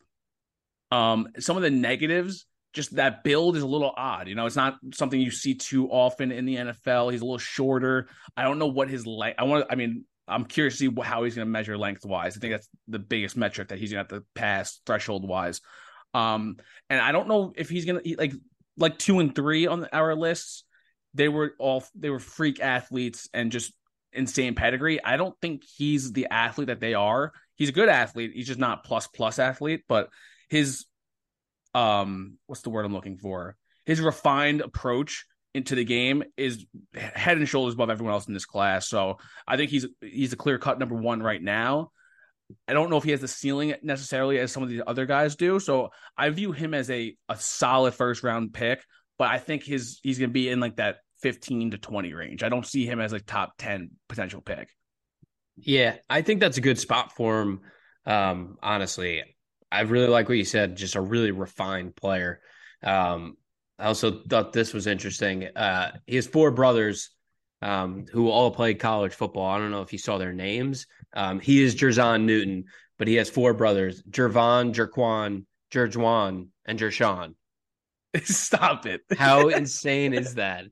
Um, 0.92 1.30
some 1.40 1.56
of 1.56 1.64
the 1.64 1.72
negatives, 1.72 2.46
just 2.74 2.96
that 2.96 3.24
build 3.24 3.56
is 3.56 3.64
a 3.64 3.68
little 3.68 3.94
odd. 3.96 4.28
You 4.28 4.36
know, 4.36 4.46
it's 4.46 4.56
not 4.56 4.78
something 4.94 5.20
you 5.20 5.32
see 5.32 5.56
too 5.56 5.90
often 5.90 6.32
in 6.32 6.46
the 6.46 6.56
NFL. 6.56 7.12
He's 7.12 7.22
a 7.22 7.26
little 7.26 7.38
shorter. 7.38 8.08
I 8.36 8.44
don't 8.44 8.60
know 8.60 8.68
what 8.68 8.90
his 8.90 9.06
length. 9.06 9.40
I 9.40 9.44
want. 9.44 9.66
I 9.70 9.76
mean, 9.76 10.06
I'm 10.28 10.46
curious 10.46 10.78
to 10.78 10.90
see 10.90 11.02
how 11.02 11.24
he's 11.24 11.36
going 11.36 11.48
to 11.48 11.52
measure 11.52 11.78
lengthwise. 11.78 12.36
I 12.36 12.40
think 12.40 12.54
that's 12.54 12.70
the 12.88 13.00
biggest 13.00 13.38
metric 13.38 13.70
that 13.70 13.80
he's 13.80 13.92
going 13.92 14.06
to 14.06 14.16
have 14.16 14.22
to 14.22 14.28
pass 14.36 14.80
threshold 14.86 15.28
wise. 15.28 15.62
Um, 16.14 16.58
and 16.90 17.00
I 17.00 17.12
don't 17.12 17.28
know 17.28 17.54
if 17.56 17.70
he's 17.70 17.86
going 17.86 18.04
to 18.04 18.16
like 18.18 18.34
like 18.78 18.98
two 18.98 19.20
and 19.20 19.36
three 19.36 19.68
on 19.68 19.88
our 19.94 20.16
lists 20.16 20.64
they 21.14 21.28
were 21.28 21.54
all 21.60 21.84
they 21.96 22.10
were 22.10 22.20
freak 22.20 22.60
athletes 22.60 23.30
and 23.34 23.52
just 23.52 23.74
insane 24.12 24.56
pedigree. 24.56 25.04
I 25.04 25.18
don't 25.18 25.36
think 25.42 25.64
he's 25.64 26.12
the 26.12 26.28
athlete 26.30 26.68
that 26.68 26.80
they 26.80 26.94
are. 26.94 27.34
He's 27.56 27.70
a 27.70 27.74
good 27.74 27.90
athlete. 27.90 28.32
He's 28.34 28.48
just 28.48 28.60
not 28.60 28.84
plus 28.84 29.08
plus 29.08 29.40
athlete, 29.40 29.84
but 29.88 30.10
his 30.50 30.86
um 31.74 32.38
what's 32.48 32.62
the 32.62 32.70
word 32.70 32.86
I'm 32.86 32.94
looking 32.94 33.18
for? 33.18 33.56
His 33.86 34.00
refined 34.00 34.62
approach 34.62 35.26
into 35.54 35.76
the 35.76 35.84
game 35.84 36.24
is 36.36 36.66
head 36.96 37.38
and 37.38 37.48
shoulders 37.48 37.76
above 37.76 37.90
everyone 37.90 38.14
else 38.14 38.28
in 38.28 38.34
this 38.34 38.46
class. 38.46 38.88
So 38.88 39.18
I 39.48 39.58
think 39.58 39.70
he's 39.72 39.86
he's 40.02 40.34
a 40.34 40.38
clear 40.38 40.58
cut 40.58 40.80
number 40.80 40.96
one 40.96 41.22
right 41.22 41.42
now. 41.42 41.92
I 42.68 42.74
don't 42.74 42.90
know 42.90 42.98
if 42.98 43.04
he 43.04 43.12
has 43.12 43.22
the 43.22 43.28
ceiling 43.28 43.76
necessarily 43.82 44.40
as 44.40 44.52
some 44.52 44.64
of 44.64 44.70
these 44.70 44.82
other 44.86 45.06
guys 45.06 45.36
do. 45.36 45.60
So 45.60 45.90
I 46.18 46.30
view 46.30 46.52
him 46.52 46.74
as 46.74 46.90
a 46.90 47.16
a 47.30 47.38
solid 47.38 47.94
first 47.94 48.24
round 48.24 48.54
pick, 48.54 48.84
but 49.18 49.30
I 49.30 49.40
think 49.40 49.64
his 49.64 50.00
he's 50.04 50.20
going 50.20 50.30
to 50.30 50.34
be 50.34 50.50
in 50.50 50.60
like 50.60 50.78
that 50.78 50.98
15 51.22 51.72
to 51.72 51.78
20 51.78 52.14
range. 52.14 52.44
I 52.44 52.50
don't 52.50 52.66
see 52.66 52.86
him 52.86 53.00
as 53.00 53.14
a 53.14 53.20
top 53.20 53.54
10 53.58 53.92
potential 54.10 54.42
pick. 54.42 54.70
Yeah, 55.56 55.96
I 56.10 56.22
think 56.22 56.40
that's 56.40 56.58
a 56.58 56.62
good 56.62 56.80
spot 56.80 57.16
for 57.16 57.42
him. 57.42 57.62
Um, 58.06 58.58
honestly, 58.62 59.24
I 59.74 59.82
really 59.82 60.08
like 60.08 60.30
what 60.30 60.38
you 60.38 60.46
said. 60.46 60.78
Just 60.78 60.96
a 60.96 61.02
really 61.02 61.32
refined 61.32 61.96
player. 61.96 62.42
Um, 62.84 63.38
I 63.80 63.86
also 63.86 64.22
thought 64.30 64.54
this 64.54 64.74
was 64.74 64.88
interesting. 64.88 65.46
Uh, 65.56 65.92
he 66.06 66.16
has 66.16 66.28
four 66.28 66.52
brothers 66.52 67.10
um, 67.62 68.06
who 68.12 68.30
all 68.30 68.52
played 68.52 68.80
college 68.80 69.14
football. 69.14 69.50
I 69.50 69.58
don't 69.58 69.72
know 69.72 69.82
if 69.82 69.92
you 69.92 70.00
saw 70.00 70.18
their 70.18 70.34
names. 70.34 70.86
Um, 71.16 71.40
he 71.40 71.64
is 71.64 71.76
Jer'Zhan 71.76 72.24
Newton, 72.24 72.66
but 73.00 73.08
he 73.08 73.16
has 73.16 73.30
four 73.30 73.54
brothers: 73.54 74.04
Jervon, 74.04 74.74
Jerquan, 74.74 75.46
Jerjuan, 75.72 76.50
and 76.66 76.80
Jershawn. 76.80 77.34
Stop 78.24 78.86
it! 78.86 79.02
How 79.18 79.48
insane 79.50 80.14
is 80.14 80.36
that? 80.36 80.66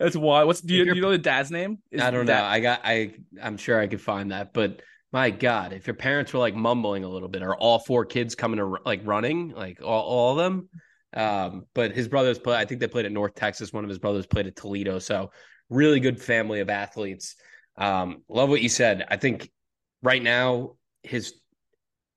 That's 0.00 0.16
why. 0.16 0.42
What's 0.42 0.60
do 0.60 0.74
you, 0.74 0.84
do 0.86 0.94
you 0.94 1.00
know 1.00 1.12
the 1.12 1.18
dad's 1.18 1.52
name? 1.52 1.78
Is 1.92 2.02
I 2.02 2.10
don't 2.10 2.26
know. 2.26 2.42
I 2.42 2.58
got. 2.58 2.80
I. 2.82 3.14
I'm 3.40 3.58
sure 3.58 3.78
I 3.78 3.86
could 3.86 4.00
find 4.00 4.32
that, 4.32 4.52
but 4.52 4.82
my 5.14 5.30
God, 5.30 5.72
if 5.72 5.86
your 5.86 5.94
parents 5.94 6.32
were 6.32 6.40
like 6.40 6.56
mumbling 6.56 7.04
a 7.04 7.08
little 7.08 7.28
bit, 7.28 7.44
are 7.44 7.54
all 7.54 7.78
four 7.78 8.04
kids 8.04 8.34
coming 8.34 8.58
to 8.58 8.78
like 8.84 9.00
running, 9.04 9.50
like 9.50 9.80
all, 9.80 10.02
all 10.02 10.30
of 10.32 10.38
them? 10.38 10.68
Um, 11.16 11.66
but 11.72 11.92
his 11.92 12.08
brothers 12.08 12.40
play. 12.40 12.56
I 12.56 12.64
think 12.64 12.80
they 12.80 12.88
played 12.88 13.06
at 13.06 13.12
North 13.12 13.36
Texas. 13.36 13.72
One 13.72 13.84
of 13.84 13.88
his 13.88 14.00
brothers 14.00 14.26
played 14.26 14.48
at 14.48 14.56
Toledo. 14.56 14.98
So 14.98 15.30
really 15.70 16.00
good 16.00 16.20
family 16.20 16.58
of 16.58 16.68
athletes. 16.68 17.36
Um, 17.78 18.24
love 18.28 18.48
what 18.48 18.60
you 18.60 18.68
said. 18.68 19.04
I 19.08 19.16
think 19.16 19.52
right 20.02 20.20
now 20.20 20.72
his 21.04 21.34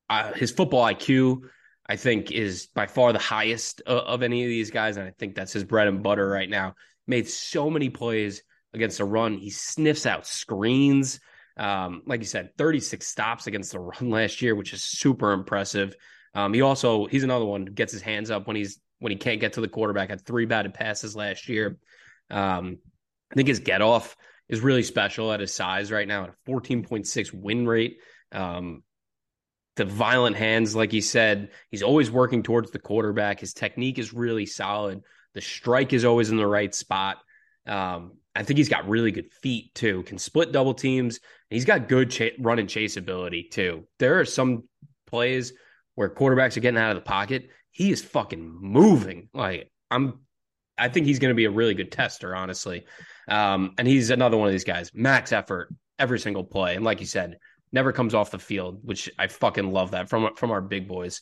uh, 0.09 0.33
his 0.33 0.49
football 0.49 0.83
IQ, 0.83 1.41
I 1.87 1.97
think, 1.97 2.31
is 2.31 2.65
by 2.73 2.87
far 2.87 3.13
the 3.13 3.19
highest 3.19 3.81
of, 3.81 3.99
of 3.99 4.23
any 4.23 4.41
of 4.41 4.49
these 4.49 4.71
guys, 4.71 4.97
and 4.97 5.07
I 5.07 5.11
think 5.19 5.35
that's 5.35 5.53
his 5.53 5.65
bread 5.65 5.87
and 5.87 6.01
butter 6.01 6.27
right 6.27 6.49
now. 6.49 6.73
Made 7.05 7.27
so 7.27 7.69
many 7.69 7.91
plays 7.91 8.41
against 8.73 8.97
the 8.97 9.05
run. 9.05 9.37
He 9.37 9.51
sniffs 9.51 10.07
out 10.07 10.25
screens. 10.25 11.19
Um, 11.57 12.03
like 12.05 12.19
you 12.19 12.27
said, 12.27 12.55
36 12.57 13.05
stops 13.05 13.47
against 13.47 13.71
the 13.71 13.79
run 13.79 14.09
last 14.09 14.41
year, 14.41 14.55
which 14.55 14.73
is 14.73 14.83
super 14.83 15.31
impressive. 15.31 15.95
Um, 16.33 16.53
he 16.53 16.61
also 16.61 17.07
he's 17.07 17.23
another 17.23 17.45
one 17.45 17.65
gets 17.65 17.91
his 17.91 18.01
hands 18.01 18.29
up 18.29 18.47
when 18.47 18.55
he's 18.55 18.79
when 18.99 19.11
he 19.11 19.17
can't 19.17 19.39
get 19.39 19.53
to 19.53 19.61
the 19.61 19.67
quarterback. 19.67 20.09
Had 20.09 20.25
three 20.25 20.45
batted 20.45 20.73
passes 20.73 21.15
last 21.15 21.49
year. 21.49 21.77
Um, 22.29 22.77
I 23.31 23.35
think 23.35 23.47
his 23.47 23.59
get 23.59 23.81
off 23.81 24.15
is 24.47 24.61
really 24.61 24.83
special 24.83 25.31
at 25.31 25.39
his 25.39 25.53
size 25.53 25.91
right 25.91 26.07
now 26.07 26.23
at 26.23 26.29
a 26.29 26.51
14.6 26.51 27.33
win 27.33 27.67
rate. 27.67 27.97
Um, 28.31 28.83
the 29.75 29.85
violent 29.85 30.35
hands, 30.35 30.75
like 30.75 30.91
he 30.91 31.01
said, 31.01 31.49
he's 31.69 31.83
always 31.83 32.09
working 32.09 32.43
towards 32.43 32.71
the 32.71 32.79
quarterback. 32.79 33.39
His 33.39 33.53
technique 33.53 33.99
is 33.99 34.13
really 34.13 34.45
solid. 34.45 35.01
The 35.33 35.41
strike 35.41 35.93
is 35.93 36.05
always 36.05 36.31
in 36.31 36.37
the 36.37 36.47
right 36.47 36.73
spot. 36.73 37.17
Um, 37.67 38.13
I 38.37 38.43
think 38.43 38.57
he's 38.57 38.69
got 38.69 38.87
really 38.87 39.11
good 39.11 39.33
feet 39.33 39.73
too. 39.75 40.03
Can 40.03 40.17
split 40.17 40.51
double 40.51 40.73
teams. 40.73 41.19
He's 41.49 41.65
got 41.65 41.89
good 41.89 42.11
ch- 42.11 42.33
run 42.39 42.59
and 42.59 42.69
chase 42.69 42.95
ability 42.95 43.49
too. 43.51 43.87
There 43.99 44.19
are 44.19 44.25
some 44.25 44.63
plays 45.07 45.53
where 45.95 46.09
quarterbacks 46.09 46.55
are 46.55 46.61
getting 46.61 46.79
out 46.79 46.91
of 46.91 46.95
the 46.95 47.01
pocket 47.01 47.49
he 47.77 47.91
is 47.91 48.01
fucking 48.03 48.57
moving. 48.59 49.29
Like 49.35 49.71
I'm, 49.91 50.21
I 50.79 50.89
think 50.89 51.05
he's 51.05 51.19
going 51.19 51.29
to 51.29 51.35
be 51.35 51.45
a 51.45 51.51
really 51.51 51.75
good 51.75 51.91
tester, 51.91 52.35
honestly. 52.35 52.85
Um, 53.27 53.75
and 53.77 53.87
he's 53.87 54.09
another 54.09 54.35
one 54.35 54.47
of 54.47 54.51
these 54.51 54.63
guys, 54.63 54.89
max 54.95 55.31
effort 55.31 55.71
every 55.99 56.17
single 56.17 56.43
play, 56.43 56.75
and 56.75 56.83
like 56.83 56.99
you 56.99 57.05
said, 57.05 57.37
never 57.71 57.91
comes 57.91 58.15
off 58.15 58.31
the 58.31 58.39
field, 58.39 58.79
which 58.83 59.11
I 59.19 59.27
fucking 59.27 59.71
love 59.71 59.91
that 59.91 60.09
from 60.09 60.35
from 60.35 60.49
our 60.49 60.61
big 60.61 60.87
boys. 60.87 61.21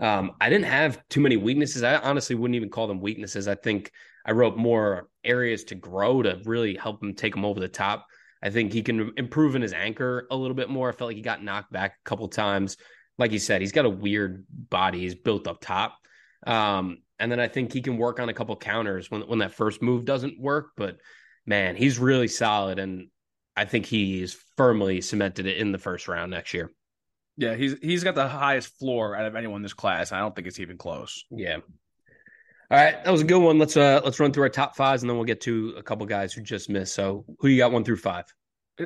Um, 0.00 0.32
I 0.40 0.50
didn't 0.50 0.66
have 0.66 1.00
too 1.10 1.20
many 1.20 1.36
weaknesses. 1.36 1.84
I 1.84 1.96
honestly 1.96 2.34
wouldn't 2.34 2.56
even 2.56 2.70
call 2.70 2.88
them 2.88 3.00
weaknesses. 3.00 3.46
I 3.46 3.54
think 3.54 3.92
I 4.24 4.32
wrote 4.32 4.56
more 4.56 5.08
areas 5.24 5.64
to 5.64 5.74
grow 5.74 6.22
to 6.22 6.40
really 6.44 6.76
help 6.76 7.02
him 7.02 7.14
take 7.14 7.36
him 7.36 7.44
over 7.44 7.60
the 7.60 7.68
top. 7.68 8.06
I 8.42 8.50
think 8.50 8.72
he 8.72 8.82
can 8.82 9.12
improve 9.16 9.54
in 9.54 9.62
his 9.62 9.72
anchor 9.72 10.26
a 10.30 10.36
little 10.36 10.54
bit 10.54 10.68
more. 10.68 10.88
I 10.88 10.92
felt 10.92 11.08
like 11.08 11.16
he 11.16 11.22
got 11.22 11.42
knocked 11.42 11.72
back 11.72 11.92
a 11.92 12.08
couple 12.08 12.28
times 12.28 12.76
like 13.18 13.32
you 13.32 13.38
said, 13.38 13.60
he's 13.60 13.72
got 13.72 13.84
a 13.84 13.90
weird 13.90 14.44
body. 14.50 15.00
He's 15.00 15.14
built 15.14 15.46
up 15.46 15.60
top. 15.60 15.96
Um, 16.46 16.98
and 17.18 17.30
then 17.30 17.40
I 17.40 17.48
think 17.48 17.72
he 17.72 17.80
can 17.80 17.96
work 17.96 18.18
on 18.18 18.28
a 18.28 18.34
couple 18.34 18.56
counters 18.56 19.10
when 19.10 19.22
when 19.22 19.38
that 19.38 19.54
first 19.54 19.80
move 19.82 20.04
doesn't 20.04 20.40
work. 20.40 20.70
But 20.76 20.98
man, 21.46 21.76
he's 21.76 21.98
really 21.98 22.28
solid, 22.28 22.78
and 22.78 23.08
I 23.56 23.64
think 23.64 23.86
he's 23.86 24.36
firmly 24.56 25.00
cemented 25.00 25.46
it 25.46 25.58
in 25.58 25.72
the 25.72 25.78
first 25.78 26.08
round 26.08 26.32
next 26.32 26.52
year. 26.54 26.70
Yeah, 27.36 27.54
he's 27.54 27.76
he's 27.80 28.04
got 28.04 28.14
the 28.16 28.28
highest 28.28 28.78
floor 28.78 29.16
out 29.16 29.26
of 29.26 29.36
anyone 29.36 29.56
in 29.56 29.62
this 29.62 29.74
class. 29.74 30.12
I 30.12 30.18
don't 30.18 30.34
think 30.34 30.48
it's 30.48 30.60
even 30.60 30.76
close. 30.76 31.24
Yeah. 31.30 31.58
All 32.70 32.78
right, 32.78 33.04
that 33.04 33.10
was 33.10 33.20
a 33.20 33.24
good 33.24 33.40
one. 33.40 33.58
Let's 33.58 33.76
uh 33.76 34.00
let's 34.04 34.18
run 34.18 34.32
through 34.32 34.44
our 34.44 34.48
top 34.48 34.74
fives, 34.74 35.02
and 35.02 35.10
then 35.10 35.16
we'll 35.16 35.26
get 35.26 35.42
to 35.42 35.74
a 35.76 35.82
couple 35.82 36.06
guys 36.06 36.32
who 36.32 36.40
just 36.42 36.70
missed. 36.70 36.94
So, 36.94 37.24
who 37.38 37.48
you 37.48 37.58
got 37.58 37.72
one 37.72 37.84
through 37.84 37.96
five? 37.96 38.24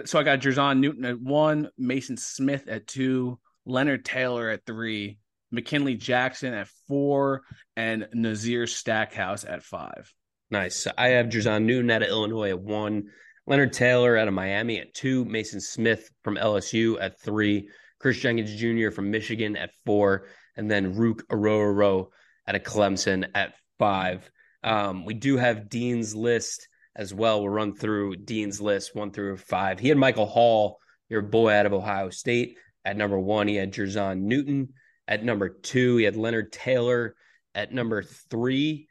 So 0.05 0.19
I 0.19 0.23
got 0.23 0.41
Jer'Zhan 0.41 0.81
Newton 0.81 1.05
at 1.07 1.19
one, 1.19 1.71
Maason 1.81 2.19
Smith 2.19 2.69
at 2.69 2.87
two, 2.87 3.39
Leonard 3.65 4.05
Taylor 4.05 4.51
at 4.51 4.67
three, 4.67 5.19
McKinley 5.51 5.95
Jackson 5.95 6.53
at 6.53 6.69
four, 6.87 7.43
and 7.77 8.07
Nazir 8.13 8.67
Stackhouse 8.67 9.45
at 9.45 9.63
five. 9.63 10.13
Nice. 10.51 10.87
I 10.99 11.09
have 11.11 11.27
Jer'Zhan 11.27 11.65
Newton 11.65 11.91
out 11.91 12.03
of 12.03 12.09
Illinois 12.09 12.51
at 12.51 12.61
one, 12.61 13.05
Leonard 13.47 13.73
Taylor 13.73 14.19
out 14.19 14.29
of 14.29 14.35
Miami 14.35 14.79
at 14.79 14.93
two, 14.93 15.25
Maason 15.25 15.63
Smith 15.63 16.11
from 16.23 16.37
LSU 16.37 16.99
at 17.01 17.19
three, 17.21 17.71
Kris 17.99 18.19
Jenkins 18.19 18.55
Jr. 18.55 18.91
from 18.91 19.11
Michigan 19.11 19.57
at 19.57 19.71
four, 19.87 20.27
and 20.57 20.71
then 20.71 20.95
Ruke 20.95 21.23
Orhorhoro 21.29 22.09
at 22.47 22.57
a 22.57 22.59
Clemson 22.59 23.27
at 23.35 23.55
five. 23.79 24.31
Um, 24.63 25.05
we 25.05 25.15
do 25.15 25.37
have 25.37 25.69
Dean's 25.69 26.15
list 26.15 26.69
as 26.97 27.15
well. 27.15 27.41
We'll 27.41 27.51
run 27.51 27.75
through 27.75 28.17
Dean's 28.17 28.61
list 28.61 28.95
one 28.95 29.13
through 29.13 29.37
five. 29.37 29.79
He 29.79 29.89
had 29.89 29.99
Michael 29.99 30.27
Hall, 30.27 30.79
your 31.09 31.23
boy 31.23 31.53
out 31.53 31.67
of 31.67 31.73
Ohio 31.73 32.11
State, 32.11 32.57
at 32.89 32.97
number 32.97 33.19
one, 33.19 33.49
he 33.49 33.57
had 33.57 33.73
Jer'Zhan 33.73 34.21
Newton. 34.21 34.71
At 35.07 35.23
number 35.23 35.51
two, 35.51 35.99
he 35.99 36.05
had 36.05 36.17
Leonard 36.17 36.53
Taylor. 36.53 37.17
At 37.55 37.71
number 37.71 38.03
three, 38.03 38.89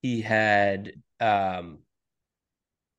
he 0.00 0.22
had 0.22 0.92
um, 1.20 1.80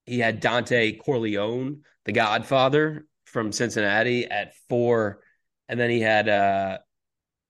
he 0.06 0.19
had 0.19 0.43
Dontay 0.43 1.00
Corleone, 1.00 1.82
the 2.06 2.12
Godfather 2.12 3.08
from 3.26 3.52
Cincinnati, 3.52 4.26
at 4.26 4.54
four, 4.69 5.21
and 5.67 5.80
then 5.80 5.89
he 5.89 6.00
had 6.00 6.30
uh, 6.30 6.78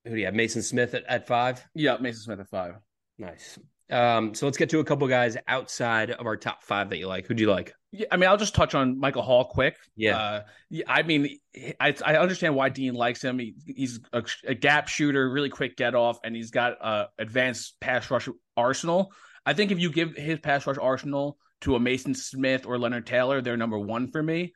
who 0.05 0.11
do 0.11 0.17
you 0.17 0.25
have? 0.25 0.33
Maason 0.33 0.63
Smith 0.63 0.93
at, 0.93 1.03
at 1.05 1.27
five. 1.27 1.65
Yeah, 1.73 1.97
Maason 1.97 2.23
Smith 2.23 2.39
at 2.39 2.49
five. 2.49 2.75
Nice. 3.17 3.59
Um, 3.91 4.33
so 4.33 4.47
let's 4.47 4.57
get 4.57 4.69
to 4.71 4.79
a 4.79 4.83
couple 4.83 5.07
guys 5.07 5.37
outside 5.47 6.11
of 6.11 6.25
our 6.25 6.37
top 6.37 6.63
five 6.63 6.89
that 6.89 6.97
you 6.97 7.07
like. 7.07 7.27
Who'd 7.27 7.39
you 7.39 7.49
like? 7.49 7.73
Yeah, 7.91 8.07
I 8.11 8.17
mean, 8.17 8.29
I'll 8.29 8.37
just 8.37 8.55
touch 8.55 8.73
on 8.73 8.99
Michael 8.99 9.21
Hall 9.21 9.45
quick. 9.45 9.77
Yeah, 9.95 10.17
uh, 10.17 10.41
I 10.87 11.03
mean, 11.03 11.37
I, 11.79 11.93
I 12.03 12.17
understand 12.17 12.55
why 12.55 12.69
Dean 12.69 12.95
likes 12.95 13.23
him. 13.23 13.37
He, 13.37 13.55
he's 13.65 13.99
a, 14.11 14.23
a, 14.45 14.55
gap 14.55 14.87
shooter, 14.87 15.29
really 15.29 15.49
quick 15.49 15.77
get 15.77 15.93
off, 15.93 16.17
and 16.23 16.35
he's 16.35 16.51
got 16.51 16.73
a 16.81 17.09
advanced 17.19 17.79
pass 17.79 18.09
rush 18.09 18.27
arsenal. 18.57 19.13
I 19.45 19.53
think 19.53 19.71
if 19.71 19.79
you 19.79 19.91
give 19.91 20.15
his 20.15 20.39
pass 20.39 20.65
rush 20.65 20.77
arsenal 20.81 21.37
to 21.61 21.75
a 21.75 21.79
Maason 21.79 22.15
Smith 22.15 22.65
or 22.65 22.79
Leonard 22.79 23.05
Taylor, 23.05 23.41
they're 23.41 23.55
number 23.55 23.79
one 23.79 24.11
for 24.11 24.21
me. 24.21 24.53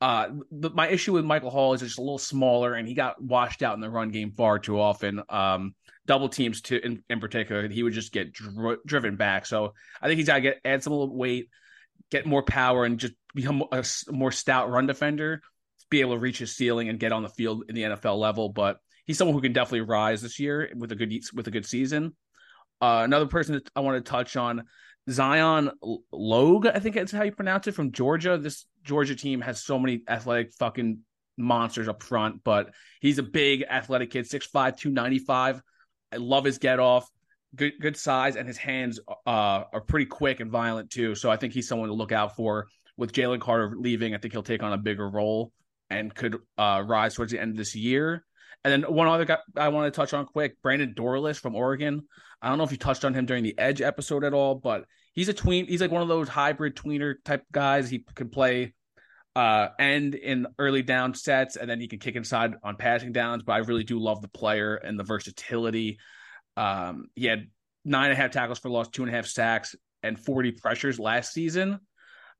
Uh, 0.00 0.28
the, 0.50 0.70
my 0.70 0.88
issue 0.88 1.12
with 1.12 1.24
Michael 1.24 1.50
Hall 1.50 1.74
is 1.74 1.80
just 1.80 1.98
a 1.98 2.02
little 2.02 2.18
smaller, 2.18 2.74
and 2.74 2.86
he 2.86 2.94
got 2.94 3.20
washed 3.20 3.62
out 3.62 3.74
in 3.74 3.80
the 3.80 3.90
run 3.90 4.10
game 4.10 4.32
far 4.32 4.58
too 4.58 4.80
often. 4.80 5.22
Um, 5.28 5.74
double 6.06 6.28
teams 6.28 6.62
to 6.62 6.84
in, 6.84 7.02
in 7.10 7.20
particular, 7.20 7.68
he 7.68 7.82
would 7.82 7.92
just 7.92 8.12
get 8.12 8.32
dri- 8.32 8.78
driven 8.86 9.16
back. 9.16 9.46
So 9.46 9.74
I 10.00 10.06
think 10.06 10.18
he's 10.18 10.28
got 10.28 10.36
to 10.36 10.40
get 10.40 10.60
add 10.64 10.82
some 10.82 10.92
little 10.92 11.16
weight, 11.16 11.48
get 12.10 12.26
more 12.26 12.42
power, 12.42 12.84
and 12.84 12.98
just 12.98 13.14
become 13.34 13.64
a, 13.72 13.84
a 14.08 14.12
more 14.12 14.32
stout 14.32 14.70
run 14.70 14.86
defender 14.86 15.42
be 15.90 16.00
able 16.00 16.14
to 16.14 16.18
reach 16.18 16.38
his 16.38 16.54
ceiling 16.54 16.88
and 16.88 17.00
get 17.00 17.12
on 17.12 17.22
the 17.22 17.28
field 17.28 17.64
in 17.68 17.74
the 17.74 17.82
NFL 17.82 18.18
level. 18.18 18.48
But 18.48 18.78
he's 19.04 19.18
someone 19.18 19.34
who 19.34 19.42
can 19.42 19.52
definitely 19.52 19.82
rise 19.82 20.22
this 20.22 20.38
year 20.38 20.70
with 20.76 20.92
a 20.92 20.96
good 20.96 21.12
with 21.34 21.46
a 21.48 21.50
good 21.50 21.66
season. 21.66 22.14
Uh, 22.80 23.02
another 23.04 23.26
person 23.26 23.54
that 23.54 23.68
I 23.74 23.80
want 23.80 24.04
to 24.04 24.10
touch 24.10 24.36
on, 24.36 24.64
Zion 25.10 25.70
Logue, 26.12 26.66
I 26.66 26.78
think 26.78 26.94
that's 26.94 27.10
how 27.10 27.24
you 27.24 27.32
pronounce 27.32 27.66
it, 27.66 27.74
from 27.74 27.92
Georgia. 27.92 28.38
This 28.38 28.66
Georgia 28.88 29.14
team 29.14 29.40
has 29.42 29.62
so 29.62 29.78
many 29.78 30.02
athletic 30.08 30.52
fucking 30.54 31.00
monsters 31.36 31.88
up 31.88 32.02
front, 32.02 32.42
but 32.42 32.70
he's 33.00 33.18
a 33.18 33.22
big 33.22 33.64
athletic 33.68 34.10
kid, 34.10 34.24
6'5, 34.24 34.76
295. 34.76 35.62
I 36.10 36.16
love 36.16 36.44
his 36.44 36.58
get 36.58 36.80
off, 36.80 37.08
good 37.54 37.74
good 37.80 37.96
size, 37.96 38.36
and 38.36 38.48
his 38.48 38.56
hands 38.56 38.98
uh, 39.26 39.64
are 39.72 39.80
pretty 39.82 40.06
quick 40.06 40.40
and 40.40 40.50
violent 40.50 40.90
too. 40.90 41.14
So 41.14 41.30
I 41.30 41.36
think 41.36 41.52
he's 41.52 41.68
someone 41.68 41.88
to 41.88 41.94
look 41.94 42.12
out 42.12 42.34
for. 42.34 42.66
With 42.96 43.12
Jalen 43.12 43.40
Carter 43.40 43.76
leaving, 43.78 44.14
I 44.14 44.18
think 44.18 44.32
he'll 44.32 44.42
take 44.42 44.64
on 44.64 44.72
a 44.72 44.78
bigger 44.78 45.08
role 45.08 45.52
and 45.88 46.12
could 46.12 46.38
uh, 46.56 46.82
rise 46.84 47.14
towards 47.14 47.30
the 47.30 47.40
end 47.40 47.52
of 47.52 47.56
this 47.56 47.76
year. 47.76 48.24
And 48.64 48.72
then 48.72 48.92
one 48.92 49.06
other 49.06 49.24
guy 49.24 49.38
I 49.56 49.68
want 49.68 49.92
to 49.92 49.96
touch 49.96 50.12
on 50.14 50.26
quick, 50.26 50.60
Brandon 50.62 50.94
Dorlus 50.96 51.38
from 51.38 51.54
Oregon. 51.54 52.08
I 52.42 52.48
don't 52.48 52.58
know 52.58 52.64
if 52.64 52.72
you 52.72 52.76
touched 52.76 53.04
on 53.04 53.14
him 53.14 53.24
during 53.24 53.44
the 53.44 53.56
Edge 53.56 53.80
episode 53.80 54.24
at 54.24 54.34
all, 54.34 54.56
but 54.56 54.84
he's 55.12 55.28
a 55.28 55.34
tween. 55.34 55.66
He's 55.66 55.80
like 55.80 55.92
one 55.92 56.02
of 56.02 56.08
those 56.08 56.28
hybrid 56.28 56.74
tweener 56.74 57.14
type 57.24 57.44
guys. 57.52 57.88
He 57.88 58.04
can 58.14 58.30
play 58.30 58.74
uh, 59.38 59.68
end 59.78 60.16
in 60.16 60.48
early 60.58 60.82
down 60.82 61.14
sets, 61.14 61.54
and 61.54 61.70
then 61.70 61.78
he 61.78 61.86
can 61.86 62.00
kick 62.00 62.16
inside 62.16 62.56
on 62.64 62.74
passing 62.74 63.12
downs. 63.12 63.44
But 63.44 63.52
I 63.52 63.58
really 63.58 63.84
do 63.84 64.00
love 64.00 64.20
the 64.20 64.26
player 64.26 64.74
and 64.74 64.98
the 64.98 65.04
versatility. 65.04 66.00
Um, 66.56 67.06
he 67.14 67.26
had 67.26 67.46
nine 67.84 68.06
and 68.06 68.14
a 68.14 68.16
half 68.16 68.32
tackles 68.32 68.58
for 68.58 68.68
loss, 68.68 68.88
two 68.88 69.04
and 69.04 69.12
a 69.12 69.14
half 69.14 69.26
sacks, 69.26 69.76
and 70.02 70.18
40 70.18 70.52
pressures 70.52 70.98
last 70.98 71.32
season. 71.32 71.78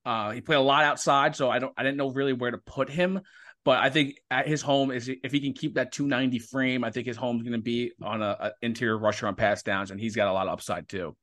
Uh, 0.05 0.33
he 0.33 0.41
played 0.41 0.57
a 0.57 0.61
lot 0.61 0.83
outside, 0.83 1.37
so 1.37 1.49
I 1.49 1.61
don't 1.61 1.73
I 1.77 1.85
didn't 1.85 1.99
know 1.99 2.11
really 2.11 2.33
where 2.33 2.51
to 2.51 2.59
put 2.59 2.91
him. 2.91 3.21
But 3.65 3.79
I 3.79 3.91
think 3.91 4.17
at 4.29 4.49
his 4.49 4.61
home 4.61 4.91
is 4.91 5.09
if 5.09 5.31
he 5.31 5.39
can 5.39 5.53
keep 5.53 5.75
that 5.75 5.93
290 5.93 6.41
frame, 6.41 6.83
I 6.83 6.91
think 6.91 7.07
his 7.07 7.17
home's 7.17 7.45
going 7.45 7.53
to 7.53 7.63
be 7.63 7.93
on 8.03 8.23
a, 8.23 8.37
a, 8.41 8.53
interior 8.61 8.99
rusher 8.99 9.29
on 9.29 9.37
pass 9.37 9.63
downs, 9.63 9.93
and 9.93 10.01
he's 10.01 10.17
got 10.17 10.27
a 10.27 10.33
lot 10.33 10.49
of 10.49 10.53
upside 10.53 10.89
too. 10.89 11.15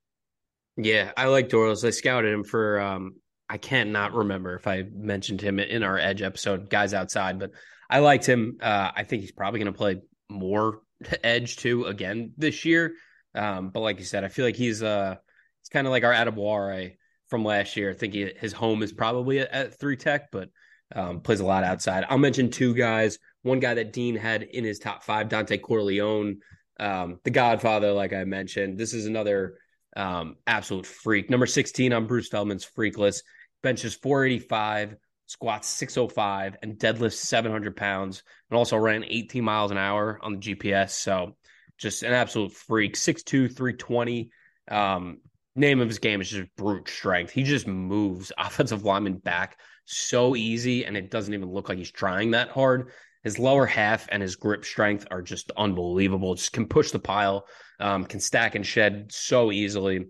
Yeah, 0.77 1.11
I 1.17 1.25
like 1.25 1.49
Dorlus. 1.49 1.85
I 1.85 1.89
scouted 1.89 2.31
him 2.31 2.45
for 2.45 2.79
um, 2.79 3.15
I 3.49 3.57
can't 3.57 3.91
not 3.91 4.13
remember 4.13 4.55
if 4.55 4.67
I 4.67 4.83
mentioned 4.91 5.41
him 5.41 5.59
in 5.59 5.83
our 5.83 5.97
Edge 5.97 6.21
episode, 6.21 6.69
guys 6.69 6.93
outside, 6.93 7.39
but 7.39 7.51
I 7.89 7.99
liked 7.99 8.25
him. 8.25 8.57
Uh, 8.61 8.91
I 8.95 9.03
think 9.03 9.21
he's 9.21 9.31
probably 9.31 9.59
going 9.59 9.71
to 9.71 9.77
play 9.77 10.01
more 10.29 10.81
Edge 11.23 11.57
too 11.57 11.85
again 11.85 12.33
this 12.37 12.65
year. 12.65 12.93
Um, 13.35 13.69
but 13.69 13.81
like 13.81 13.99
you 13.99 14.05
said, 14.05 14.23
I 14.23 14.29
feel 14.29 14.45
like 14.45 14.55
he's 14.55 14.81
uh, 14.81 15.15
it's 15.61 15.69
kind 15.69 15.85
of 15.85 15.91
like 15.91 16.03
our 16.03 16.13
Adebawore 16.13 16.95
from 17.27 17.43
last 17.43 17.75
year. 17.75 17.91
I 17.91 17.93
think 17.93 18.13
he, 18.13 18.31
his 18.39 18.53
home 18.53 18.81
is 18.81 18.93
probably 18.93 19.39
at, 19.39 19.51
at 19.51 19.79
three 19.79 19.97
tech, 19.97 20.31
but 20.31 20.49
um, 20.95 21.21
plays 21.21 21.39
a 21.39 21.45
lot 21.45 21.63
outside. 21.63 22.05
I'll 22.09 22.17
mention 22.17 22.49
two 22.49 22.73
guys. 22.73 23.19
One 23.41 23.59
guy 23.59 23.75
that 23.75 23.93
Dean 23.93 24.15
had 24.15 24.43
in 24.43 24.63
his 24.63 24.79
top 24.79 25.03
five, 25.03 25.27
Dontay 25.27 25.61
Corleone, 25.61 26.39
um, 26.79 27.19
the 27.23 27.31
Godfather, 27.31 27.91
like 27.91 28.13
I 28.13 28.23
mentioned. 28.23 28.77
This 28.77 28.93
is 28.93 29.05
another 29.05 29.57
um, 29.95 30.35
absolute 30.47 30.85
freak. 30.85 31.29
Number 31.29 31.45
16 31.45 31.93
on 31.93 32.07
Bruce 32.07 32.27
Feldman's 32.27 32.63
freak 32.63 32.97
list. 32.97 33.23
Benches 33.65 33.95
485, 33.95 34.95
squats 35.25 35.67
605, 35.69 36.57
and 36.61 36.77
deadlifts 36.77 37.13
700 37.13 37.75
pounds, 37.75 38.21
and 38.51 38.57
also 38.59 38.77
ran 38.77 39.03
18 39.03 39.43
miles 39.43 39.71
an 39.71 39.79
hour 39.79 40.19
on 40.21 40.33
the 40.33 40.37
GPS. 40.37 40.91
So 40.91 41.35
just 41.79 42.03
an 42.03 42.13
absolute 42.13 42.51
freak. 42.51 42.95
6'2, 42.95 43.25
320. 43.25 44.29
Um, 44.69 45.17
name 45.55 45.81
of 45.81 45.87
his 45.87 45.97
game 45.97 46.21
is 46.21 46.29
just 46.29 46.55
brute 46.55 46.87
strength. 46.87 47.31
He 47.31 47.41
just 47.41 47.65
moves 47.65 48.31
offensive 48.37 48.85
lineman 48.85 49.17
back 49.17 49.59
so 49.85 50.35
easy, 50.35 50.85
and 50.85 50.95
it 50.95 51.09
doesn't 51.09 51.33
even 51.33 51.49
look 51.49 51.67
like 51.67 51.79
he's 51.79 51.89
trying 51.89 52.29
that 52.31 52.49
hard. 52.49 52.91
His 53.23 53.39
lower 53.39 53.65
half 53.65 54.07
and 54.11 54.21
his 54.21 54.35
grip 54.35 54.63
strength 54.63 55.07
are 55.09 55.23
just 55.23 55.51
unbelievable. 55.57 56.35
Just 56.35 56.53
can 56.53 56.67
push 56.67 56.91
the 56.91 56.99
pile, 56.99 57.47
um, 57.79 58.05
can 58.05 58.19
stack 58.19 58.53
and 58.53 58.63
shed 58.63 59.07
so 59.11 59.51
easily. 59.51 60.05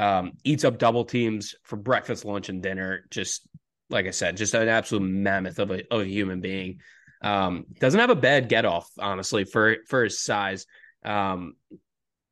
Um, 0.00 0.32
eats 0.44 0.64
up 0.64 0.78
double 0.78 1.04
teams 1.04 1.54
for 1.62 1.76
breakfast, 1.76 2.24
lunch, 2.24 2.48
and 2.48 2.62
dinner. 2.62 3.04
Just 3.10 3.46
like 3.90 4.06
I 4.06 4.10
said, 4.10 4.38
just 4.38 4.54
an 4.54 4.68
absolute 4.68 5.02
mammoth 5.02 5.58
of 5.58 5.70
a, 5.70 5.82
of 5.92 6.00
a 6.00 6.06
human 6.06 6.40
being. 6.40 6.80
Um, 7.22 7.66
doesn't 7.78 8.00
have 8.00 8.08
a 8.08 8.16
bad 8.16 8.48
get 8.48 8.64
off, 8.64 8.88
honestly, 8.98 9.44
for 9.44 9.76
for 9.86 10.04
his 10.04 10.18
size. 10.18 10.64
Um, 11.04 11.54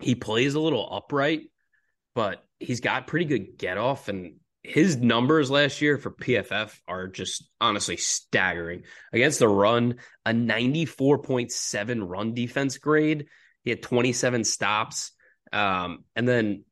he 0.01 0.15
plays 0.15 0.55
a 0.55 0.61
little 0.61 0.89
upright, 0.91 1.51
but 2.15 2.43
he's 2.59 2.81
got 2.81 3.07
pretty 3.07 3.27
good 3.27 3.59
get 3.59 3.77
off, 3.77 4.09
and 4.09 4.37
his 4.63 4.97
numbers 4.97 5.51
last 5.51 5.83
year 5.83 5.99
for 5.99 6.11
PFF 6.11 6.75
are 6.89 7.07
just 7.07 7.51
honestly 7.61 7.99
staggering. 7.99 8.85
Against 9.13 9.41
the 9.41 9.49
run, 9.49 9.97
a 10.25 10.33
94.7 10.33 12.09
run 12.09 12.35
defense 12.35 12.79
grade. 12.79 13.27
He 13.63 13.71
had 13.71 13.83
27 13.83 14.45
stops. 14.45 15.13
Um, 15.53 16.05
and 16.15 16.29
then 16.29 16.65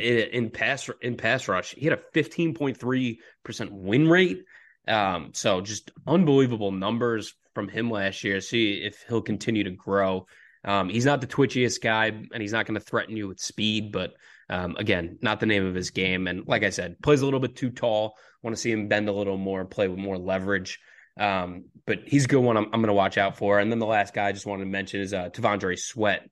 in, 0.00 0.50
pass 0.50 0.88
in 1.00 1.16
pass 1.16 1.48
rush, 1.48 1.74
he 1.74 1.86
had 1.86 1.98
a 1.98 2.18
15.3% 2.18 3.70
win 3.70 4.08
rate. 4.08 4.44
Um, 4.88 5.30
so 5.34 5.60
just 5.60 5.90
unbelievable 6.06 6.72
numbers 6.72 7.34
from 7.54 7.68
him 7.68 7.90
last 7.90 8.24
year. 8.24 8.40
See 8.40 8.82
if 8.84 9.04
he'll 9.08 9.22
continue 9.22 9.64
to 9.64 9.70
grow. 9.70 10.26
Um, 10.64 10.88
he's 10.88 11.06
not 11.06 11.20
the 11.20 11.26
twitchiest 11.26 11.80
guy, 11.80 12.06
and 12.06 12.42
he's 12.42 12.52
not 12.52 12.66
going 12.66 12.78
to 12.78 12.84
threaten 12.84 13.16
you 13.16 13.28
with 13.28 13.40
speed, 13.40 13.92
but 13.92 14.14
um, 14.48 14.76
again, 14.78 15.18
not 15.22 15.40
the 15.40 15.46
name 15.46 15.64
of 15.64 15.74
his 15.74 15.90
game. 15.90 16.26
And 16.26 16.46
like 16.46 16.64
I 16.64 16.70
said, 16.70 17.00
plays 17.02 17.22
a 17.22 17.24
little 17.24 17.40
bit 17.40 17.56
too 17.56 17.70
tall. 17.70 18.16
Want 18.42 18.54
to 18.54 18.60
see 18.60 18.72
him 18.72 18.88
bend 18.88 19.08
a 19.08 19.12
little 19.12 19.36
more, 19.36 19.64
play 19.64 19.88
with 19.88 19.98
more 19.98 20.18
leverage. 20.18 20.78
Um, 21.18 21.66
but 21.86 22.00
he's 22.06 22.24
a 22.24 22.28
good 22.28 22.40
one 22.40 22.56
I'm, 22.56 22.64
I'm 22.66 22.80
going 22.80 22.86
to 22.86 22.92
watch 22.92 23.16
out 23.16 23.36
for. 23.36 23.58
And 23.58 23.70
then 23.70 23.78
the 23.78 23.86
last 23.86 24.12
guy 24.14 24.28
I 24.28 24.32
just 24.32 24.46
wanted 24.46 24.64
to 24.64 24.70
mention 24.70 25.00
is 25.00 25.14
uh, 25.14 25.28
T'Vondre 25.30 25.78
Sweat 25.78 26.28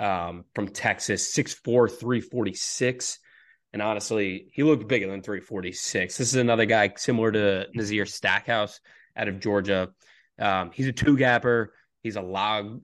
um, 0.00 0.44
from 0.54 0.68
Texas, 0.68 1.34
6'4, 1.34 1.90
346. 1.90 3.18
And 3.72 3.82
honestly, 3.82 4.48
he 4.52 4.62
looked 4.62 4.86
bigger 4.86 5.08
than 5.10 5.22
346. 5.22 6.16
This 6.16 6.28
is 6.28 6.36
another 6.36 6.66
guy 6.66 6.92
similar 6.96 7.32
to 7.32 7.66
Nazir 7.74 8.06
Stackhouse 8.06 8.80
out 9.16 9.28
of 9.28 9.40
Georgia. 9.40 9.90
Um, 10.38 10.70
he's 10.72 10.86
a 10.86 10.92
two 10.92 11.16
gapper. 11.16 11.74
He's 12.02 12.16
a 12.16 12.22
log. 12.22 12.80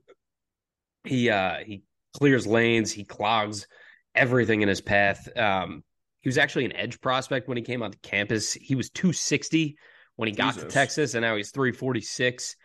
He 1.05 1.31
uh, 1.31 1.59
he 1.65 1.83
clears 2.17 2.47
lanes. 2.47 2.91
He 2.91 3.05
clogs 3.05 3.67
everything 4.15 4.63
in 4.63 4.69
his 4.69 4.81
path. 4.81 5.29
Um, 5.37 5.85
he 6.21 6.29
was 6.29 6.39
actually 6.39 6.67
an 6.67 6.77
edge 6.77 7.01
prospect 7.01 7.49
when 7.49 7.57
he 7.57 7.63
came 7.63 7.83
onto 7.83 7.99
campus. 8.03 8.53
He 8.53 8.75
was 8.75 8.91
260 8.91 9.77
when 10.17 10.29
he 10.29 10.35
got 10.35 10.55
Jesus. 10.55 10.65
to 10.65 10.71
Texas, 10.71 11.15
and 11.15 11.23
now 11.23 11.37
he's 11.37 11.51
346. 11.51 12.57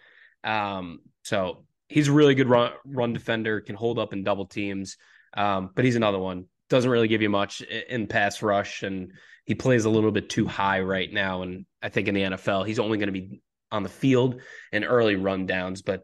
Um, 0.44 1.00
so 1.24 1.66
he's 1.88 2.08
a 2.08 2.14
really 2.14 2.36
good 2.36 2.50
run, 2.50 2.72
run 2.86 3.14
defender, 3.14 3.62
can 3.62 3.76
hold 3.76 4.00
up 4.00 4.14
in 4.14 4.24
double 4.24 4.46
teams. 4.46 4.98
Um, 5.36 5.70
but 5.76 5.86
he's 5.86 5.96
another 5.96 6.20
one. 6.20 6.46
Doesn't 6.70 6.90
really 6.90 7.08
give 7.08 7.22
you 7.22 7.30
much 7.30 7.62
in 7.62 8.08
pass 8.08 8.42
rush, 8.42 8.84
and 8.84 9.12
he 9.46 9.54
plays 9.54 9.86
a 9.86 9.90
little 9.90 10.12
bit 10.12 10.30
too 10.30 10.48
high 10.48 10.80
right 10.82 11.12
now. 11.12 11.44
And 11.44 11.66
I 11.82 11.90
think 11.90 12.08
in 12.08 12.16
the 12.16 12.22
NFL, 12.22 12.66
he's 12.66 12.80
only 12.80 12.98
going 12.98 13.14
to 13.14 13.20
be 13.20 13.42
on 13.72 13.84
the 13.84 13.90
field 13.90 14.42
in 14.72 14.84
early 14.84 15.16
rundowns. 15.16 15.84
But 15.86 16.04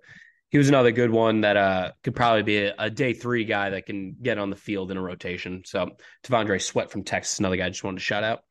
he 0.50 0.58
was 0.58 0.70
another 0.70 0.92
good 0.92 1.10
one 1.10 1.42
that 1.42 1.58
uh, 1.58 1.92
could 2.04 2.16
probably 2.16 2.44
be 2.44 2.58
a, 2.58 2.76
a, 2.78 2.90
day 2.90 3.14
three 3.14 3.46
guy 3.46 3.72
that 3.72 3.86
can 3.86 4.18
get 4.22 4.38
on 4.38 4.50
the 4.50 4.56
field 4.56 4.92
in 4.92 4.98
a 4.98 5.02
rotation. 5.02 5.64
So 5.66 5.92
T'Vondre 6.24 6.62
Sweat 6.62 6.92
from 6.92 7.04
Texas, 7.04 7.40
another 7.40 7.56
guy 7.56 7.68
I 7.68 7.70
just 7.70 7.84
wanted 7.84 8.00
to 8.00 8.04
shout 8.04 8.24
out. 8.24 8.42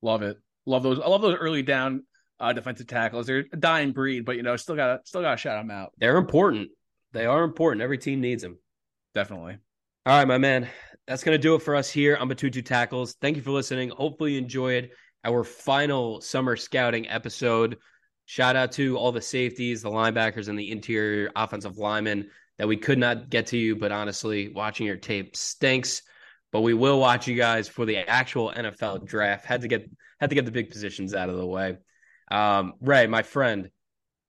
Love 0.00 0.22
it. 0.22 0.38
Love 0.66 0.82
those. 0.82 0.98
I 0.98 1.06
love 1.06 1.22
those 1.22 1.36
early 1.36 1.62
down 1.62 2.04
uh, 2.40 2.52
defensive 2.52 2.86
tackles. 2.86 3.26
They're 3.26 3.44
a 3.52 3.56
dying 3.56 3.92
breed, 3.92 4.24
but 4.24 4.36
you 4.36 4.42
know, 4.42 4.56
still 4.56 4.76
got 4.76 5.06
still 5.06 5.22
got 5.22 5.32
to 5.32 5.36
shout 5.36 5.60
them 5.60 5.70
out. 5.70 5.92
They're 5.98 6.16
important. 6.16 6.70
They 7.12 7.26
are 7.26 7.42
important. 7.42 7.82
Every 7.82 7.98
team 7.98 8.20
needs 8.20 8.42
them. 8.42 8.58
Definitely. 9.14 9.58
All 10.06 10.18
right, 10.18 10.28
my 10.28 10.38
man. 10.38 10.68
That's 11.06 11.24
gonna 11.24 11.38
do 11.38 11.54
it 11.54 11.62
for 11.62 11.74
us 11.74 11.90
here 11.90 12.16
on 12.16 12.28
Batutu 12.28 12.64
Tackles. 12.64 13.14
Thank 13.20 13.36
you 13.36 13.42
for 13.42 13.50
listening. 13.50 13.90
Hopefully, 13.90 14.32
you 14.32 14.38
enjoyed 14.38 14.90
our 15.24 15.42
final 15.42 16.20
summer 16.20 16.56
scouting 16.56 17.08
episode. 17.08 17.78
Shout 18.26 18.56
out 18.56 18.72
to 18.72 18.98
all 18.98 19.10
the 19.10 19.22
safeties, 19.22 19.82
the 19.82 19.90
linebackers, 19.90 20.48
and 20.48 20.58
the 20.58 20.70
interior 20.70 21.30
offensive 21.34 21.78
linemen 21.78 22.30
that 22.58 22.68
we 22.68 22.76
could 22.76 22.98
not 22.98 23.30
get 23.30 23.46
to 23.48 23.56
you. 23.56 23.74
But 23.74 23.90
honestly, 23.90 24.48
watching 24.48 24.86
your 24.86 24.96
tape 24.96 25.34
stinks. 25.36 26.02
But 26.52 26.60
we 26.60 26.74
will 26.74 27.00
watch 27.00 27.26
you 27.26 27.36
guys 27.36 27.68
for 27.68 27.84
the 27.84 27.98
actual 27.98 28.52
NFL 28.52 29.06
draft. 29.06 29.44
Had 29.44 29.62
to 29.62 29.68
get 29.68 29.90
had 30.20 30.30
to 30.30 30.34
get 30.34 30.44
the 30.44 30.50
big 30.50 30.70
positions 30.70 31.14
out 31.14 31.28
of 31.28 31.36
the 31.36 31.46
way. 31.46 31.76
Um, 32.30 32.74
Ray, 32.80 33.06
my 33.06 33.22
friend, 33.22 33.70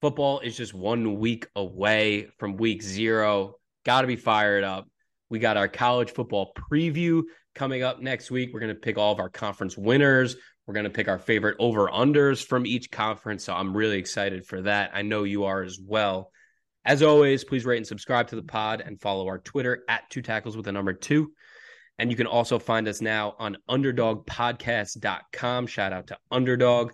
football 0.01 0.39
is 0.39 0.55
just 0.57 0.73
one 0.73 1.19
week 1.19 1.47
away 1.55 2.29
from 2.37 2.57
week 2.57 2.81
zero. 2.81 3.55
Got 3.85 4.01
to 4.01 4.07
be 4.07 4.15
fired 4.15 4.63
up. 4.63 4.87
We 5.29 5.39
got 5.39 5.57
our 5.57 5.67
college 5.67 6.11
football 6.11 6.53
preview 6.71 7.23
coming 7.55 7.83
up 7.83 8.01
next 8.01 8.31
week. 8.31 8.51
We're 8.53 8.61
going 8.61 8.73
to 8.73 8.79
pick 8.79 8.97
all 8.97 9.11
of 9.11 9.19
our 9.19 9.29
conference 9.29 9.77
winners. 9.77 10.35
We're 10.65 10.73
going 10.73 10.85
to 10.85 10.89
pick 10.89 11.07
our 11.07 11.19
favorite 11.19 11.57
over 11.59 11.87
unders 11.87 12.45
from 12.45 12.65
each 12.65 12.91
conference. 12.91 13.43
So 13.43 13.53
I'm 13.53 13.75
really 13.75 13.97
excited 13.97 14.45
for 14.45 14.61
that. 14.61 14.91
I 14.93 15.01
know 15.01 15.23
you 15.23 15.45
are 15.45 15.61
as 15.61 15.79
well. 15.83 16.31
As 16.85 17.03
always, 17.03 17.43
please 17.43 17.65
rate 17.65 17.77
and 17.77 17.87
subscribe 17.87 18.27
to 18.29 18.35
the 18.35 18.43
pod 18.43 18.81
and 18.81 19.01
follow 19.01 19.27
our 19.27 19.39
Twitter 19.39 19.83
at 19.89 20.09
two 20.09 20.21
tackles 20.21 20.55
with 20.55 20.67
a 20.67 20.71
number 20.71 20.93
two. 20.93 21.31
And 21.97 22.09
you 22.09 22.15
can 22.15 22.27
also 22.27 22.57
find 22.59 22.87
us 22.87 23.01
now 23.01 23.35
on 23.37 23.57
underdogpodcast.com. 23.69 25.67
Shout 25.67 25.91
out 25.91 26.07
to 26.07 26.17
Underdog. 26.31 26.93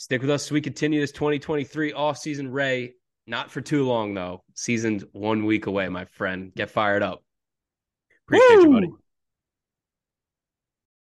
Stick 0.00 0.22
with 0.22 0.30
us 0.30 0.46
as 0.46 0.50
we 0.50 0.62
continue 0.62 0.98
this 0.98 1.12
2023 1.12 1.92
off 1.92 2.16
season. 2.16 2.50
Ray, 2.50 2.94
not 3.26 3.50
for 3.50 3.60
too 3.60 3.84
long 3.86 4.14
though. 4.14 4.42
Season's 4.54 5.04
one 5.12 5.44
week 5.44 5.66
away, 5.66 5.90
my 5.90 6.06
friend. 6.06 6.52
Get 6.56 6.70
fired 6.70 7.02
up. 7.02 7.22
Appreciate 8.26 8.56
Woo! 8.56 8.62
you, 8.62 8.70
buddy. 8.70 8.88